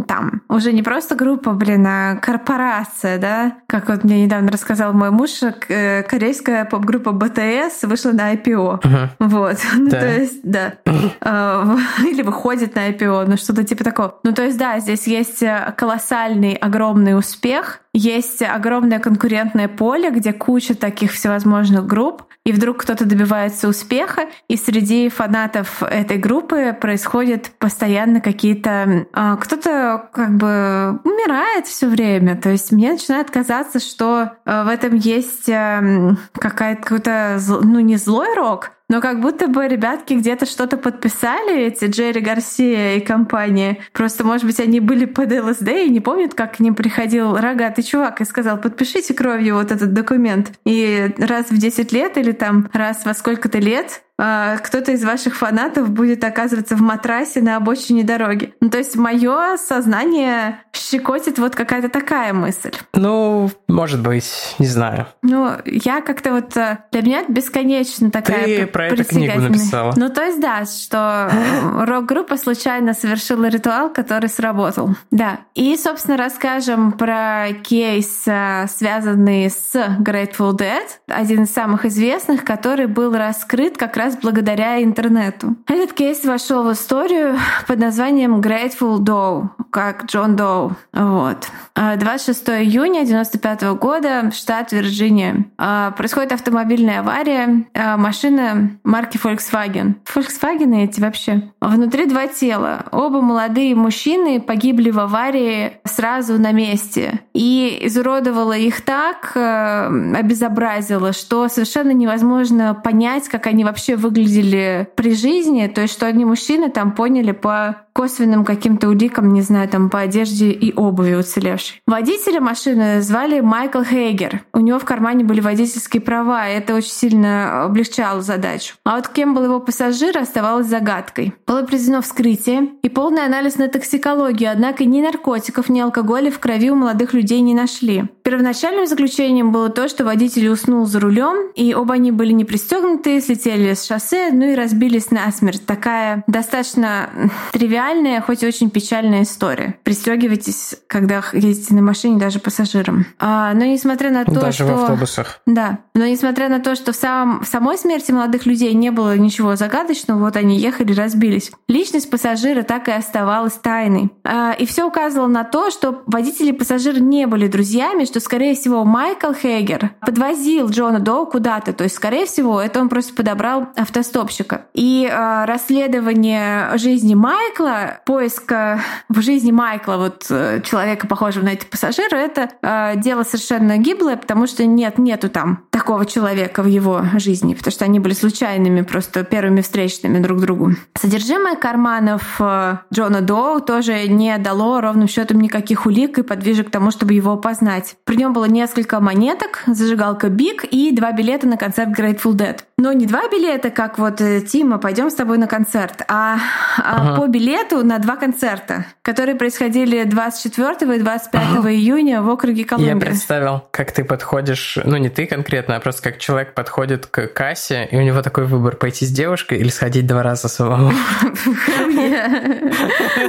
там 0.07 0.41
уже 0.49 0.71
не 0.71 0.83
просто 0.83 1.15
группа, 1.15 1.51
блин, 1.51 1.85
а 1.87 2.15
корпорация, 2.15 3.17
да, 3.17 3.57
как 3.67 3.89
вот 3.89 4.03
мне 4.03 4.23
недавно 4.23 4.51
рассказал 4.51 4.93
мой 4.93 5.11
муж, 5.11 5.31
э, 5.43 6.03
корейская 6.03 6.65
поп-группа 6.65 7.09
BTS 7.09 7.87
вышла 7.87 8.11
на 8.11 8.33
IPO. 8.33 8.81
Uh-huh. 8.81 9.09
Вот. 9.19 9.57
Ну, 9.85 9.89
да. 9.91 9.99
то 9.99 10.07
есть, 10.07 10.39
да. 10.43 10.73
Э, 11.21 11.77
или 12.01 12.21
выходит 12.21 12.75
на 12.75 12.89
IPO, 12.89 13.25
ну, 13.27 13.37
что-то 13.37 13.63
типа 13.63 13.83
такого. 13.83 14.19
Ну, 14.23 14.33
то 14.33 14.43
есть, 14.43 14.57
да, 14.57 14.79
здесь 14.79 15.07
есть 15.07 15.43
колоссальный, 15.75 16.53
огромный 16.53 17.17
успех, 17.17 17.81
есть 17.97 18.41
огромное 18.41 18.99
конкурентное 18.99 19.69
поле, 19.69 20.09
где 20.09 20.33
куча 20.33 20.75
таких 20.75 21.13
всевозможных 21.13 21.87
групп, 21.87 22.23
и 22.45 22.51
вдруг 22.51 22.81
кто-то 22.81 23.05
добивается 23.05 23.69
успеха, 23.69 24.27
и 24.49 24.57
среди 24.57 25.07
фанатов 25.09 25.81
этой 25.81 26.17
группы 26.17 26.75
происходят 26.79 27.51
постоянно 27.57 28.19
какие-то... 28.19 29.07
А, 29.13 29.37
кто-то 29.37 30.09
как 30.11 30.35
бы 30.35 30.99
умирает 31.05 31.67
все 31.67 31.87
время. 31.87 32.35
То 32.35 32.49
есть 32.49 32.71
мне 32.73 32.91
начинает 32.91 33.31
казаться, 33.31 33.79
что 33.79 34.33
а, 34.43 34.65
в 34.65 34.67
этом 34.67 34.95
есть 34.95 35.47
эм, 35.47 36.19
какая-то, 36.33 37.39
ну 37.63 37.79
не 37.79 37.95
злой 37.95 38.35
рок, 38.35 38.71
но 38.89 39.01
как 39.01 39.19
будто 39.19 39.47
бы 39.47 39.67
ребятки 39.67 40.13
где-то 40.13 40.45
что-то 40.45 40.77
подписали, 40.77 41.65
эти 41.65 41.85
Джерри 41.85 42.21
Гарсия 42.21 42.95
и 42.95 42.99
компания. 42.99 43.79
Просто, 43.93 44.23
может 44.23 44.45
быть, 44.45 44.59
они 44.59 44.79
были 44.79 45.05
под 45.05 45.31
ЛСД 45.31 45.67
и 45.69 45.89
не 45.89 46.01
помнят, 46.01 46.33
как 46.33 46.57
к 46.57 46.59
ним 46.59 46.75
приходил 46.75 47.35
рогатый 47.35 47.83
чувак 47.83 48.21
и 48.21 48.25
сказал, 48.25 48.59
подпишите 48.59 49.13
кровью 49.13 49.55
вот 49.55 49.71
этот 49.71 49.93
документ. 49.93 50.53
И 50.65 51.13
раз 51.17 51.49
в 51.49 51.57
10 51.57 51.91
лет 51.91 52.17
или 52.17 52.31
там 52.31 52.69
раз 52.73 53.05
во 53.05 53.13
сколько-то 53.13 53.57
лет 53.57 54.01
кто-то 54.17 54.91
из 54.91 55.03
ваших 55.03 55.35
фанатов 55.35 55.89
будет 55.89 56.23
оказываться 56.23 56.75
в 56.75 56.81
матрасе 56.81 57.41
на 57.41 57.57
обочине 57.57 58.03
дороги. 58.03 58.53
Ну, 58.61 58.69
то 58.69 58.77
есть 58.77 58.95
мое 58.95 59.57
сознание 59.57 60.59
щекотит 60.73 61.39
вот 61.39 61.55
какая-то 61.55 61.89
такая 61.89 62.33
мысль. 62.33 62.71
Ну, 62.93 63.51
может 63.67 64.01
быть, 64.01 64.55
не 64.59 64.67
знаю. 64.67 65.07
Ну, 65.21 65.51
я 65.65 66.01
как-то 66.01 66.31
вот... 66.31 66.55
Э, 66.57 66.79
для 66.91 67.01
меня 67.01 67.23
бесконечно 67.27 68.11
такая 68.11 68.45
Ты 68.45 68.67
про 68.67 68.87
эту 68.87 69.03
книгу 69.03 69.39
написала. 69.39 69.93
Ну, 69.95 70.09
то 70.09 70.23
есть, 70.23 70.39
да, 70.39 70.65
что 70.65 71.31
рок-группа 71.85 72.37
случайно 72.37 72.93
совершила 72.93 73.45
ритуал, 73.45 73.91
который 73.91 74.29
сработал. 74.29 74.95
Да. 75.11 75.39
И, 75.55 75.75
собственно, 75.77 76.17
расскажем 76.17 76.91
про 76.93 77.47
кейс, 77.63 78.23
э, 78.27 78.67
связанный 78.69 79.49
с 79.49 79.75
Grateful 79.75 80.57
Dead, 80.57 80.85
один 81.07 81.43
из 81.43 81.53
самых 81.53 81.85
известных, 81.85 82.43
который 82.43 82.87
был 82.87 83.15
раскрыт 83.15 83.77
как 83.77 83.97
раз 83.97 84.04
раз 84.05 84.17
благодаря 84.21 84.83
интернету. 84.83 85.55
Этот 85.67 85.93
кейс 85.93 86.23
вошел 86.23 86.63
в 86.63 86.73
историю 86.73 87.37
под 87.67 87.79
названием 87.79 88.39
Grateful 88.39 88.99
Doe, 88.99 89.49
как 89.71 90.05
Джон 90.05 90.35
Доу. 90.35 90.75
Вот. 90.93 91.47
26 91.75 92.49
а, 92.49 92.61
июня 92.61 93.01
1995 93.01 93.63
года, 93.79 94.31
штат 94.31 94.71
Вирджиния. 94.71 95.45
А, 95.57 95.91
происходит 95.91 96.31
автомобильная 96.31 96.99
авария. 96.99 97.65
А, 97.73 97.97
машина 97.97 98.77
марки 98.83 99.17
Volkswagen. 99.17 99.95
Volkswagen 100.05 100.83
эти 100.83 101.01
вообще. 101.01 101.51
Внутри 101.59 102.05
два 102.05 102.27
тела. 102.27 102.85
Оба 102.91 103.21
молодые 103.21 103.75
мужчины 103.75 104.39
погибли 104.39 104.91
в 104.91 104.99
аварии 104.99 105.73
сразу 105.83 106.39
на 106.39 106.51
месте. 106.51 107.21
И 107.33 107.79
изуродовала 107.81 108.55
их 108.55 108.81
так, 108.81 109.35
обезобразила, 109.35 111.11
что 111.11 111.47
совершенно 111.47 111.91
невозможно 111.91 112.73
понять, 112.75 113.27
как 113.27 113.47
они 113.47 113.63
вообще 113.63 113.94
выглядели 113.95 114.87
при 114.95 115.13
жизни, 115.15 115.67
то 115.67 115.81
есть 115.81 115.93
что 115.93 116.07
одни 116.07 116.25
мужчины 116.25 116.69
там 116.69 116.91
поняли 116.91 117.31
по 117.31 117.85
косвенным 117.95 118.43
каким-то 118.43 118.89
уликам, 118.89 119.31
не 119.33 119.41
знаю, 119.41 119.69
там 119.69 119.89
по 119.89 120.01
одежде 120.01 120.51
и 120.51 120.73
обуви 120.73 121.13
уцелевшей. 121.13 121.81
Водителя 121.87 122.41
машины 122.41 123.01
звали 123.01 123.39
Майкл 123.39 123.83
Хейгер. 123.83 124.41
У 124.53 124.59
него 124.59 124.79
в 124.79 124.85
кармане 124.85 125.23
были 125.23 125.39
водительские 125.39 126.01
права, 126.01 126.49
и 126.49 126.55
это 126.55 126.75
очень 126.75 126.91
сильно 126.91 127.63
облегчало 127.63 128.21
задачу. 128.21 128.75
А 128.83 128.97
вот 128.97 129.07
кем 129.07 129.33
был 129.33 129.45
его 129.45 129.61
пассажир, 129.61 130.17
оставалось 130.17 130.67
загадкой. 130.67 131.33
Было 131.47 131.63
произведено 131.63 132.01
вскрытие 132.01 132.69
и 132.81 132.89
полный 132.89 133.25
анализ 133.25 133.55
на 133.55 133.69
токсикологию, 133.69 134.51
однако 134.51 134.83
ни 134.83 135.01
наркотиков, 135.01 135.69
ни 135.69 135.79
алкоголя 135.79 136.31
в 136.31 136.39
крови 136.39 136.71
у 136.71 136.75
молодых 136.75 137.13
людей 137.13 137.39
не 137.39 137.53
нашли. 137.53 138.03
Первоначальным 138.25 138.87
заключением 138.87 139.51
было 139.51 139.69
то, 139.69 139.87
что 139.87 140.03
водитель 140.03 140.47
уснул 140.47 140.87
за 140.87 140.99
рулем, 140.99 141.51
и 141.53 141.75
оба 141.75 141.93
они 141.93 142.11
были 142.11 142.31
не 142.31 142.43
пристегнуты, 142.43 143.21
слетели 143.21 143.75
с 143.75 143.85
шоссе, 143.85 144.31
ну 144.31 144.45
и 144.49 144.55
разбились 144.55 145.11
насмерть. 145.11 145.63
Такая 145.67 146.23
достаточно 146.25 147.07
тривиальная 147.51 148.21
хоть 148.21 148.41
и 148.41 148.47
очень 148.47 148.71
печальная 148.71 149.21
история. 149.21 149.77
Пристегивайтесь, 149.83 150.73
когда 150.87 151.21
ездите 151.33 151.75
на 151.75 151.83
машине, 151.83 152.19
даже 152.19 152.39
пассажирам. 152.39 153.05
А, 153.19 153.53
но 153.53 153.63
несмотря 153.65 154.09
на 154.09 154.25
то, 154.25 154.31
даже 154.31 154.63
что... 154.63 154.65
в 154.65 154.83
автобусах. 154.83 155.41
Да. 155.45 155.81
Но 155.93 156.07
несмотря 156.07 156.49
на 156.49 156.59
то, 156.59 156.73
что 156.73 156.93
в, 156.93 156.95
самом, 156.95 157.43
в 157.43 157.47
самой 157.47 157.77
смерти 157.77 158.11
молодых 158.11 158.47
людей 158.47 158.73
не 158.73 158.89
было 158.89 159.15
ничего 159.15 159.55
загадочного, 159.55 160.17
вот 160.17 160.35
они 160.35 160.57
ехали, 160.57 160.93
разбились. 160.93 161.51
Личность 161.67 162.09
пассажира 162.09 162.63
так 162.63 162.87
и 162.87 162.91
оставалась 162.91 163.53
тайной. 163.53 164.09
А, 164.23 164.53
и 164.53 164.65
все 164.65 164.83
указывало 164.83 165.27
на 165.27 165.43
то, 165.43 165.69
что 165.69 166.01
водители 166.07 166.49
и 166.49 166.53
пассажиры 166.53 166.99
не 166.99 167.27
были 167.27 167.45
друзьями, 167.45 168.05
что, 168.15 168.21
скорее 168.21 168.55
всего, 168.55 168.85
Майкл 168.85 169.33
Хейгер 169.33 169.91
подвозил 169.99 170.69
Джона 170.69 170.99
Доу 170.99 171.25
куда-то. 171.25 171.73
То 171.73 171.83
есть, 171.83 171.97
скорее 171.97 172.25
всего, 172.25 172.61
это 172.61 172.79
он 172.79 172.87
просто 172.87 173.13
подобрал 173.13 173.67
автостопщика. 173.75 174.67
И 174.73 175.05
а, 175.11 175.45
расследование 175.45 176.77
жизни 176.77 177.13
Майкла 177.13 177.99
поиска 178.05 178.79
в 179.09 179.19
жизни 179.19 179.51
Майкла, 179.51 179.97
вот 179.97 180.27
э, 180.29 180.61
человека, 180.61 181.07
похожего 181.07 181.43
на 181.43 181.49
эти 181.49 181.65
пассажиры, 181.65 182.15
это 182.15 182.51
э, 182.61 182.93
дело 182.95 183.23
совершенно 183.23 183.77
гиблое, 183.77 184.15
потому 184.15 184.47
что 184.47 184.65
нет, 184.65 184.97
нету 184.97 185.29
там 185.29 185.64
такого 185.75 186.05
человека 186.05 186.63
в 186.63 186.67
его 186.67 187.03
жизни, 187.15 187.53
потому 187.53 187.73
что 187.73 187.83
они 187.83 187.99
были 187.99 188.13
случайными, 188.13 188.81
просто 188.81 189.25
первыми 189.25 189.59
встречными 189.59 190.19
друг 190.19 190.39
другу. 190.39 190.71
Содержимое 190.97 191.57
карманов 191.57 192.37
э, 192.39 192.77
Джона 192.93 193.19
Доу 193.19 193.59
тоже 193.59 194.07
не 194.07 194.37
дало 194.37 194.79
ровным 194.79 195.09
счетом 195.09 195.41
никаких 195.41 195.85
улик 195.85 196.17
и 196.17 196.23
подвижек 196.23 196.69
к 196.69 196.71
тому, 196.71 196.91
чтобы 196.91 197.13
его 197.13 197.33
опознать. 197.33 197.97
При 198.05 198.15
нем 198.15 198.31
было 198.31 198.45
несколько 198.45 199.01
монеток, 199.01 199.63
зажигалка 199.67 200.29
Биг 200.29 200.63
и 200.63 200.95
два 200.95 201.11
билета 201.11 201.45
на 201.45 201.57
концерт 201.57 201.89
Grateful 201.89 202.35
Dead. 202.35 202.57
Но 202.77 202.93
не 202.93 203.05
два 203.05 203.27
билета, 203.29 203.69
как 203.69 203.97
вот 203.97 204.21
э, 204.21 204.41
Тима, 204.41 204.77
пойдем 204.77 205.09
с 205.09 205.15
тобой 205.15 205.37
на 205.37 205.47
концерт, 205.47 206.03
а, 206.07 206.37
а 206.77 207.11
ага. 207.11 207.21
по 207.21 207.27
билету 207.27 207.83
на 207.83 207.99
два 207.99 208.15
концерта, 208.15 208.85
которые 209.01 209.35
происходили 209.35 210.03
24 210.03 210.95
и 210.95 210.99
25 210.99 211.41
ага. 211.57 211.73
июня 211.73 212.21
в 212.21 212.29
округе 212.29 212.63
Колумбия. 212.63 212.93
Я 212.93 212.99
представил, 212.99 213.63
как 213.71 213.91
ты 213.91 214.03
подходишь, 214.03 214.77
ну 214.83 214.97
не 214.97 215.09
ты 215.09 215.25
конкретно, 215.25 215.64
конкретно, 215.65 215.75
а 215.75 215.79
просто 215.79 216.01
как 216.01 216.17
человек 216.19 216.53
подходит 216.53 217.05
к 217.07 217.27
кассе, 217.27 217.87
и 217.91 217.97
у 217.97 218.01
него 218.01 218.21
такой 218.21 218.45
выбор, 218.45 218.75
пойти 218.75 219.05
с 219.05 219.11
девушкой 219.11 219.59
или 219.59 219.69
сходить 219.69 220.05
два 220.05 220.23
раза 220.23 220.47
самому. 220.47 220.91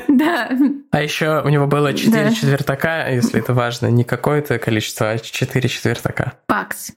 Да. 0.08 0.48
А 0.90 1.02
еще 1.02 1.42
у 1.44 1.48
него 1.48 1.66
было 1.66 1.92
четыре 1.92 2.32
четвертака, 2.32 3.08
если 3.10 3.40
это 3.40 3.54
важно, 3.54 3.86
не 3.88 4.04
какое-то 4.04 4.58
количество, 4.58 5.10
а 5.10 5.18
четыре 5.18 5.68
четвертака. 5.68 6.32
Пакс. 6.46 6.92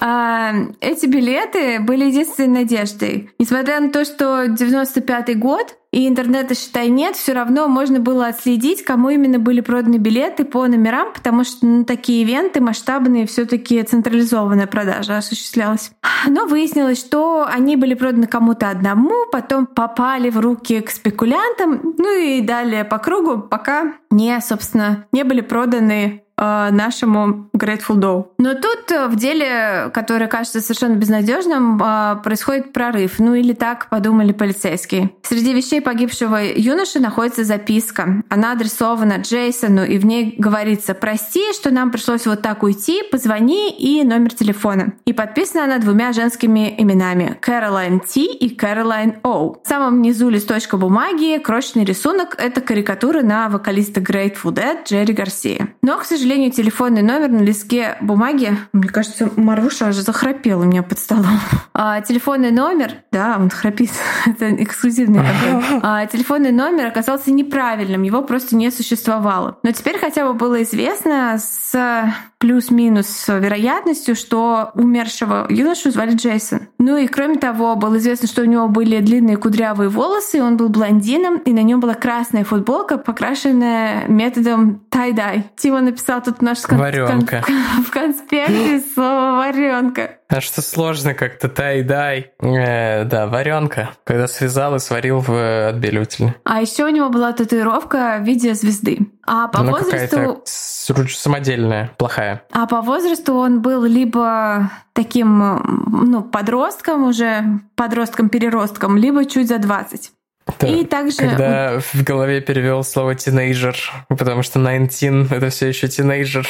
А, 0.00 0.52
эти 0.80 1.06
билеты 1.06 1.80
были 1.80 2.04
единственной 2.04 2.60
надеждой. 2.60 3.30
Несмотря 3.38 3.80
на 3.80 3.90
то, 3.90 4.04
что 4.04 4.44
95-й 4.44 5.34
год, 5.34 5.76
и 5.96 6.06
интернета, 6.06 6.54
считай, 6.54 6.88
нет, 6.88 7.16
все 7.16 7.32
равно 7.32 7.68
можно 7.68 8.00
было 8.00 8.26
отследить, 8.26 8.84
кому 8.84 9.08
именно 9.08 9.38
были 9.38 9.62
проданы 9.62 9.96
билеты 9.96 10.44
по 10.44 10.66
номерам, 10.66 11.10
потому 11.14 11.42
что 11.42 11.64
на 11.64 11.84
такие 11.86 12.20
ивенты 12.20 12.60
масштабные 12.60 13.26
все 13.26 13.46
таки 13.46 13.82
централизованная 13.82 14.66
продажа 14.66 15.16
осуществлялась. 15.16 15.92
Но 16.26 16.44
выяснилось, 16.44 17.00
что 17.00 17.46
они 17.48 17.76
были 17.76 17.94
проданы 17.94 18.26
кому-то 18.26 18.68
одному, 18.68 19.24
потом 19.32 19.64
попали 19.64 20.28
в 20.28 20.38
руки 20.38 20.82
к 20.82 20.90
спекулянтам, 20.90 21.94
ну 21.96 22.14
и 22.14 22.42
далее 22.42 22.84
по 22.84 22.98
кругу, 22.98 23.40
пока 23.40 23.94
не, 24.10 24.38
собственно, 24.42 25.06
не 25.12 25.24
были 25.24 25.40
проданы 25.40 26.25
Э, 26.38 26.68
нашему 26.70 27.48
Grateful 27.56 27.96
Doe. 27.96 28.26
Но 28.38 28.54
тут 28.54 28.92
э, 28.92 29.08
в 29.08 29.16
деле, 29.16 29.90
которое 29.94 30.26
кажется 30.26 30.60
совершенно 30.60 30.94
безнадежным, 30.94 31.82
э, 31.82 32.16
происходит 32.22 32.74
прорыв. 32.74 33.18
Ну 33.18 33.34
или 33.34 33.54
так 33.54 33.88
подумали 33.88 34.32
полицейские. 34.32 35.12
Среди 35.22 35.54
вещей 35.54 35.80
погибшего 35.80 36.36
юноши 36.44 37.00
находится 37.00 37.44
записка. 37.44 38.22
Она 38.28 38.52
адресована 38.52 39.14
Джейсону, 39.14 39.84
и 39.84 39.96
в 39.96 40.04
ней 40.04 40.34
говорится 40.36 40.92
«Прости, 40.92 41.40
что 41.54 41.70
нам 41.70 41.90
пришлось 41.90 42.26
вот 42.26 42.42
так 42.42 42.62
уйти, 42.62 43.02
позвони» 43.10 43.70
и 43.70 44.04
номер 44.04 44.34
телефона. 44.34 44.92
И 45.06 45.14
подписана 45.14 45.64
она 45.64 45.78
двумя 45.78 46.12
женскими 46.12 46.74
именами— 46.76 47.38
Кэролайн 47.40 48.00
Т 48.00 48.20
и 48.20 48.54
Кэролайн 48.54 49.20
О. 49.22 49.54
В 49.54 49.66
самом 49.66 50.02
низу 50.02 50.28
листочка 50.28 50.76
бумаги 50.76 51.38
крошечный 51.38 51.84
рисунок— 51.84 52.34
это 52.38 52.60
карикатура 52.60 53.22
на 53.22 53.48
вокалиста 53.48 54.00
Grateful 54.00 54.52
Dead 54.52 54.84
Джерри 54.84 55.14
Гарсия. 55.14 55.68
Но, 55.82 55.96
к 55.96 56.04
сожалению, 56.04 56.25
сожалению, 56.26 56.50
телефонный 56.50 57.02
номер 57.02 57.28
на 57.28 57.38
листке 57.38 57.96
бумаги. 58.00 58.58
Мне 58.72 58.88
кажется, 58.88 59.30
Маруша 59.36 59.86
аж 59.86 59.94
захрапела 59.94 60.62
у 60.62 60.64
меня 60.64 60.82
под 60.82 60.98
столом. 60.98 61.38
А, 61.72 62.00
телефонный 62.00 62.50
номер, 62.50 62.94
да, 63.12 63.36
он 63.38 63.48
храпит, 63.48 63.92
это 64.26 64.52
эксклюзивный 64.60 65.20
такой. 65.20 65.80
А, 65.84 66.04
телефонный 66.06 66.50
номер 66.50 66.86
оказался 66.86 67.30
неправильным, 67.30 68.02
его 68.02 68.22
просто 68.22 68.56
не 68.56 68.72
существовало. 68.72 69.60
Но 69.62 69.70
теперь 69.70 69.98
хотя 70.00 70.26
бы 70.26 70.34
было 70.34 70.64
известно 70.64 71.38
с 71.38 72.12
плюс-минус 72.38 73.24
вероятностью, 73.28 74.14
что 74.14 74.70
умершего 74.74 75.46
юношу 75.48 75.90
звали 75.90 76.14
Джейсон. 76.14 76.68
Ну 76.78 76.96
и 76.96 77.06
кроме 77.06 77.36
того, 77.36 77.76
было 77.76 77.96
известно, 77.98 78.28
что 78.28 78.42
у 78.42 78.44
него 78.44 78.68
были 78.68 79.00
длинные 79.00 79.36
кудрявые 79.36 79.88
волосы, 79.88 80.42
он 80.42 80.56
был 80.56 80.68
блондином, 80.68 81.38
и 81.38 81.52
на 81.52 81.62
нем 81.62 81.80
была 81.80 81.94
красная 81.94 82.44
футболка, 82.44 82.98
покрашенная 82.98 84.06
методом 84.08 84.80
тай-дай. 84.90 85.44
Тима 85.56 85.80
написал 85.80 86.22
тут 86.22 86.42
наш 86.42 86.60
кон- 86.60 86.78
Варенка. 86.78 87.42
Кон- 87.46 87.84
в 87.84 87.90
конспекте 87.90 88.82
слово 88.94 89.36
варенка. 89.38 90.15
А 90.28 90.40
что 90.40 90.60
сложно 90.60 91.14
как-то 91.14 91.48
тай-дай. 91.48 92.32
Э, 92.40 93.04
да, 93.04 93.26
варенка. 93.26 93.90
Когда 94.04 94.26
связал 94.26 94.74
и 94.74 94.78
сварил 94.78 95.20
в 95.20 95.68
отбеливателе. 95.68 96.34
А 96.44 96.60
еще 96.60 96.84
у 96.84 96.88
него 96.88 97.08
была 97.10 97.32
татуировка 97.32 98.18
в 98.20 98.24
виде 98.24 98.54
звезды. 98.54 98.98
А 99.24 99.48
по 99.48 99.62
ну, 99.62 99.72
возрасту... 99.72 100.42
самодельная, 100.46 101.92
плохая. 101.96 102.42
А 102.52 102.66
по 102.66 102.80
возрасту 102.80 103.34
он 103.34 103.62
был 103.62 103.84
либо 103.84 104.70
таким, 104.92 105.38
ну, 105.86 106.22
подростком 106.22 107.04
уже, 107.04 107.60
подростком-переростком, 107.76 108.96
либо 108.96 109.24
чуть 109.24 109.48
за 109.48 109.58
20. 109.58 110.12
Да. 110.60 110.66
И 110.66 110.84
также... 110.84 111.16
Когда 111.16 111.80
в 111.80 112.02
голове 112.04 112.40
перевел 112.40 112.84
слово 112.84 113.14
тинейджер, 113.14 113.76
потому 114.08 114.42
что 114.42 114.60
19 114.60 115.32
это 115.32 115.50
все 115.50 115.68
еще 115.68 115.88
тинейджер. 115.88 116.48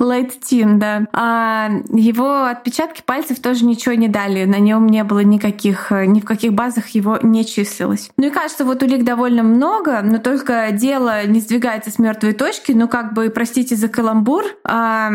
Late 0.00 0.34
Teen, 0.40 0.78
да. 0.78 1.06
А 1.12 1.70
его 1.90 2.44
отпечатки 2.44 3.02
пальцев 3.04 3.40
тоже 3.40 3.64
ничего 3.64 3.94
не 3.94 4.08
дали. 4.08 4.44
На 4.44 4.58
нем 4.58 4.86
не 4.86 5.02
было 5.02 5.20
никаких, 5.20 5.90
ни 5.90 6.20
в 6.20 6.24
каких 6.24 6.52
базах 6.52 6.88
его 6.90 7.18
не 7.22 7.44
числилось. 7.44 8.10
Ну 8.16 8.28
и 8.28 8.30
кажется, 8.30 8.64
вот 8.64 8.82
улик 8.82 9.04
довольно 9.04 9.42
много, 9.42 10.00
но 10.02 10.18
только 10.18 10.70
дело 10.72 11.26
не 11.26 11.40
сдвигается 11.40 11.90
с 11.90 11.98
мертвой 11.98 12.32
точки. 12.32 12.72
Ну 12.72 12.86
как 12.86 13.12
бы, 13.12 13.28
простите 13.30 13.74
за 13.74 13.88
каламбур, 13.88 14.44
а 14.64 15.10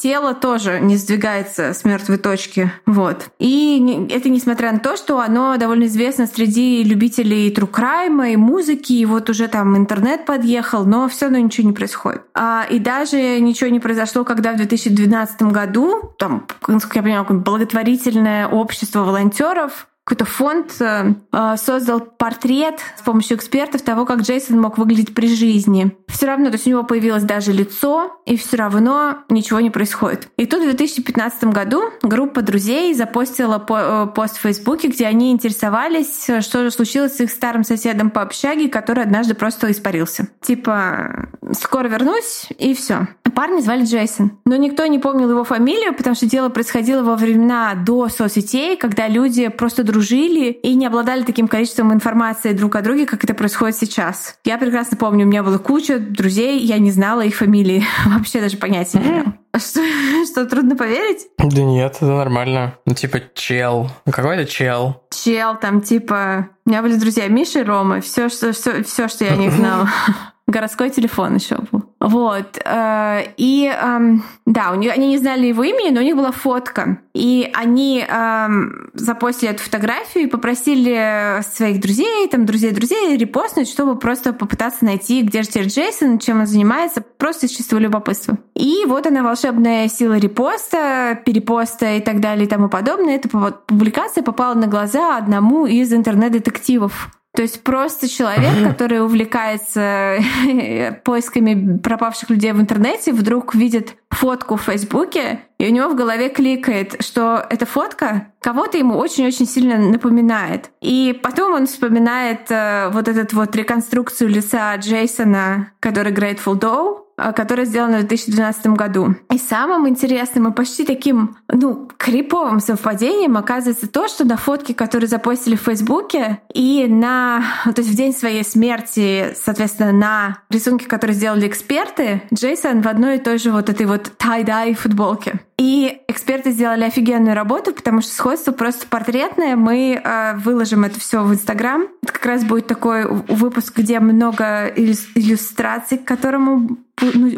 тело 0.00 0.34
тоже 0.34 0.78
не 0.80 0.96
сдвигается 0.96 1.72
с 1.72 1.84
мертвой 1.84 2.18
точки. 2.18 2.72
Вот. 2.86 3.30
И 3.40 4.06
это 4.10 4.28
несмотря 4.28 4.72
на 4.72 4.78
то, 4.78 4.96
что 4.96 5.18
оно 5.18 5.56
довольно 5.56 5.84
известно 5.84 6.26
среди 6.26 6.84
любителей 6.84 7.52
true 7.52 7.70
crime 7.70 8.32
и 8.32 8.36
музыки, 8.36 8.92
и 8.92 9.04
вот 9.04 9.30
уже 9.30 9.48
там 9.48 9.76
интернет 9.76 10.26
подъехал, 10.26 10.84
но 10.84 11.08
все 11.08 11.26
равно 11.26 11.38
ничего 11.38 11.66
не 11.66 11.74
происходит. 11.74 12.22
А, 12.34 12.66
и 12.70 12.78
даже 12.78 13.40
ничего 13.40 13.70
не 13.70 13.80
произошло 13.80 14.24
когда 14.28 14.52
в 14.52 14.56
2012 14.56 15.42
году, 15.42 16.14
там, 16.18 16.46
насколько 16.68 16.98
я 16.98 17.02
понимаю, 17.02 17.40
благотворительное 17.40 18.46
общество 18.46 19.00
волонтеров 19.00 19.88
какой-то 20.08 20.24
фонд 20.24 20.72
э, 20.80 21.12
э, 21.32 21.56
создал 21.58 22.00
портрет 22.00 22.80
с 22.96 23.02
помощью 23.02 23.36
экспертов 23.36 23.82
того, 23.82 24.06
как 24.06 24.20
Джейсон 24.20 24.58
мог 24.58 24.78
выглядеть 24.78 25.14
при 25.14 25.26
жизни. 25.28 25.94
Все 26.06 26.24
равно, 26.24 26.46
то 26.46 26.52
есть 26.52 26.66
у 26.66 26.70
него 26.70 26.82
появилось 26.82 27.24
даже 27.24 27.52
лицо, 27.52 28.18
и 28.24 28.38
все 28.38 28.56
равно 28.56 29.18
ничего 29.28 29.60
не 29.60 29.68
происходит. 29.68 30.28
И 30.38 30.46
тут 30.46 30.60
в 30.60 30.64
2015 30.64 31.44
году 31.44 31.82
группа 32.00 32.40
друзей 32.40 32.94
запостила 32.94 33.58
по, 33.58 33.78
э, 33.78 34.06
пост 34.14 34.38
в 34.38 34.40
Фейсбуке, 34.40 34.88
где 34.88 35.06
они 35.06 35.30
интересовались, 35.30 36.24
что 36.40 36.64
же 36.64 36.70
случилось 36.70 37.18
с 37.18 37.20
их 37.20 37.30
старым 37.30 37.62
соседом 37.62 38.08
по 38.08 38.22
общаге, 38.22 38.70
который 38.70 39.02
однажды 39.04 39.34
просто 39.34 39.70
испарился. 39.70 40.28
Типа, 40.40 41.28
скоро 41.52 41.86
вернусь, 41.88 42.46
и 42.58 42.72
все. 42.72 43.08
Парня 43.34 43.60
звали 43.60 43.84
Джейсон. 43.84 44.32
Но 44.46 44.56
никто 44.56 44.86
не 44.86 44.98
помнил 44.98 45.30
его 45.30 45.44
фамилию, 45.44 45.94
потому 45.94 46.16
что 46.16 46.26
дело 46.26 46.48
происходило 46.48 47.02
во 47.02 47.14
времена 47.14 47.74
до 47.74 48.08
соцсетей, 48.08 48.76
когда 48.76 49.06
люди 49.06 49.46
просто 49.48 49.84
друг 49.84 49.97
дружили 49.98 50.52
и 50.52 50.76
не 50.76 50.86
обладали 50.86 51.24
таким 51.24 51.48
количеством 51.48 51.92
информации 51.92 52.52
друг 52.52 52.76
о 52.76 52.82
друге, 52.82 53.04
как 53.04 53.24
это 53.24 53.34
происходит 53.34 53.76
сейчас. 53.76 54.38
Я 54.44 54.56
прекрасно 54.56 54.96
помню, 54.96 55.24
у 55.24 55.28
меня 55.28 55.42
была 55.42 55.58
куча 55.58 55.98
друзей, 55.98 56.60
я 56.60 56.78
не 56.78 56.92
знала 56.92 57.22
их 57.22 57.34
фамилии, 57.34 57.84
вообще 58.06 58.40
даже 58.40 58.56
понятия 58.58 58.98
не 58.98 59.08
имела. 59.08 59.34
Что, 59.56 59.80
что, 60.24 60.46
трудно 60.46 60.76
поверить? 60.76 61.26
Да 61.38 61.62
нет, 61.62 61.96
это 61.96 62.06
нормально. 62.06 62.76
Ну, 62.86 62.94
типа, 62.94 63.20
чел. 63.34 63.90
Ну, 64.06 64.12
какой-то 64.12 64.46
чел. 64.46 65.02
Чел, 65.10 65.58
там, 65.58 65.80
типа... 65.80 66.50
У 66.64 66.70
меня 66.70 66.82
были 66.82 66.94
друзья 66.94 67.26
Миша 67.26 67.60
и 67.60 67.64
Рома. 67.64 68.00
Все, 68.00 68.28
что, 68.28 68.52
все, 68.52 68.84
все, 68.84 69.08
что 69.08 69.24
я 69.24 69.32
о 69.32 69.36
них 69.36 69.52
знала. 69.52 69.88
Городской 70.48 70.88
телефон 70.88 71.34
еще 71.34 71.58
был. 71.70 71.84
Вот. 72.00 72.58
Э, 72.64 73.20
и 73.36 73.70
эм, 73.70 74.24
да, 74.46 74.72
у 74.72 74.76
них, 74.76 74.90
они 74.92 75.08
не 75.08 75.18
знали 75.18 75.48
его 75.48 75.62
имени, 75.62 75.90
но 75.90 76.00
у 76.00 76.02
них 76.02 76.16
была 76.16 76.32
фотка. 76.32 77.00
И 77.12 77.50
они 77.52 78.02
эм, 78.08 78.88
запостили 78.94 79.50
эту 79.50 79.62
фотографию 79.62 80.24
и 80.24 80.26
попросили 80.26 81.42
своих 81.42 81.80
друзей, 81.80 82.26
там, 82.28 82.46
друзей-друзей 82.46 83.14
репостнуть, 83.18 83.68
чтобы 83.68 83.98
просто 83.98 84.32
попытаться 84.32 84.86
найти, 84.86 85.20
где 85.20 85.42
же 85.42 85.48
теперь 85.48 85.66
Джейсон, 85.66 86.18
чем 86.18 86.40
он 86.40 86.46
занимается, 86.46 87.02
просто 87.02 87.44
из 87.44 87.50
чистого 87.50 87.80
любопытства. 87.80 88.38
И 88.54 88.84
вот 88.86 89.06
она, 89.06 89.22
волшебная 89.22 89.86
сила 89.88 90.16
репоста, 90.16 91.20
перепоста 91.26 91.96
и 91.96 92.00
так 92.00 92.20
далее 92.20 92.46
и 92.46 92.48
тому 92.48 92.70
подобное. 92.70 93.16
Эта 93.16 93.28
публикация 93.28 94.24
попала 94.24 94.54
на 94.54 94.66
глаза 94.66 95.18
одному 95.18 95.66
из 95.66 95.92
интернет-детективов 95.92 97.10
то 97.38 97.42
есть 97.42 97.62
просто 97.62 98.08
человек, 98.08 98.68
который 98.68 99.00
увлекается 99.00 100.18
поисками 101.04 101.78
пропавших 101.78 102.30
людей 102.30 102.50
в 102.50 102.60
интернете, 102.60 103.12
вдруг 103.12 103.54
видит 103.54 103.94
фотку 104.10 104.56
в 104.56 104.62
Фейсбуке, 104.62 105.42
и 105.56 105.68
у 105.68 105.70
него 105.70 105.88
в 105.88 105.94
голове 105.94 106.30
кликает, 106.30 106.96
что 107.00 107.46
эта 107.48 107.64
фотка 107.64 108.32
кого-то 108.40 108.78
ему 108.78 108.96
очень-очень 108.96 109.46
сильно 109.46 109.78
напоминает. 109.78 110.70
И 110.80 111.18
потом 111.22 111.54
он 111.54 111.66
вспоминает 111.66 112.50
э, 112.50 112.90
вот 112.92 113.08
этот 113.08 113.32
вот 113.32 113.54
реконструкцию 113.56 114.30
лица 114.30 114.74
Джейсона, 114.76 115.72
который 115.80 116.12
Grateful 116.12 116.58
Doe, 116.58 117.08
а, 117.20 117.32
которая 117.32 117.66
сделана 117.66 117.98
в 117.98 118.06
2012 118.06 118.68
году. 118.68 119.16
И 119.32 119.38
самым 119.38 119.88
интересным 119.88 120.48
и 120.48 120.54
почти 120.54 120.84
таким, 120.84 121.36
ну, 121.52 121.90
криповым 121.96 122.60
совпадением 122.60 123.36
оказывается 123.36 123.88
то, 123.88 124.06
что 124.06 124.24
на 124.24 124.36
фотке, 124.36 124.72
которые 124.72 125.08
запостили 125.08 125.56
в 125.56 125.62
Фейсбуке, 125.62 126.40
и 126.54 126.86
на, 126.86 127.42
то 127.64 127.80
есть 127.80 127.90
в 127.90 127.96
день 127.96 128.14
своей 128.14 128.44
смерти, 128.44 129.34
соответственно, 129.34 129.90
на 129.90 130.38
рисунке, 130.48 130.86
которые 130.86 131.16
сделали 131.16 131.48
эксперты, 131.48 132.22
Джейсон 132.32 132.82
в 132.82 132.86
одной 132.86 133.16
и 133.16 133.20
той 133.20 133.38
же 133.38 133.50
вот 133.50 133.68
этой 133.68 133.86
вот 133.86 134.12
tie-dye 134.18 134.74
футболке. 134.74 135.40
И 135.58 136.00
эксперты 136.06 136.52
сделали 136.52 136.84
офигенную 136.84 137.34
работу, 137.34 137.74
потому 137.74 138.00
что 138.00 138.12
сходство 138.12 138.52
просто 138.52 138.86
портретное. 138.86 139.56
Мы 139.56 140.00
э, 140.02 140.36
выложим 140.36 140.84
это 140.84 141.00
все 141.00 141.24
в 141.24 141.32
Инстаграм. 141.32 141.88
Это 142.02 142.12
как 142.12 142.26
раз 142.26 142.44
будет 142.44 142.68
такой 142.68 143.04
выпуск, 143.06 143.76
где 143.76 143.98
много 143.98 144.68
иллюстраций, 144.68 145.98
к 145.98 146.04
которому 146.04 146.78
ну, 147.00 147.30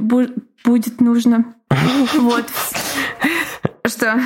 будет 0.65 1.01
нужно. 1.01 1.55
Вот. 2.15 2.47
Что? 3.87 4.21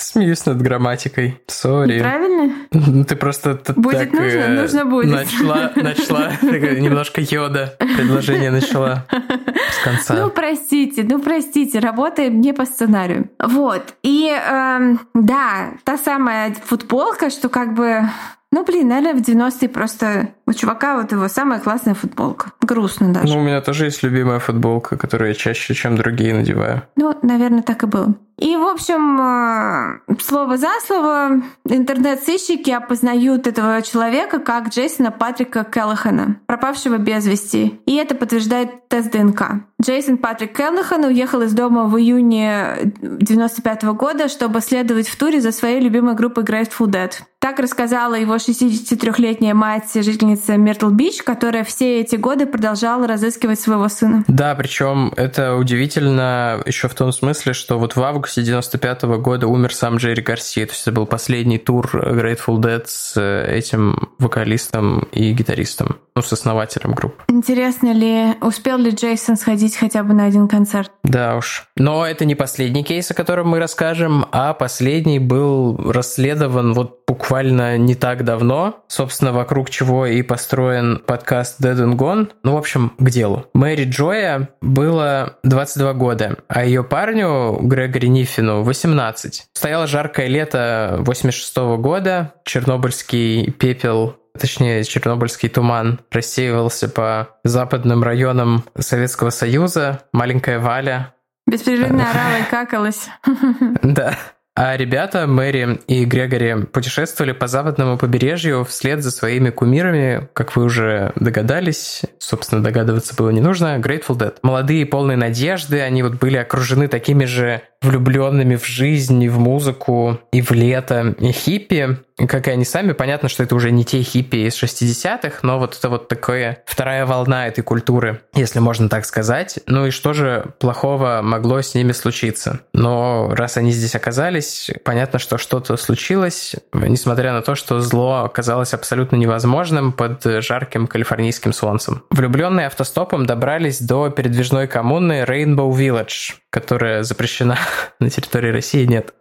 Смеюсь 0.00 0.46
над 0.46 0.62
грамматикой. 0.62 1.38
Сори. 1.46 2.00
Правильно? 2.00 3.04
Ты 3.04 3.16
просто 3.16 3.60
будет 3.76 3.98
так, 3.98 4.12
нужно, 4.12 4.38
э, 4.38 4.62
нужно 4.62 4.84
будет. 4.86 5.12
Начала, 5.12 5.72
начала 5.76 6.32
немножко 6.42 7.20
йода. 7.20 7.76
Предложение 7.78 8.50
начала 8.50 9.06
с 9.10 9.84
конца. 9.84 10.14
Ну, 10.14 10.30
простите, 10.30 11.02
ну, 11.02 11.20
простите, 11.20 11.80
работаем 11.80 12.40
не 12.40 12.54
по 12.54 12.64
сценарию. 12.64 13.28
Вот. 13.38 13.94
И 14.02 14.30
эм, 14.30 15.00
да, 15.14 15.74
та 15.84 15.98
самая 15.98 16.54
футболка, 16.64 17.28
что 17.28 17.50
как 17.50 17.74
бы 17.74 18.08
ну, 18.52 18.64
блин, 18.64 18.88
наверное, 18.88 19.20
в 19.20 19.24
90-е 19.24 19.68
просто 19.68 20.30
у 20.46 20.52
чувака 20.52 20.96
вот 21.00 21.12
его 21.12 21.28
самая 21.28 21.60
классная 21.60 21.94
футболка. 21.94 22.52
Грустно 22.60 23.12
даже. 23.12 23.32
Ну, 23.32 23.40
у 23.40 23.44
меня 23.44 23.60
тоже 23.60 23.84
есть 23.84 24.02
любимая 24.02 24.40
футболка, 24.40 24.96
которую 24.96 25.28
я 25.28 25.34
чаще, 25.34 25.72
чем 25.72 25.96
другие 25.96 26.34
надеваю. 26.34 26.82
Ну, 26.96 27.16
наверное, 27.22 27.62
так 27.62 27.84
и 27.84 27.86
было. 27.86 28.14
И, 28.40 28.56
в 28.56 28.64
общем, 28.64 29.20
э, 29.20 30.16
слово 30.20 30.56
за 30.56 30.70
слово, 30.84 31.42
интернет-сыщики 31.68 32.70
опознают 32.70 33.46
этого 33.46 33.82
человека 33.82 34.38
как 34.38 34.68
Джейсона 34.68 35.10
Патрика 35.10 35.62
Келлахана, 35.62 36.40
пропавшего 36.46 36.96
без 36.96 37.26
вести. 37.26 37.80
И 37.84 37.96
это 37.96 38.14
подтверждает 38.14 38.88
тест 38.88 39.12
ДНК. 39.12 39.42
Джейсон 39.80 40.18
Патрик 40.18 40.56
Келлахан 40.56 41.04
уехал 41.04 41.40
из 41.42 41.52
дома 41.54 41.84
в 41.84 41.96
июне 41.98 42.92
95 43.00 43.84
года, 43.94 44.28
чтобы 44.28 44.60
следовать 44.60 45.08
в 45.08 45.16
туре 45.16 45.40
за 45.40 45.52
своей 45.52 45.80
любимой 45.80 46.14
группой 46.14 46.44
Grateful 46.44 46.86
Dead. 46.86 47.10
Так 47.40 47.58
рассказала 47.58 48.16
его 48.16 48.34
63-летняя 48.34 49.54
мать, 49.54 49.90
жительница 49.94 50.58
Миртл 50.58 50.90
Бич, 50.90 51.22
которая 51.22 51.64
все 51.64 52.00
эти 52.00 52.16
годы 52.16 52.44
продолжала 52.44 53.06
разыскивать 53.06 53.58
своего 53.58 53.88
сына. 53.88 54.24
Да, 54.28 54.54
причем 54.54 55.14
это 55.16 55.56
удивительно 55.56 56.60
еще 56.66 56.88
в 56.88 56.94
том 56.94 57.12
смысле, 57.12 57.54
что 57.54 57.78
вот 57.78 57.96
в 57.96 58.02
августе 58.02 58.42
95 58.42 59.04
-го 59.04 59.16
года 59.16 59.46
умер 59.46 59.74
сам 59.74 59.96
Джерри 59.96 60.20
Гарсия. 60.20 60.66
То 60.66 60.72
есть 60.72 60.82
это 60.82 60.92
был 60.92 61.06
последний 61.06 61.56
тур 61.56 61.88
Grateful 61.94 62.58
Dead 62.58 62.82
с 62.84 63.18
этим 63.18 64.10
вокалистом 64.18 65.08
и 65.10 65.32
гитаристом, 65.32 65.96
ну, 66.14 66.20
с 66.20 66.30
основателем 66.34 66.92
группы. 66.92 67.22
Интересно 67.28 67.94
ли, 67.94 68.34
успел 68.42 68.76
ли 68.76 68.90
Джейсон 68.90 69.38
сходить 69.38 69.69
хотя 69.76 70.02
бы 70.02 70.14
на 70.14 70.26
один 70.26 70.48
концерт? 70.48 70.90
Да 71.04 71.36
уж. 71.36 71.66
Но 71.76 72.06
это 72.06 72.24
не 72.24 72.34
последний 72.34 72.84
кейс, 72.84 73.10
о 73.10 73.14
котором 73.14 73.48
мы 73.48 73.58
расскажем, 73.58 74.26
а 74.32 74.54
последний 74.54 75.18
был 75.18 75.76
расследован 75.92 76.72
вот 76.72 77.00
буквально 77.06 77.76
не 77.76 77.96
так 77.96 78.24
давно, 78.24 78.84
собственно, 78.86 79.32
вокруг 79.32 79.68
чего 79.70 80.06
и 80.06 80.22
построен 80.22 81.02
подкаст 81.04 81.60
Dead 81.60 81.76
and 81.76 81.96
Gone. 81.96 82.30
Ну, 82.44 82.54
в 82.54 82.56
общем, 82.56 82.92
к 82.98 83.10
делу. 83.10 83.46
Мэри 83.52 83.84
Джоя 83.84 84.50
было 84.60 85.38
22 85.42 85.92
года, 85.94 86.38
а 86.46 86.64
ее 86.64 86.84
парню, 86.84 87.58
Грегори 87.60 88.08
Нифину, 88.08 88.62
18. 88.62 89.48
Стояло 89.52 89.86
жаркое 89.86 90.28
лето 90.28 90.98
86 91.00 91.56
года, 91.78 92.34
чернобыльский 92.44 93.50
пепел 93.50 94.19
точнее, 94.38 94.84
чернобыльский 94.84 95.48
туман 95.48 96.00
рассеивался 96.10 96.88
по 96.88 97.38
западным 97.44 98.02
районам 98.02 98.64
Советского 98.78 99.30
Союза. 99.30 100.02
Маленькая 100.12 100.58
Валя. 100.58 101.14
Беспрерывно 101.46 102.10
орала 102.10 102.38
и 102.38 102.50
какалась. 102.50 103.08
Да. 103.82 104.16
А 104.56 104.76
ребята, 104.76 105.26
Мэри 105.26 105.80
и 105.86 106.04
Грегори, 106.04 106.66
путешествовали 106.66 107.32
по 107.32 107.46
западному 107.46 107.96
побережью 107.96 108.64
вслед 108.64 109.02
за 109.02 109.10
своими 109.10 109.50
кумирами, 109.50 110.28
как 110.34 110.54
вы 110.56 110.64
уже 110.64 111.12
догадались, 111.14 112.02
собственно, 112.18 112.62
догадываться 112.62 113.14
было 113.14 113.30
не 113.30 113.40
нужно, 113.40 113.78
Grateful 113.78 114.18
Dead. 114.18 114.34
Молодые, 114.42 114.84
полные 114.86 115.16
надежды, 115.16 115.80
они 115.80 116.02
вот 116.02 116.14
были 116.14 116.36
окружены 116.36 116.88
такими 116.88 117.24
же 117.24 117.62
влюбленными 117.80 118.56
в 118.56 118.66
жизнь, 118.66 119.22
и 119.22 119.28
в 119.28 119.38
музыку, 119.38 120.20
и 120.32 120.42
в 120.42 120.50
лето, 120.50 121.14
и 121.18 121.32
хиппи, 121.32 121.98
как 122.26 122.48
и 122.48 122.50
они 122.50 122.64
сами. 122.64 122.92
Понятно, 122.92 123.28
что 123.28 123.42
это 123.42 123.54
уже 123.54 123.70
не 123.70 123.84
те 123.84 124.02
хиппи 124.02 124.46
из 124.48 124.60
60-х, 124.62 125.38
но 125.42 125.58
вот 125.58 125.76
это 125.76 125.88
вот 125.88 126.08
такая 126.08 126.62
вторая 126.66 127.06
волна 127.06 127.46
этой 127.46 127.62
культуры, 127.62 128.20
если 128.34 128.58
можно 128.58 128.88
так 128.88 129.04
сказать. 129.04 129.58
Ну 129.66 129.86
и 129.86 129.90
что 129.90 130.12
же 130.12 130.46
плохого 130.58 131.20
могло 131.22 131.60
с 131.62 131.74
ними 131.74 131.92
случиться? 131.92 132.60
Но 132.72 133.30
раз 133.32 133.56
они 133.56 133.72
здесь 133.72 133.94
оказались, 133.94 134.70
понятно, 134.84 135.18
что 135.18 135.38
что-то 135.38 135.76
случилось, 135.76 136.56
несмотря 136.72 137.32
на 137.32 137.42
то, 137.42 137.54
что 137.54 137.80
зло 137.80 138.24
оказалось 138.24 138.74
абсолютно 138.74 139.16
невозможным 139.16 139.92
под 139.92 140.22
жарким 140.24 140.86
калифорнийским 140.86 141.52
солнцем. 141.52 142.02
Влюбленные 142.10 142.66
автостопом 142.66 143.26
добрались 143.26 143.80
до 143.80 144.10
передвижной 144.10 144.66
коммуны 144.66 145.24
Rainbow 145.26 145.70
Village, 145.70 146.34
которая 146.50 147.02
запрещена 147.02 147.58
на 148.00 148.10
территории 148.10 148.50
России, 148.50 148.84
нет 148.84 149.14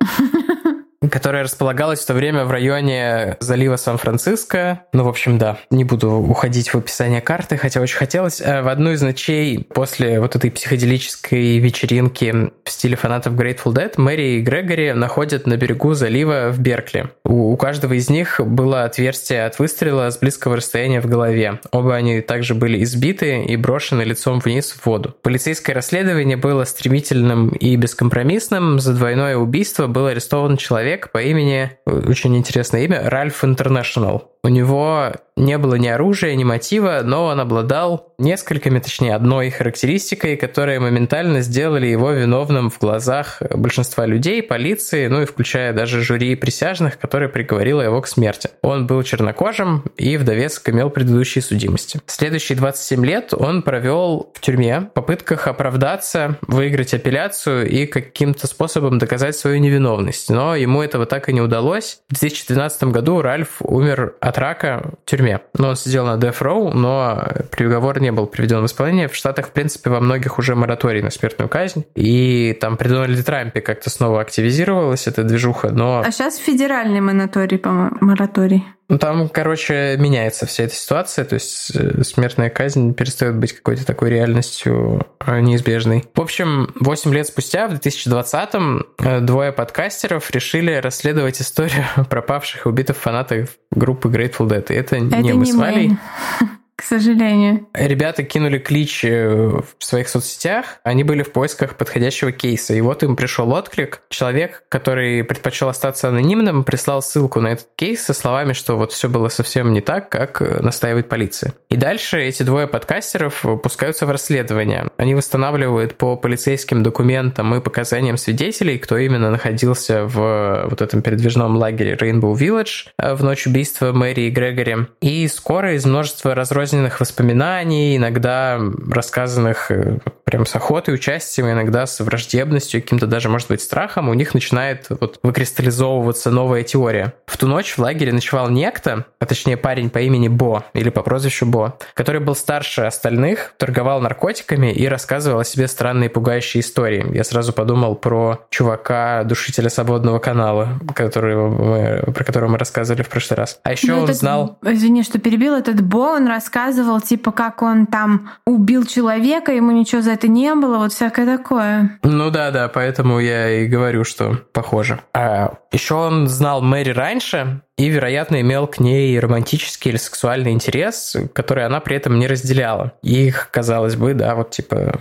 которая 1.07 1.43
располагалась 1.43 2.01
в 2.01 2.05
то 2.05 2.13
время 2.13 2.43
в 2.45 2.51
районе 2.51 3.37
залива 3.39 3.77
Сан-Франциско. 3.77 4.81
Ну, 4.91 5.05
в 5.05 5.07
общем, 5.07 5.37
да, 5.37 5.57
не 5.69 5.85
буду 5.85 6.11
уходить 6.11 6.73
в 6.73 6.77
описание 6.77 7.21
карты, 7.21 7.57
хотя 7.57 7.79
очень 7.79 7.97
хотелось. 7.97 8.41
Э, 8.41 8.61
в 8.61 8.67
одну 8.67 8.91
из 8.91 9.01
ночей 9.01 9.65
после 9.73 10.19
вот 10.19 10.35
этой 10.35 10.51
психоделической 10.51 11.59
вечеринки 11.59 12.51
в 12.65 12.69
стиле 12.69 12.97
фанатов 12.97 13.33
Grateful 13.33 13.73
Dead 13.73 13.93
Мэри 13.97 14.37
и 14.37 14.41
Грегори 14.41 14.91
находят 14.91 15.47
на 15.47 15.55
берегу 15.55 15.93
залива 15.93 16.49
в 16.51 16.59
Беркли. 16.59 17.09
У, 17.23 17.53
у 17.53 17.57
каждого 17.57 17.93
из 17.93 18.09
них 18.09 18.41
было 18.43 18.83
отверстие 18.83 19.45
от 19.45 19.57
выстрела 19.57 20.09
с 20.09 20.17
близкого 20.17 20.57
расстояния 20.57 20.99
в 20.99 21.05
голове. 21.05 21.59
Оба 21.71 21.95
они 21.95 22.19
также 22.21 22.55
были 22.55 22.83
избиты 22.83 23.43
и 23.43 23.55
брошены 23.55 24.01
лицом 24.01 24.39
вниз 24.39 24.71
в 24.71 24.85
воду. 24.85 25.15
Полицейское 25.21 25.73
расследование 25.73 26.35
было 26.37 26.65
стремительным 26.65 27.49
и 27.49 27.75
бескомпромиссным. 27.77 28.79
За 28.79 28.93
двойное 28.93 29.37
убийство 29.37 29.87
был 29.87 30.07
арестован 30.07 30.57
человек, 30.57 30.88
человек 30.89 31.11
по 31.11 31.21
имени, 31.21 31.77
очень 31.85 32.35
интересное 32.35 32.81
имя, 32.83 33.09
Ральф 33.09 33.43
Интернешнл. 33.43 34.28
У 34.43 34.47
него 34.47 35.13
не 35.39 35.57
было 35.57 35.75
ни 35.75 35.87
оружия, 35.87 36.35
ни 36.35 36.43
мотива, 36.43 37.01
но 37.03 37.25
он 37.25 37.39
обладал 37.39 38.13
несколькими, 38.17 38.79
точнее, 38.79 39.15
одной 39.15 39.49
характеристикой, 39.49 40.35
которые 40.35 40.79
моментально 40.79 41.41
сделали 41.41 41.87
его 41.87 42.11
виновным 42.11 42.69
в 42.69 42.77
глазах 42.79 43.41
большинства 43.55 44.05
людей, 44.05 44.43
полиции, 44.43 45.07
ну 45.07 45.21
и 45.21 45.25
включая 45.25 45.73
даже 45.73 46.01
жюри 46.01 46.35
присяжных, 46.35 46.99
которое 46.99 47.29
приговорило 47.29 47.81
его 47.81 48.01
к 48.01 48.07
смерти. 48.07 48.49
Он 48.61 48.85
был 48.85 49.01
чернокожим 49.03 49.85
и 49.95 50.17
в 50.17 50.25
довесок 50.25 50.69
имел 50.69 50.89
предыдущие 50.89 51.41
судимости. 51.41 52.01
Следующие 52.05 52.57
27 52.57 53.05
лет 53.05 53.33
он 53.33 53.61
провел 53.61 54.31
в 54.33 54.41
тюрьме 54.41 54.81
в 54.81 54.93
попытках 54.93 55.47
оправдаться, 55.47 56.37
выиграть 56.47 56.93
апелляцию 56.93 57.69
и 57.69 57.85
каким-то 57.85 58.47
способом 58.47 58.97
доказать 58.97 59.37
свою 59.37 59.59
невиновность. 59.59 60.29
Но 60.29 60.55
ему 60.55 60.81
этого 60.81 61.05
так 61.05 61.29
и 61.29 61.33
не 61.33 61.41
удалось. 61.41 61.99
В 62.09 62.19
2012 62.19 62.83
году 62.85 63.21
Ральф 63.21 63.61
умер 63.61 64.15
рака 64.37 64.91
в 65.05 65.09
тюрьме. 65.09 65.41
Но 65.57 65.69
он 65.69 65.75
сидел 65.75 66.05
на 66.05 66.15
Death 66.15 66.39
Row, 66.41 66.71
но 66.73 67.27
приговор 67.51 67.99
не 68.01 68.11
был 68.11 68.27
приведен 68.27 68.61
в 68.61 68.65
исполнение. 68.65 69.07
В 69.07 69.15
Штатах, 69.15 69.47
в 69.47 69.51
принципе, 69.51 69.89
во 69.89 69.99
многих 69.99 70.39
уже 70.39 70.55
мораторий 70.55 71.01
на 71.01 71.09
смертную 71.09 71.49
казнь. 71.49 71.85
И 71.95 72.57
там 72.59 72.77
при 72.77 72.87
Дональде 72.87 73.23
Трампе 73.23 73.61
как-то 73.61 73.89
снова 73.89 74.21
активизировалась 74.21 75.07
эта 75.07 75.23
движуха, 75.23 75.69
но... 75.69 76.03
А 76.05 76.11
сейчас 76.11 76.37
федеральный 76.37 77.01
мораторий, 77.01 77.57
по-моему, 77.57 77.97
мораторий. 78.01 78.65
Ну, 78.89 78.97
там, 78.97 79.29
короче, 79.29 79.95
меняется 79.99 80.47
вся 80.47 80.63
эта 80.63 80.73
ситуация, 80.73 81.23
то 81.23 81.35
есть 81.35 81.71
э, 81.75 82.03
смертная 82.03 82.49
казнь 82.49 82.95
перестает 82.95 83.35
быть 83.35 83.53
какой-то 83.53 83.85
такой 83.85 84.09
реальностью 84.09 85.05
э, 85.19 85.39
неизбежной. 85.41 86.05
В 86.15 86.21
общем, 86.21 86.73
8 86.79 87.13
лет 87.13 87.27
спустя, 87.27 87.67
в 87.67 87.73
2020-м, 87.73 88.87
э, 88.97 89.19
двое 89.19 89.51
подкастеров 89.51 90.31
решили 90.31 90.73
расследовать 90.73 91.39
историю 91.39 91.85
пропавших 92.09 92.65
и 92.65 92.69
убитых 92.69 92.97
фанатов 92.97 93.49
группы 93.69 94.09
Grateful 94.09 94.47
Dead. 94.47 94.65
И 94.69 94.73
это, 94.73 94.95
это 94.95 95.17
не 95.17 95.33
мы 95.33 95.45
с 95.45 95.53
Валей. 95.53 95.91
к 96.79 96.83
сожалению. 96.83 97.67
Ребята 97.73 98.23
кинули 98.23 98.57
клич 98.57 99.03
э, 99.03 99.27
в 99.27 99.83
своих 99.83 100.07
соцсетях, 100.07 100.79
они 100.83 101.03
были 101.03 101.23
в 101.23 101.33
поисках 101.33 101.75
подходящего 101.75 102.31
кейса, 102.31 102.73
и 102.73 102.79
вот 102.79 103.03
им 103.03 103.17
пришел 103.17 103.51
отклик. 103.51 104.01
Человек, 104.09 104.63
который 104.69 105.25
предпочел 105.25 105.67
остаться 105.67 106.07
анонимным, 106.07 106.63
прислал 106.63 107.01
ссылку 107.01 107.41
на 107.41 107.49
этот 107.49 107.67
кейс 107.75 108.05
со 108.05 108.13
словами, 108.13 108.53
что 108.53 108.77
вот 108.77 108.93
все 108.93 109.09
было 109.09 109.27
совсем 109.27 109.73
не 109.73 109.81
так, 109.81 110.07
как 110.07 110.41
э, 110.41 110.61
настаивает 110.61 111.09
полиция. 111.09 111.53
И 111.69 111.75
дальше 111.75 112.21
эти 112.21 112.43
двое 112.43 112.65
подкастеров 112.65 113.45
пускаются 113.61 114.05
в 114.05 114.11
расследование. 114.11 114.87
Они 114.95 115.15
восстанавливают 115.15 115.95
по 115.95 116.15
полицейским 116.15 116.81
документам 116.81 117.53
и 117.55 117.59
показаниям 117.59 118.15
свидетелей, 118.15 118.77
кто 118.77 118.97
именно 118.97 119.29
находился 119.29 120.05
в 120.05 120.67
вот 120.69 120.81
этом 120.81 121.01
передвижном 121.01 121.57
лагере 121.57 121.95
Rainbow 121.95 122.35
Village 122.35 122.87
э, 122.97 123.15
в 123.15 123.21
ночь 123.21 123.47
убийства 123.47 123.91
Мэри 123.91 124.21
и 124.21 124.29
Грегори. 124.29 124.87
И 125.01 125.27
скоро 125.27 125.75
из 125.75 125.85
множества 125.85 126.33
разрозненных 126.33 126.68
разрозненных 126.69 126.99
воспоминаний, 126.99 127.97
иногда 127.97 128.59
рассказанных 128.91 129.71
э, 129.71 129.99
прям 130.23 130.45
с 130.45 130.55
охотой, 130.55 130.93
участием, 130.93 131.49
иногда 131.49 131.87
с 131.87 131.99
враждебностью, 131.99 132.81
каким-то 132.81 133.07
даже, 133.07 133.29
может 133.29 133.47
быть, 133.47 133.61
страхом, 133.61 134.09
у 134.09 134.13
них 134.13 134.35
начинает 134.35 134.85
вот 134.89 135.19
выкристаллизовываться 135.23 136.29
новая 136.29 136.63
теория. 136.63 137.13
В 137.25 137.37
ту 137.37 137.47
ночь 137.47 137.73
в 137.73 137.79
лагере 137.79 138.13
ночевал 138.13 138.49
некто, 138.49 139.05
а 139.19 139.25
точнее 139.25 139.57
парень 139.57 139.89
по 139.89 139.97
имени 139.99 140.27
Бо, 140.27 140.65
или 140.73 140.89
по 140.89 141.01
прозвищу 141.01 141.47
Бо, 141.47 141.77
который 141.95 142.21
был 142.21 142.35
старше 142.35 142.81
остальных, 142.83 143.53
торговал 143.57 144.01
наркотиками 144.01 144.71
и 144.71 144.87
рассказывал 144.87 145.39
о 145.39 145.43
себе 145.43 145.67
странные 145.67 146.09
пугающие 146.11 146.61
истории. 146.61 147.05
Я 147.15 147.23
сразу 147.23 147.51
подумал 147.51 147.95
про 147.95 148.45
чувака, 148.51 149.23
душителя 149.23 149.69
свободного 149.69 150.19
канала, 150.19 150.79
которого 150.93 151.49
мы, 151.49 152.13
про 152.13 152.23
которого 152.23 152.49
мы 152.49 152.57
рассказывали 152.59 153.01
в 153.01 153.09
прошлый 153.09 153.37
раз. 153.37 153.59
А 153.63 153.71
еще 153.71 153.87
ну, 153.87 153.97
он 153.97 154.03
этот, 154.03 154.17
знал... 154.17 154.59
Извини, 154.63 155.01
что 155.01 155.17
перебил. 155.17 155.55
Этот 155.55 155.81
Бо, 155.81 156.13
он 156.13 156.27
рассказывал, 156.27 156.58
типа, 157.01 157.31
как 157.31 157.61
он 157.61 157.85
там 157.85 158.31
убил 158.45 158.85
человека, 158.85 159.51
ему 159.51 159.71
ничего 159.71 160.01
за 160.01 160.11
это 160.11 160.27
не 160.27 160.53
было, 160.55 160.77
вот 160.77 160.93
всякое 160.93 161.25
такое. 161.37 161.99
Ну 162.03 162.29
да, 162.29 162.51
да, 162.51 162.67
поэтому 162.67 163.19
я 163.19 163.63
и 163.63 163.67
говорю, 163.67 164.03
что 164.03 164.37
похоже. 164.53 164.99
А 165.13 165.53
еще 165.71 165.95
он 165.95 166.27
знал 166.27 166.61
Мэри 166.61 166.91
раньше, 166.91 167.61
и, 167.77 167.87
вероятно, 167.87 168.41
имел 168.41 168.67
к 168.67 168.79
ней 168.79 169.17
романтический 169.19 169.91
или 169.91 169.97
сексуальный 169.97 170.51
интерес, 170.51 171.15
который 171.33 171.65
она 171.65 171.79
при 171.79 171.95
этом 171.95 172.19
не 172.19 172.27
разделяла. 172.27 172.93
Их, 173.01 173.49
казалось 173.51 173.95
бы, 173.95 174.13
да, 174.13 174.35
вот 174.35 174.51
типа 174.51 174.99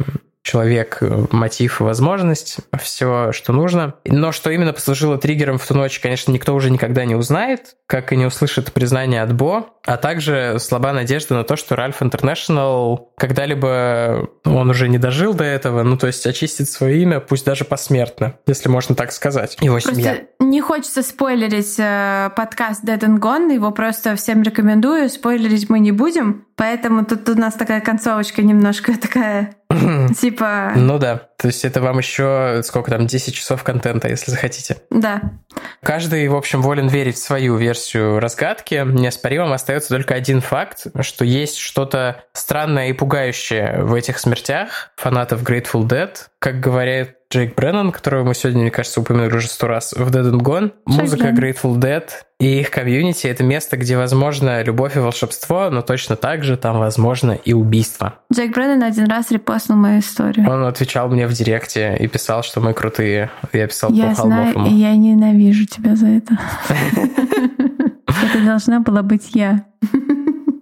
человек, 0.49 0.99
э, 1.03 1.27
мотив 1.31 1.83
и 1.83 1.85
возможность, 1.85 2.57
все, 2.81 3.33
что 3.33 3.53
нужно. 3.53 3.97
Но 4.07 4.33
что 4.33 4.51
именно 4.51 4.73
послужило 4.73 5.19
триггером 5.19 5.59
в 5.59 5.67
ту 5.67 5.75
ночь, 5.75 6.01
конечно, 6.01 6.33
никто 6.33 6.55
уже 6.55 6.71
никогда 6.71 7.05
не 7.05 7.15
узнает, 7.15 7.77
как 7.87 8.15
и 8.15 8.17
не 8.17 8.25
услышит 8.25 8.73
признание 8.73 9.21
от 9.21 9.35
Бо, 9.35 9.67
а 9.85 9.99
также 9.99 10.57
слаба 10.59 10.95
надежда 10.95 11.35
на 11.35 11.45
то, 11.45 11.57
что 11.57 11.77
Ральф 11.77 12.03
Интернешнл 12.03 13.13
когда-либо, 13.19 14.31
он 14.45 14.71
уже 14.71 14.89
не 14.89 14.97
дожил 14.97 15.35
до 15.35 15.45
этого, 15.45 15.83
ну 15.83 15.99
то 15.99 16.07
есть 16.07 16.27
очистит 16.27 16.71
свое 16.71 17.03
имя, 17.03 17.21
пусть 17.21 17.45
даже 17.45 17.67
посмертно, 17.67 18.37
если 18.47 18.71
можно 18.71 18.95
так 18.95 19.13
сказать, 19.13 19.59
его 19.61 19.75
просто 19.75 19.95
семья. 19.95 20.19
Не 20.41 20.63
хочется 20.63 21.03
спойлерить 21.03 21.77
э, 21.79 22.31
подкаст 22.35 22.85
Dead 22.85 23.01
and 23.01 23.19
Gone, 23.19 23.53
его 23.53 23.71
просто 23.71 24.17
всем 24.17 24.43
рекомендую, 24.43 25.11
спойлерить 25.11 25.69
мы 25.69 25.79
не 25.81 25.93
будем, 25.93 26.47
поэтому 26.57 27.05
тут 27.05 27.29
у 27.29 27.35
нас 27.35 27.53
такая 27.53 27.83
концовочка 27.83 28.41
немножко 28.43 28.99
такая 28.99 29.59
Типа... 30.19 30.73
Ну 30.77 30.99
да. 30.99 31.29
То 31.37 31.49
есть 31.49 31.65
это 31.65 31.81
вам 31.81 31.99
еще 31.99 32.63
сколько 32.65 32.91
там, 32.91 33.07
10 33.07 33.35
часов 33.35 33.63
контента, 33.63 34.09
если 34.09 34.31
захотите. 34.31 34.79
Да. 34.91 35.21
Каждый, 35.83 36.27
в 36.29 36.37
общем, 36.37 36.63
волен 36.63 36.89
верить 36.89 37.17
в 37.17 37.23
свою 37.23 37.57
версию 37.57 38.19
разгадки. 38.19 38.83
Неоспоримым 38.87 39.53
остается 39.53 39.91
только 39.91 40.15
один 40.15 40.41
факт, 40.41 40.87
что 41.01 41.25
есть 41.25 41.59
что-то 41.59 42.25
странное 42.33 42.89
и 42.89 42.93
пугающее 42.93 43.83
в 43.83 43.95
этих 43.95 44.19
смертях 44.19 44.91
фанатов 44.97 45.43
Grateful 45.43 45.87
Dead. 45.87 46.11
Как 46.39 46.61
говорят 46.61 47.18
Джейк 47.31 47.55
Бреннан, 47.57 47.93
которого 47.93 48.25
мы 48.25 48.35
сегодня, 48.35 48.63
мне 48.63 48.71
кажется, 48.71 49.03
упомянули 49.03 49.37
уже 49.37 49.49
сто 49.49 49.67
раз 49.67 49.93
в 49.93 50.11
Dead 50.11 50.33
and 50.33 50.41
Gone. 50.41 50.73
Музыка 50.87 51.29
Grateful 51.29 51.77
Dead 51.77 52.05
и 52.41 52.61
их 52.61 52.71
комьюнити— 52.71 53.27
это 53.29 53.45
место, 53.45 53.77
где 53.77 53.99
возможно 53.99 54.63
любовь 54.63 54.97
и 54.97 54.99
волшебство, 54.99 55.69
но 55.69 55.83
точно 55.83 56.17
так 56.17 56.43
же 56.43 56.57
там 56.57 56.79
возможно 56.79 57.33
и 57.33 57.53
убийство. 57.53 58.15
Джейк 58.33 58.55
Бреннан 58.55 58.83
один 58.83 59.09
раз 59.09 59.31
репостнул 59.31 59.77
мою 59.77 60.01
историю. 60.01 60.51
Он 60.51 60.65
отвечал 60.65 61.11
мне 61.11 61.27
в 61.27 61.33
директе 61.35 61.99
и 62.01 62.07
писал, 62.07 62.43
что 62.43 62.61
мы 62.61 62.73
крутые. 62.73 63.31
Я 63.53 63.67
писал 63.67 63.91
я 63.93 64.09
по 64.09 64.23
знаю, 64.23 64.67
и 64.67 64.73
я 64.73 64.97
ненавижу 64.97 65.67
тебя 65.67 65.97
за 65.97 66.07
это. 66.07 66.39
Это 68.07 68.45
должна 68.45 68.81
была 68.81 69.03
быть 69.03 69.35
я. 69.35 69.67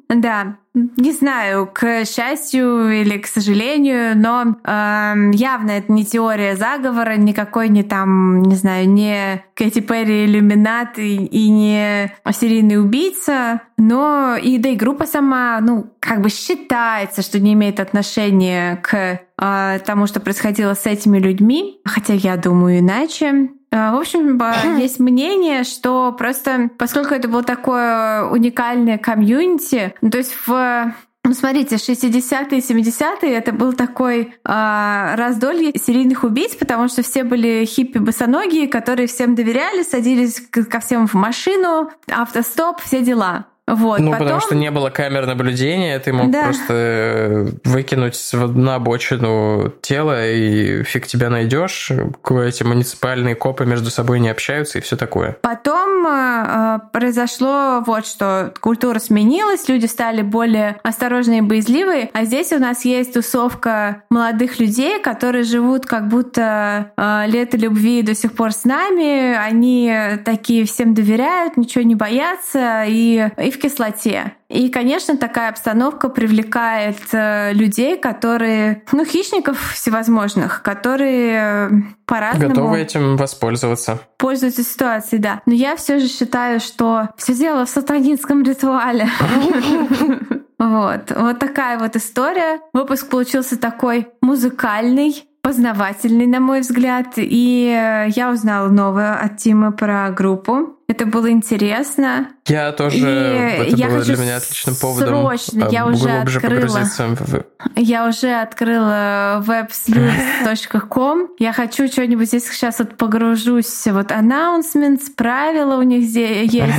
Да, 0.09 0.59
не 0.73 1.13
знаю, 1.13 1.69
к 1.73 2.05
счастью 2.05 2.91
или 3.01 3.19
к 3.19 3.27
сожалению, 3.27 4.17
но 4.17 4.57
э, 4.63 5.15
явно 5.33 5.71
это 5.73 5.91
не 5.91 6.05
теория 6.05 6.55
заговора, 6.55 7.17
никакой 7.17 7.69
не 7.71 7.83
там, 7.83 8.43
не 8.43 8.55
знаю, 8.55 8.89
не 8.89 9.43
Кэти 9.55 9.81
Перри 9.81 10.27
иллюминат 10.27 10.99
и, 10.99 11.17
и 11.17 11.49
не 11.49 12.13
серийный 12.31 12.79
убийца, 12.79 13.63
но 13.77 14.37
и 14.37 14.59
да 14.59 14.69
и 14.69 14.77
группа 14.77 15.07
сама, 15.07 15.59
ну, 15.61 15.91
как 15.99 16.21
бы 16.21 16.29
считается, 16.29 17.23
что 17.23 17.41
не 17.41 17.55
имеет 17.55 17.81
отношения 17.81 18.77
к 18.77 19.23
э, 19.41 19.79
тому, 19.85 20.07
что 20.07 20.21
происходило 20.21 20.75
с 20.75 20.87
этими 20.87 21.19
людьми, 21.19 21.81
хотя 21.85 22.13
я 22.13 22.37
думаю 22.37 22.79
иначе. 22.79 23.49
А, 23.77 23.93
в 23.93 23.97
общем, 23.97 24.41
есть 24.79 24.99
мнение, 24.99 25.65
что 25.65 26.13
просто 26.13 26.71
поскольку 26.79 27.15
это 27.15 27.29
было 27.29 27.43
такое 27.43 28.25
уникальное 28.25 28.97
комьюнити, 28.99 29.95
ну, 30.01 30.11
то 30.11 30.19
есть 30.19 30.35
в 30.47 30.95
ну, 31.25 31.35
смотрите, 31.35 31.75
60-е 31.75 32.59
и 32.59 32.63
70-е 32.63 33.33
это 33.33 33.51
был 33.53 33.73
такой 33.73 34.33
э, 34.45 35.15
раздолье 35.17 35.73
серийных 35.75 36.23
убийц, 36.23 36.55
потому 36.55 36.87
что 36.87 37.03
все 37.03 37.25
были 37.25 37.65
хиппи-босоногие, 37.65 38.69
которые 38.69 39.09
всем 39.09 39.35
доверяли, 39.35 39.83
садились 39.83 40.41
ко 40.41 40.79
всем 40.79 41.09
в 41.09 41.15
машину, 41.15 41.91
автостоп, 42.09 42.81
все 42.81 43.03
дела. 43.03 43.47
Вот, 43.67 43.99
ну, 43.99 44.13
потом... 44.13 44.27
потому 44.27 44.41
что 44.41 44.55
не 44.55 44.71
было 44.71 44.91
камер 44.91 45.27
наблюдения, 45.27 45.99
ты 45.99 46.13
мог 46.13 46.31
да. 46.31 46.45
просто 46.45 46.73
э, 46.73 47.47
выкинуть 47.65 48.17
на 48.33 48.77
обочину 48.77 49.73
тело, 49.83 50.25
и 50.25 50.85
фиг 50.85 51.09
тебя 51.09 51.31
найдешь. 51.31 51.91
Эти 51.91 52.63
муниципальные 52.63 53.35
копы 53.35 53.67
между 53.67 53.91
собой 53.91 54.21
не 54.21 54.29
общаются 54.29 54.79
и 54.79 54.81
все 54.81 54.97
такое. 54.97 55.37
Потом 55.43 56.07
э, 56.07 56.79
произошло 56.93 57.83
вот 57.85 58.07
что. 58.07 58.55
Культура 58.61 59.01
сменилась, 59.01 59.69
люди 59.69 59.87
стали 59.87 60.23
более 60.23 60.79
осторожные 60.85 61.39
и 61.39 61.43
боязливые, 61.43 62.11
а 62.13 62.25
здесь 62.25 62.53
у 62.53 62.61
нас 62.61 62.85
есть 62.85 63.15
тусовка 63.15 64.05
молодых 64.11 64.61
людей, 64.61 65.01
которые 65.01 65.43
живут 65.43 65.87
как 65.87 66.07
будто 66.07 66.93
э, 66.97 67.25
лето 67.27 67.57
любви 67.57 68.03
до 68.03 68.15
сих 68.15 68.33
пор 68.33 68.53
с 68.53 68.65
нами, 68.65 69.35
они 69.35 69.93
такие 70.25 70.67
всем 70.67 70.95
доверяют, 70.95 71.57
ничего 71.57 71.83
не 71.83 71.97
боятся, 71.97 72.85
и, 72.87 73.29
и 73.39 73.56
в 73.57 73.59
кислоте. 73.59 74.35
И, 74.49 74.69
конечно, 74.69 75.17
такая 75.17 75.51
обстановка 75.51 76.09
привлекает 76.09 76.99
э, 77.13 77.53
людей, 77.53 77.99
которые, 77.99 78.85
ну, 78.93 79.05
хищников 79.05 79.73
всевозможных, 79.73 80.63
которые 80.63 81.33
э, 81.35 81.71
по-разному... 82.07 82.55
Готовы 82.55 82.81
этим 82.81 83.17
воспользоваться. 83.17 84.01
Пользуются 84.19 84.63
ситуацией, 84.63 85.21
да. 85.21 85.43
Но 85.47 85.55
я 85.55 85.75
все 85.75 85.99
же 85.99 86.07
считаю, 86.07 86.61
что 86.61 87.09
все 87.17 87.35
дело 87.35 87.65
в 87.65 87.69
сатанинском 87.69 88.43
ритуале. 88.43 89.09
Вот. 90.59 91.13
Вот 91.15 91.39
такая 91.39 91.79
вот 91.79 91.97
история. 91.97 92.61
Выпуск 92.73 93.11
получился 93.11 93.59
такой 93.59 94.09
музыкальный, 94.23 95.25
познавательный, 95.43 96.27
на 96.27 96.41
мой 96.41 96.61
взгляд. 96.61 97.15
И 97.17 97.69
э, 97.69 98.09
я 98.09 98.31
узнала 98.31 98.69
новое 98.69 99.15
от 99.17 99.37
Тимы 99.37 99.73
про 99.73 100.11
группу. 100.11 100.76
Это 100.89 101.05
было 101.05 101.31
интересно. 101.31 102.29
Я 102.47 102.71
тоже, 102.71 102.99
и 102.99 103.03
это 103.03 103.77
я 103.77 103.89
было 103.89 104.03
для 104.03 104.17
меня 104.17 104.37
отличным 104.37 104.77
поводом 104.77 105.09
срочно, 105.09 105.69
я 105.73 105.85
уже 105.85 106.11
открыла, 106.11 106.85
в... 107.19 107.45
я 107.75 108.07
уже 108.07 108.33
открыла 108.35 109.43
websleuth.com. 109.45 111.31
Я 111.41 111.53
хочу 111.53 111.89
что-нибудь 111.89 112.29
здесь 112.29 112.49
сейчас 112.49 112.79
вот 112.79 112.97
погружусь. 112.97 113.87
Вот 113.87 114.13
announcements, 114.13 115.11
правила 115.17 115.77
у 115.77 115.83
них 115.83 116.05
здесь 116.05 116.53
есть. 116.53 116.73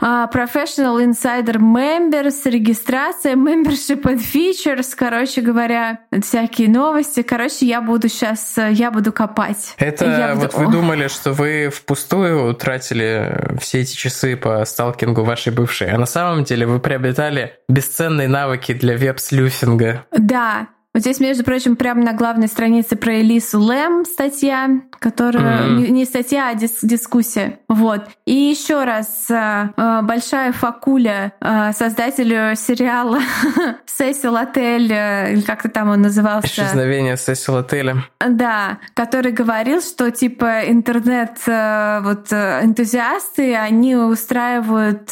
Uh, 0.00 0.30
professional 0.32 1.04
Insider 1.04 1.56
Members, 1.56 2.48
регистрация, 2.48 3.34
membership 3.34 4.02
and 4.02 4.20
features, 4.20 4.94
короче 4.96 5.40
говоря, 5.40 6.00
всякие 6.22 6.68
новости. 6.68 7.22
Короче, 7.22 7.66
я 7.66 7.80
буду 7.80 8.08
сейчас, 8.08 8.56
я 8.70 8.92
буду 8.92 9.12
копать. 9.12 9.74
Это 9.78 10.34
буду... 10.34 10.46
вот 10.46 10.54
вы 10.54 10.72
думали, 10.72 11.08
что 11.08 11.32
вы 11.32 11.68
впустую 11.74 12.54
тратили 12.54 13.39
все 13.60 13.80
эти 13.80 13.94
часы 13.94 14.36
по 14.36 14.64
сталкингу 14.64 15.24
вашей 15.24 15.52
бывшей, 15.52 15.90
а 15.90 15.98
на 15.98 16.06
самом 16.06 16.44
деле 16.44 16.66
вы 16.66 16.80
приобретали 16.80 17.54
бесценные 17.68 18.28
навыки 18.28 18.72
для 18.72 18.96
веб-слюфинга. 18.96 20.04
Да, 20.12 20.68
вот 21.00 21.04
здесь, 21.04 21.20
между 21.20 21.44
прочим, 21.44 21.76
прямо 21.76 22.02
на 22.02 22.12
главной 22.12 22.46
странице 22.46 22.94
про 22.94 23.22
Элису 23.22 23.58
Лэм 23.58 24.04
статья, 24.04 24.82
которая 24.98 25.62
mm-hmm. 25.62 25.76
не, 25.76 25.88
не 25.88 26.04
статья, 26.04 26.48
а 26.48 26.54
дис, 26.54 26.80
дискуссия. 26.82 27.58
Вот. 27.68 28.02
И 28.26 28.34
еще 28.34 28.84
раз 28.84 29.30
э, 29.30 30.00
большая 30.02 30.52
факуля 30.52 31.32
э, 31.40 31.72
создателю 31.72 32.54
сериала 32.54 33.20
Сесил 33.86 34.36
Отель, 34.36 34.92
э, 34.92 35.32
или 35.32 35.40
как-то 35.40 35.70
там 35.70 35.88
он 35.88 36.02
назывался. 36.02 36.46
Исчезновение 36.46 37.16
Сесил 37.16 37.56
Отеля. 37.56 38.04
Да, 38.18 38.78
который 38.92 39.32
говорил, 39.32 39.80
что 39.80 40.10
типа 40.10 40.68
интернет 40.68 41.38
вот 41.46 42.30
энтузиасты, 42.30 43.56
они 43.56 43.96
устраивают 43.96 45.10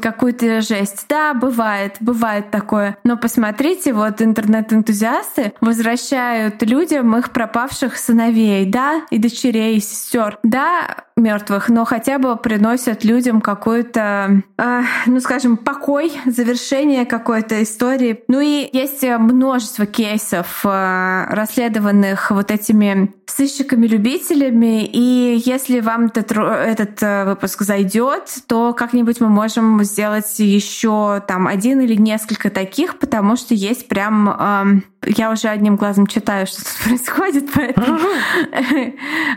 какую-то 0.00 0.62
жесть. 0.62 1.04
Да, 1.10 1.34
бывает, 1.34 1.96
бывает 2.00 2.50
такое. 2.50 2.96
Но 3.04 3.18
посмотрите, 3.18 3.92
вот 3.92 4.22
интернет-энтузиасты 4.22 5.01
энтузиасты 5.02 5.52
возвращают 5.60 6.62
людям 6.62 7.16
их 7.16 7.30
пропавших 7.30 7.96
сыновей, 7.96 8.66
да, 8.66 9.02
и 9.10 9.18
дочерей, 9.18 9.76
и 9.76 9.80
сестер, 9.80 10.38
да, 10.42 11.04
мертвых, 11.16 11.68
но 11.68 11.84
хотя 11.84 12.18
бы 12.18 12.36
приносят 12.36 13.04
людям 13.04 13.40
какой-то, 13.40 14.42
э, 14.58 14.82
ну, 15.06 15.20
скажем, 15.20 15.56
покой, 15.56 16.12
завершение 16.26 17.04
какой-то 17.04 17.62
истории. 17.62 18.22
Ну 18.28 18.40
и 18.40 18.68
есть 18.72 19.02
множество 19.02 19.84
кейсов, 19.86 20.62
э, 20.64 21.26
расследованных 21.28 22.30
вот 22.30 22.50
этими 22.50 23.12
сыщиками-любителями, 23.26 24.84
и 24.84 25.42
если 25.44 25.80
вам 25.80 26.06
этот, 26.06 26.32
этот 26.32 27.02
э, 27.02 27.24
выпуск 27.26 27.62
зайдет, 27.62 28.34
то 28.46 28.72
как-нибудь 28.72 29.20
мы 29.20 29.28
можем 29.28 29.82
сделать 29.84 30.38
еще 30.38 31.22
там 31.26 31.46
один 31.46 31.80
или 31.80 31.94
несколько 31.94 32.50
таких, 32.50 32.98
потому 32.98 33.36
что 33.36 33.54
есть 33.54 33.88
прям... 33.88 34.81
Я 35.04 35.30
уже 35.30 35.48
одним 35.48 35.76
глазом 35.76 36.06
читаю, 36.06 36.46
что 36.46 36.58
тут 36.58 36.74
происходит, 36.84 37.50
поэтому 37.52 37.98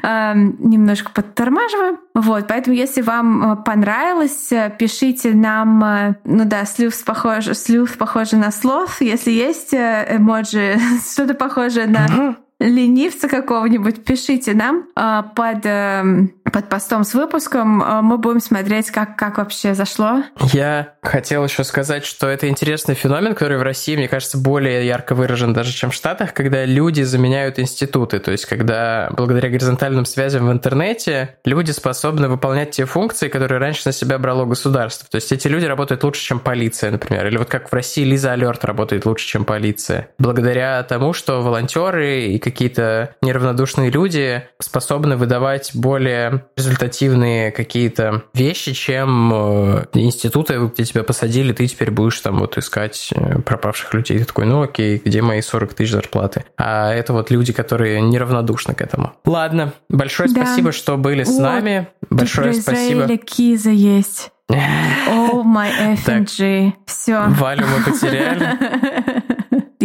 эм, 0.04 0.56
немножко 0.60 1.12
подтормаживаю. 1.12 2.00
Вот, 2.14 2.48
поэтому 2.48 2.76
если 2.76 3.02
вам 3.02 3.54
э, 3.54 3.56
понравилось, 3.64 4.52
э, 4.52 4.72
пишите 4.78 5.34
нам, 5.34 5.84
э, 5.84 6.16
ну 6.24 6.46
да, 6.46 6.66
слюв 6.66 7.04
похож, 7.04 7.46
слюв 7.58 7.98
похоже 7.98 8.38
на 8.38 8.52
слов, 8.52 9.02
если 9.02 9.32
есть 9.32 9.74
эмоджи, 9.74 10.78
что-то 11.12 11.34
похожее 11.34 11.88
на 11.88 12.36
ленивца 12.60 13.28
какого-нибудь, 13.28 14.06
пишите 14.06 14.54
нам 14.54 14.86
под, 14.94 15.66
э, 15.66 16.28
под 16.52 16.70
постом 16.70 17.04
с 17.04 17.14
выпуском. 17.14 17.82
Э, 17.82 18.02
мы 18.02 18.18
будем 18.18 18.40
смотреть, 18.40 18.92
как, 18.92 19.18
как 19.18 19.38
вообще 19.38 19.74
зашло. 19.74 20.24
Я 20.54 20.94
хотел 21.02 21.44
еще 21.44 21.64
сказать, 21.64 22.06
что 22.06 22.28
это 22.28 22.48
интересный 22.48 22.96
феномен, 22.96 23.34
который 23.34 23.58
в 23.58 23.64
России, 23.64 23.96
мне 23.96 24.08
кажется, 24.08 24.38
более 24.38 24.86
ярко 24.86 25.16
выражен 25.16 25.54
даже, 25.54 25.74
чем 25.74 25.92
в 25.92 25.94
Штатах, 25.94 26.34
когда 26.34 26.66
люди 26.66 27.02
заменяют 27.02 27.60
институты. 27.60 28.20
То 28.20 28.32
есть, 28.32 28.46
когда 28.46 29.10
благодаря 29.12 29.50
горизонтальным 29.50 30.06
связям 30.06 30.48
в 30.48 30.52
интернете 30.52 31.36
люди 31.46 31.72
способны 31.72 32.28
выполнять 32.28 32.72
те 32.72 32.86
функции, 32.86 33.28
которые 33.28 33.60
раньше 33.60 33.82
на 33.86 33.92
себя 33.92 34.18
брало 34.18 34.46
государство. 34.46 35.08
То 35.10 35.16
есть, 35.16 35.32
эти 35.32 35.48
люди 35.48 35.66
работают 35.66 36.04
лучше, 36.04 36.22
чем 36.22 36.40
полиция, 36.40 36.92
например. 36.92 37.26
Или 37.28 37.38
вот 37.38 37.50
как 37.50 37.72
в 37.72 37.74
России 37.74 38.04
Лиза 38.04 38.34
Алерт 38.34 38.64
работает 38.66 39.06
лучше, 39.06 39.26
чем 39.28 39.46
полиция. 39.46 40.10
Благодаря 40.20 40.84
тому, 40.84 41.14
что 41.14 41.42
волонтеры 41.42 42.26
и 42.26 42.40
какие-то 42.40 43.16
неравнодушные 43.22 43.90
люди 43.90 44.44
способны 44.60 45.18
выдавать 45.18 45.72
более 45.74 46.45
результативные 46.56 47.52
какие-то 47.52 48.24
вещи, 48.34 48.74
чем 48.74 49.32
э, 49.34 49.86
институты, 49.94 50.72
где 50.74 50.84
тебя 50.84 51.04
посадили, 51.04 51.54
ты 51.54 51.68
теперь 51.68 51.92
будешь 51.92 52.20
там 52.22 52.40
вот 52.40 52.58
искать 52.58 53.10
э, 53.16 53.40
пропавших 53.40 53.94
людей. 53.94 54.20
Ты 54.20 54.26
такой, 54.26 54.46
ну 54.46 54.62
окей, 54.62 55.02
где 55.04 55.22
мои 55.22 55.42
40 55.42 55.74
тысяч 55.74 55.92
зарплаты? 55.92 56.46
А 56.58 56.94
это 56.94 57.14
вот 57.14 57.32
люди, 57.32 57.54
которые 57.54 58.02
неравнодушны 58.02 58.74
к 58.74 58.82
этому. 58.82 59.14
Ладно, 59.26 59.74
большое 59.90 60.30
да. 60.30 60.46
спасибо, 60.46 60.72
что 60.72 60.98
были 60.98 61.24
с 61.24 61.38
нами. 61.38 61.88
Большое 62.10 62.54
Тут 62.54 62.62
спасибо. 62.62 63.18
Киза 63.18 63.72
есть. 63.72 64.32
О, 64.50 65.44
мой 65.44 65.70
FNG. 65.70 66.74
Все. 66.86 67.26
Валю 67.28 67.66
мы 67.68 67.92
потеряли. 67.92 69.26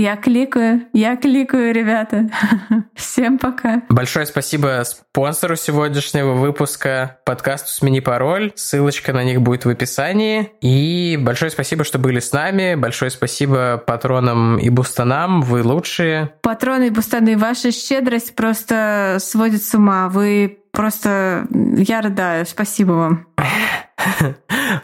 Я 0.01 0.16
кликаю, 0.16 0.86
я 0.94 1.14
кликаю, 1.14 1.74
ребята. 1.74 2.30
Всем 2.94 3.36
пока. 3.36 3.82
Большое 3.90 4.24
спасибо 4.24 4.82
спонсору 4.86 5.57
сегодняшнего 5.57 6.32
выпуска 6.32 7.18
подкасту 7.26 7.68
«Смени 7.70 8.01
пароль». 8.01 8.51
Ссылочка 8.55 9.12
на 9.12 9.22
них 9.24 9.42
будет 9.42 9.66
в 9.66 9.68
описании. 9.68 10.53
И 10.62 11.18
большое 11.20 11.51
спасибо, 11.51 11.84
что 11.84 11.98
были 11.98 12.18
с 12.18 12.32
нами. 12.32 12.76
Большое 12.76 13.11
спасибо 13.11 13.76
патронам 13.76 14.57
и 14.57 14.70
бустанам. 14.70 15.42
Вы 15.42 15.62
лучшие. 15.62 16.32
Патроны 16.40 16.86
и 16.86 16.90
бустаны, 16.90 17.36
ваша 17.36 17.70
щедрость 17.70 18.34
просто 18.34 19.18
сводит 19.20 19.62
с 19.62 19.74
ума. 19.74 20.09
Вы 20.09 20.61
просто... 20.72 21.46
Я 21.76 22.01
рыдаю. 22.01 22.46
Спасибо 22.46 22.92
вам. 22.92 23.26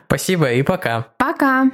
Спасибо 0.08 0.52
и 0.52 0.60
пока. 0.60 1.06
Пока. 1.16 1.70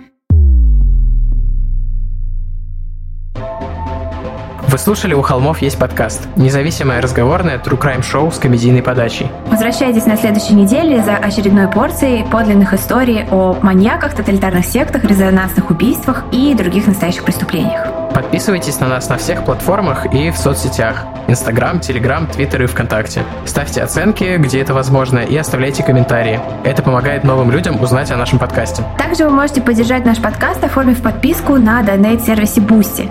Вы 4.72 4.78
слушали 4.78 5.12
«У 5.12 5.20
холмов 5.20 5.60
есть 5.60 5.78
подкаст»– 5.78 6.26
независимое 6.36 7.02
разговорное 7.02 7.58
true 7.58 7.78
crime 7.78 8.02
шоу 8.02 8.32
с 8.32 8.38
комедийной 8.38 8.82
подачей. 8.82 9.30
Возвращайтесь 9.48 10.06
на 10.06 10.16
следующей 10.16 10.54
неделе 10.54 11.02
за 11.02 11.14
очередной 11.14 11.68
порцией 11.68 12.24
подлинных 12.24 12.72
историй 12.72 13.26
о 13.30 13.58
маньяках, 13.60 14.14
тоталитарных 14.14 14.64
сектах, 14.64 15.04
резонансных 15.04 15.70
убийствах 15.70 16.24
и 16.32 16.54
других 16.54 16.86
настоящих 16.86 17.22
преступлениях. 17.22 17.86
Подписывайтесь 18.14 18.80
на 18.80 18.88
нас 18.88 19.10
на 19.10 19.18
всех 19.18 19.44
платформах 19.44 20.06
и 20.06 20.30
в 20.30 20.38
соцсетях– 20.38 21.04
Инстаграм, 21.28 21.78
Телеграм, 21.78 22.26
Твиттер 22.26 22.62
и 22.62 22.66
ВКонтакте. 22.66 23.24
Ставьте 23.44 23.82
оценки, 23.82 24.38
где 24.38 24.62
это 24.62 24.72
возможно, 24.72 25.18
и 25.18 25.36
оставляйте 25.36 25.82
комментарии. 25.82 26.40
Это 26.64 26.82
помогает 26.82 27.24
новым 27.24 27.50
людям 27.50 27.78
узнать 27.78 28.10
о 28.10 28.16
нашем 28.16 28.38
подкасте. 28.38 28.82
Также 28.96 29.24
вы 29.24 29.30
можете 29.32 29.60
поддержать 29.60 30.06
наш 30.06 30.16
подкаст, 30.16 30.64
оформив 30.64 31.02
подписку 31.02 31.56
на 31.56 31.82
донейт-сервисе 31.82 32.62
Boosty. 32.62 33.10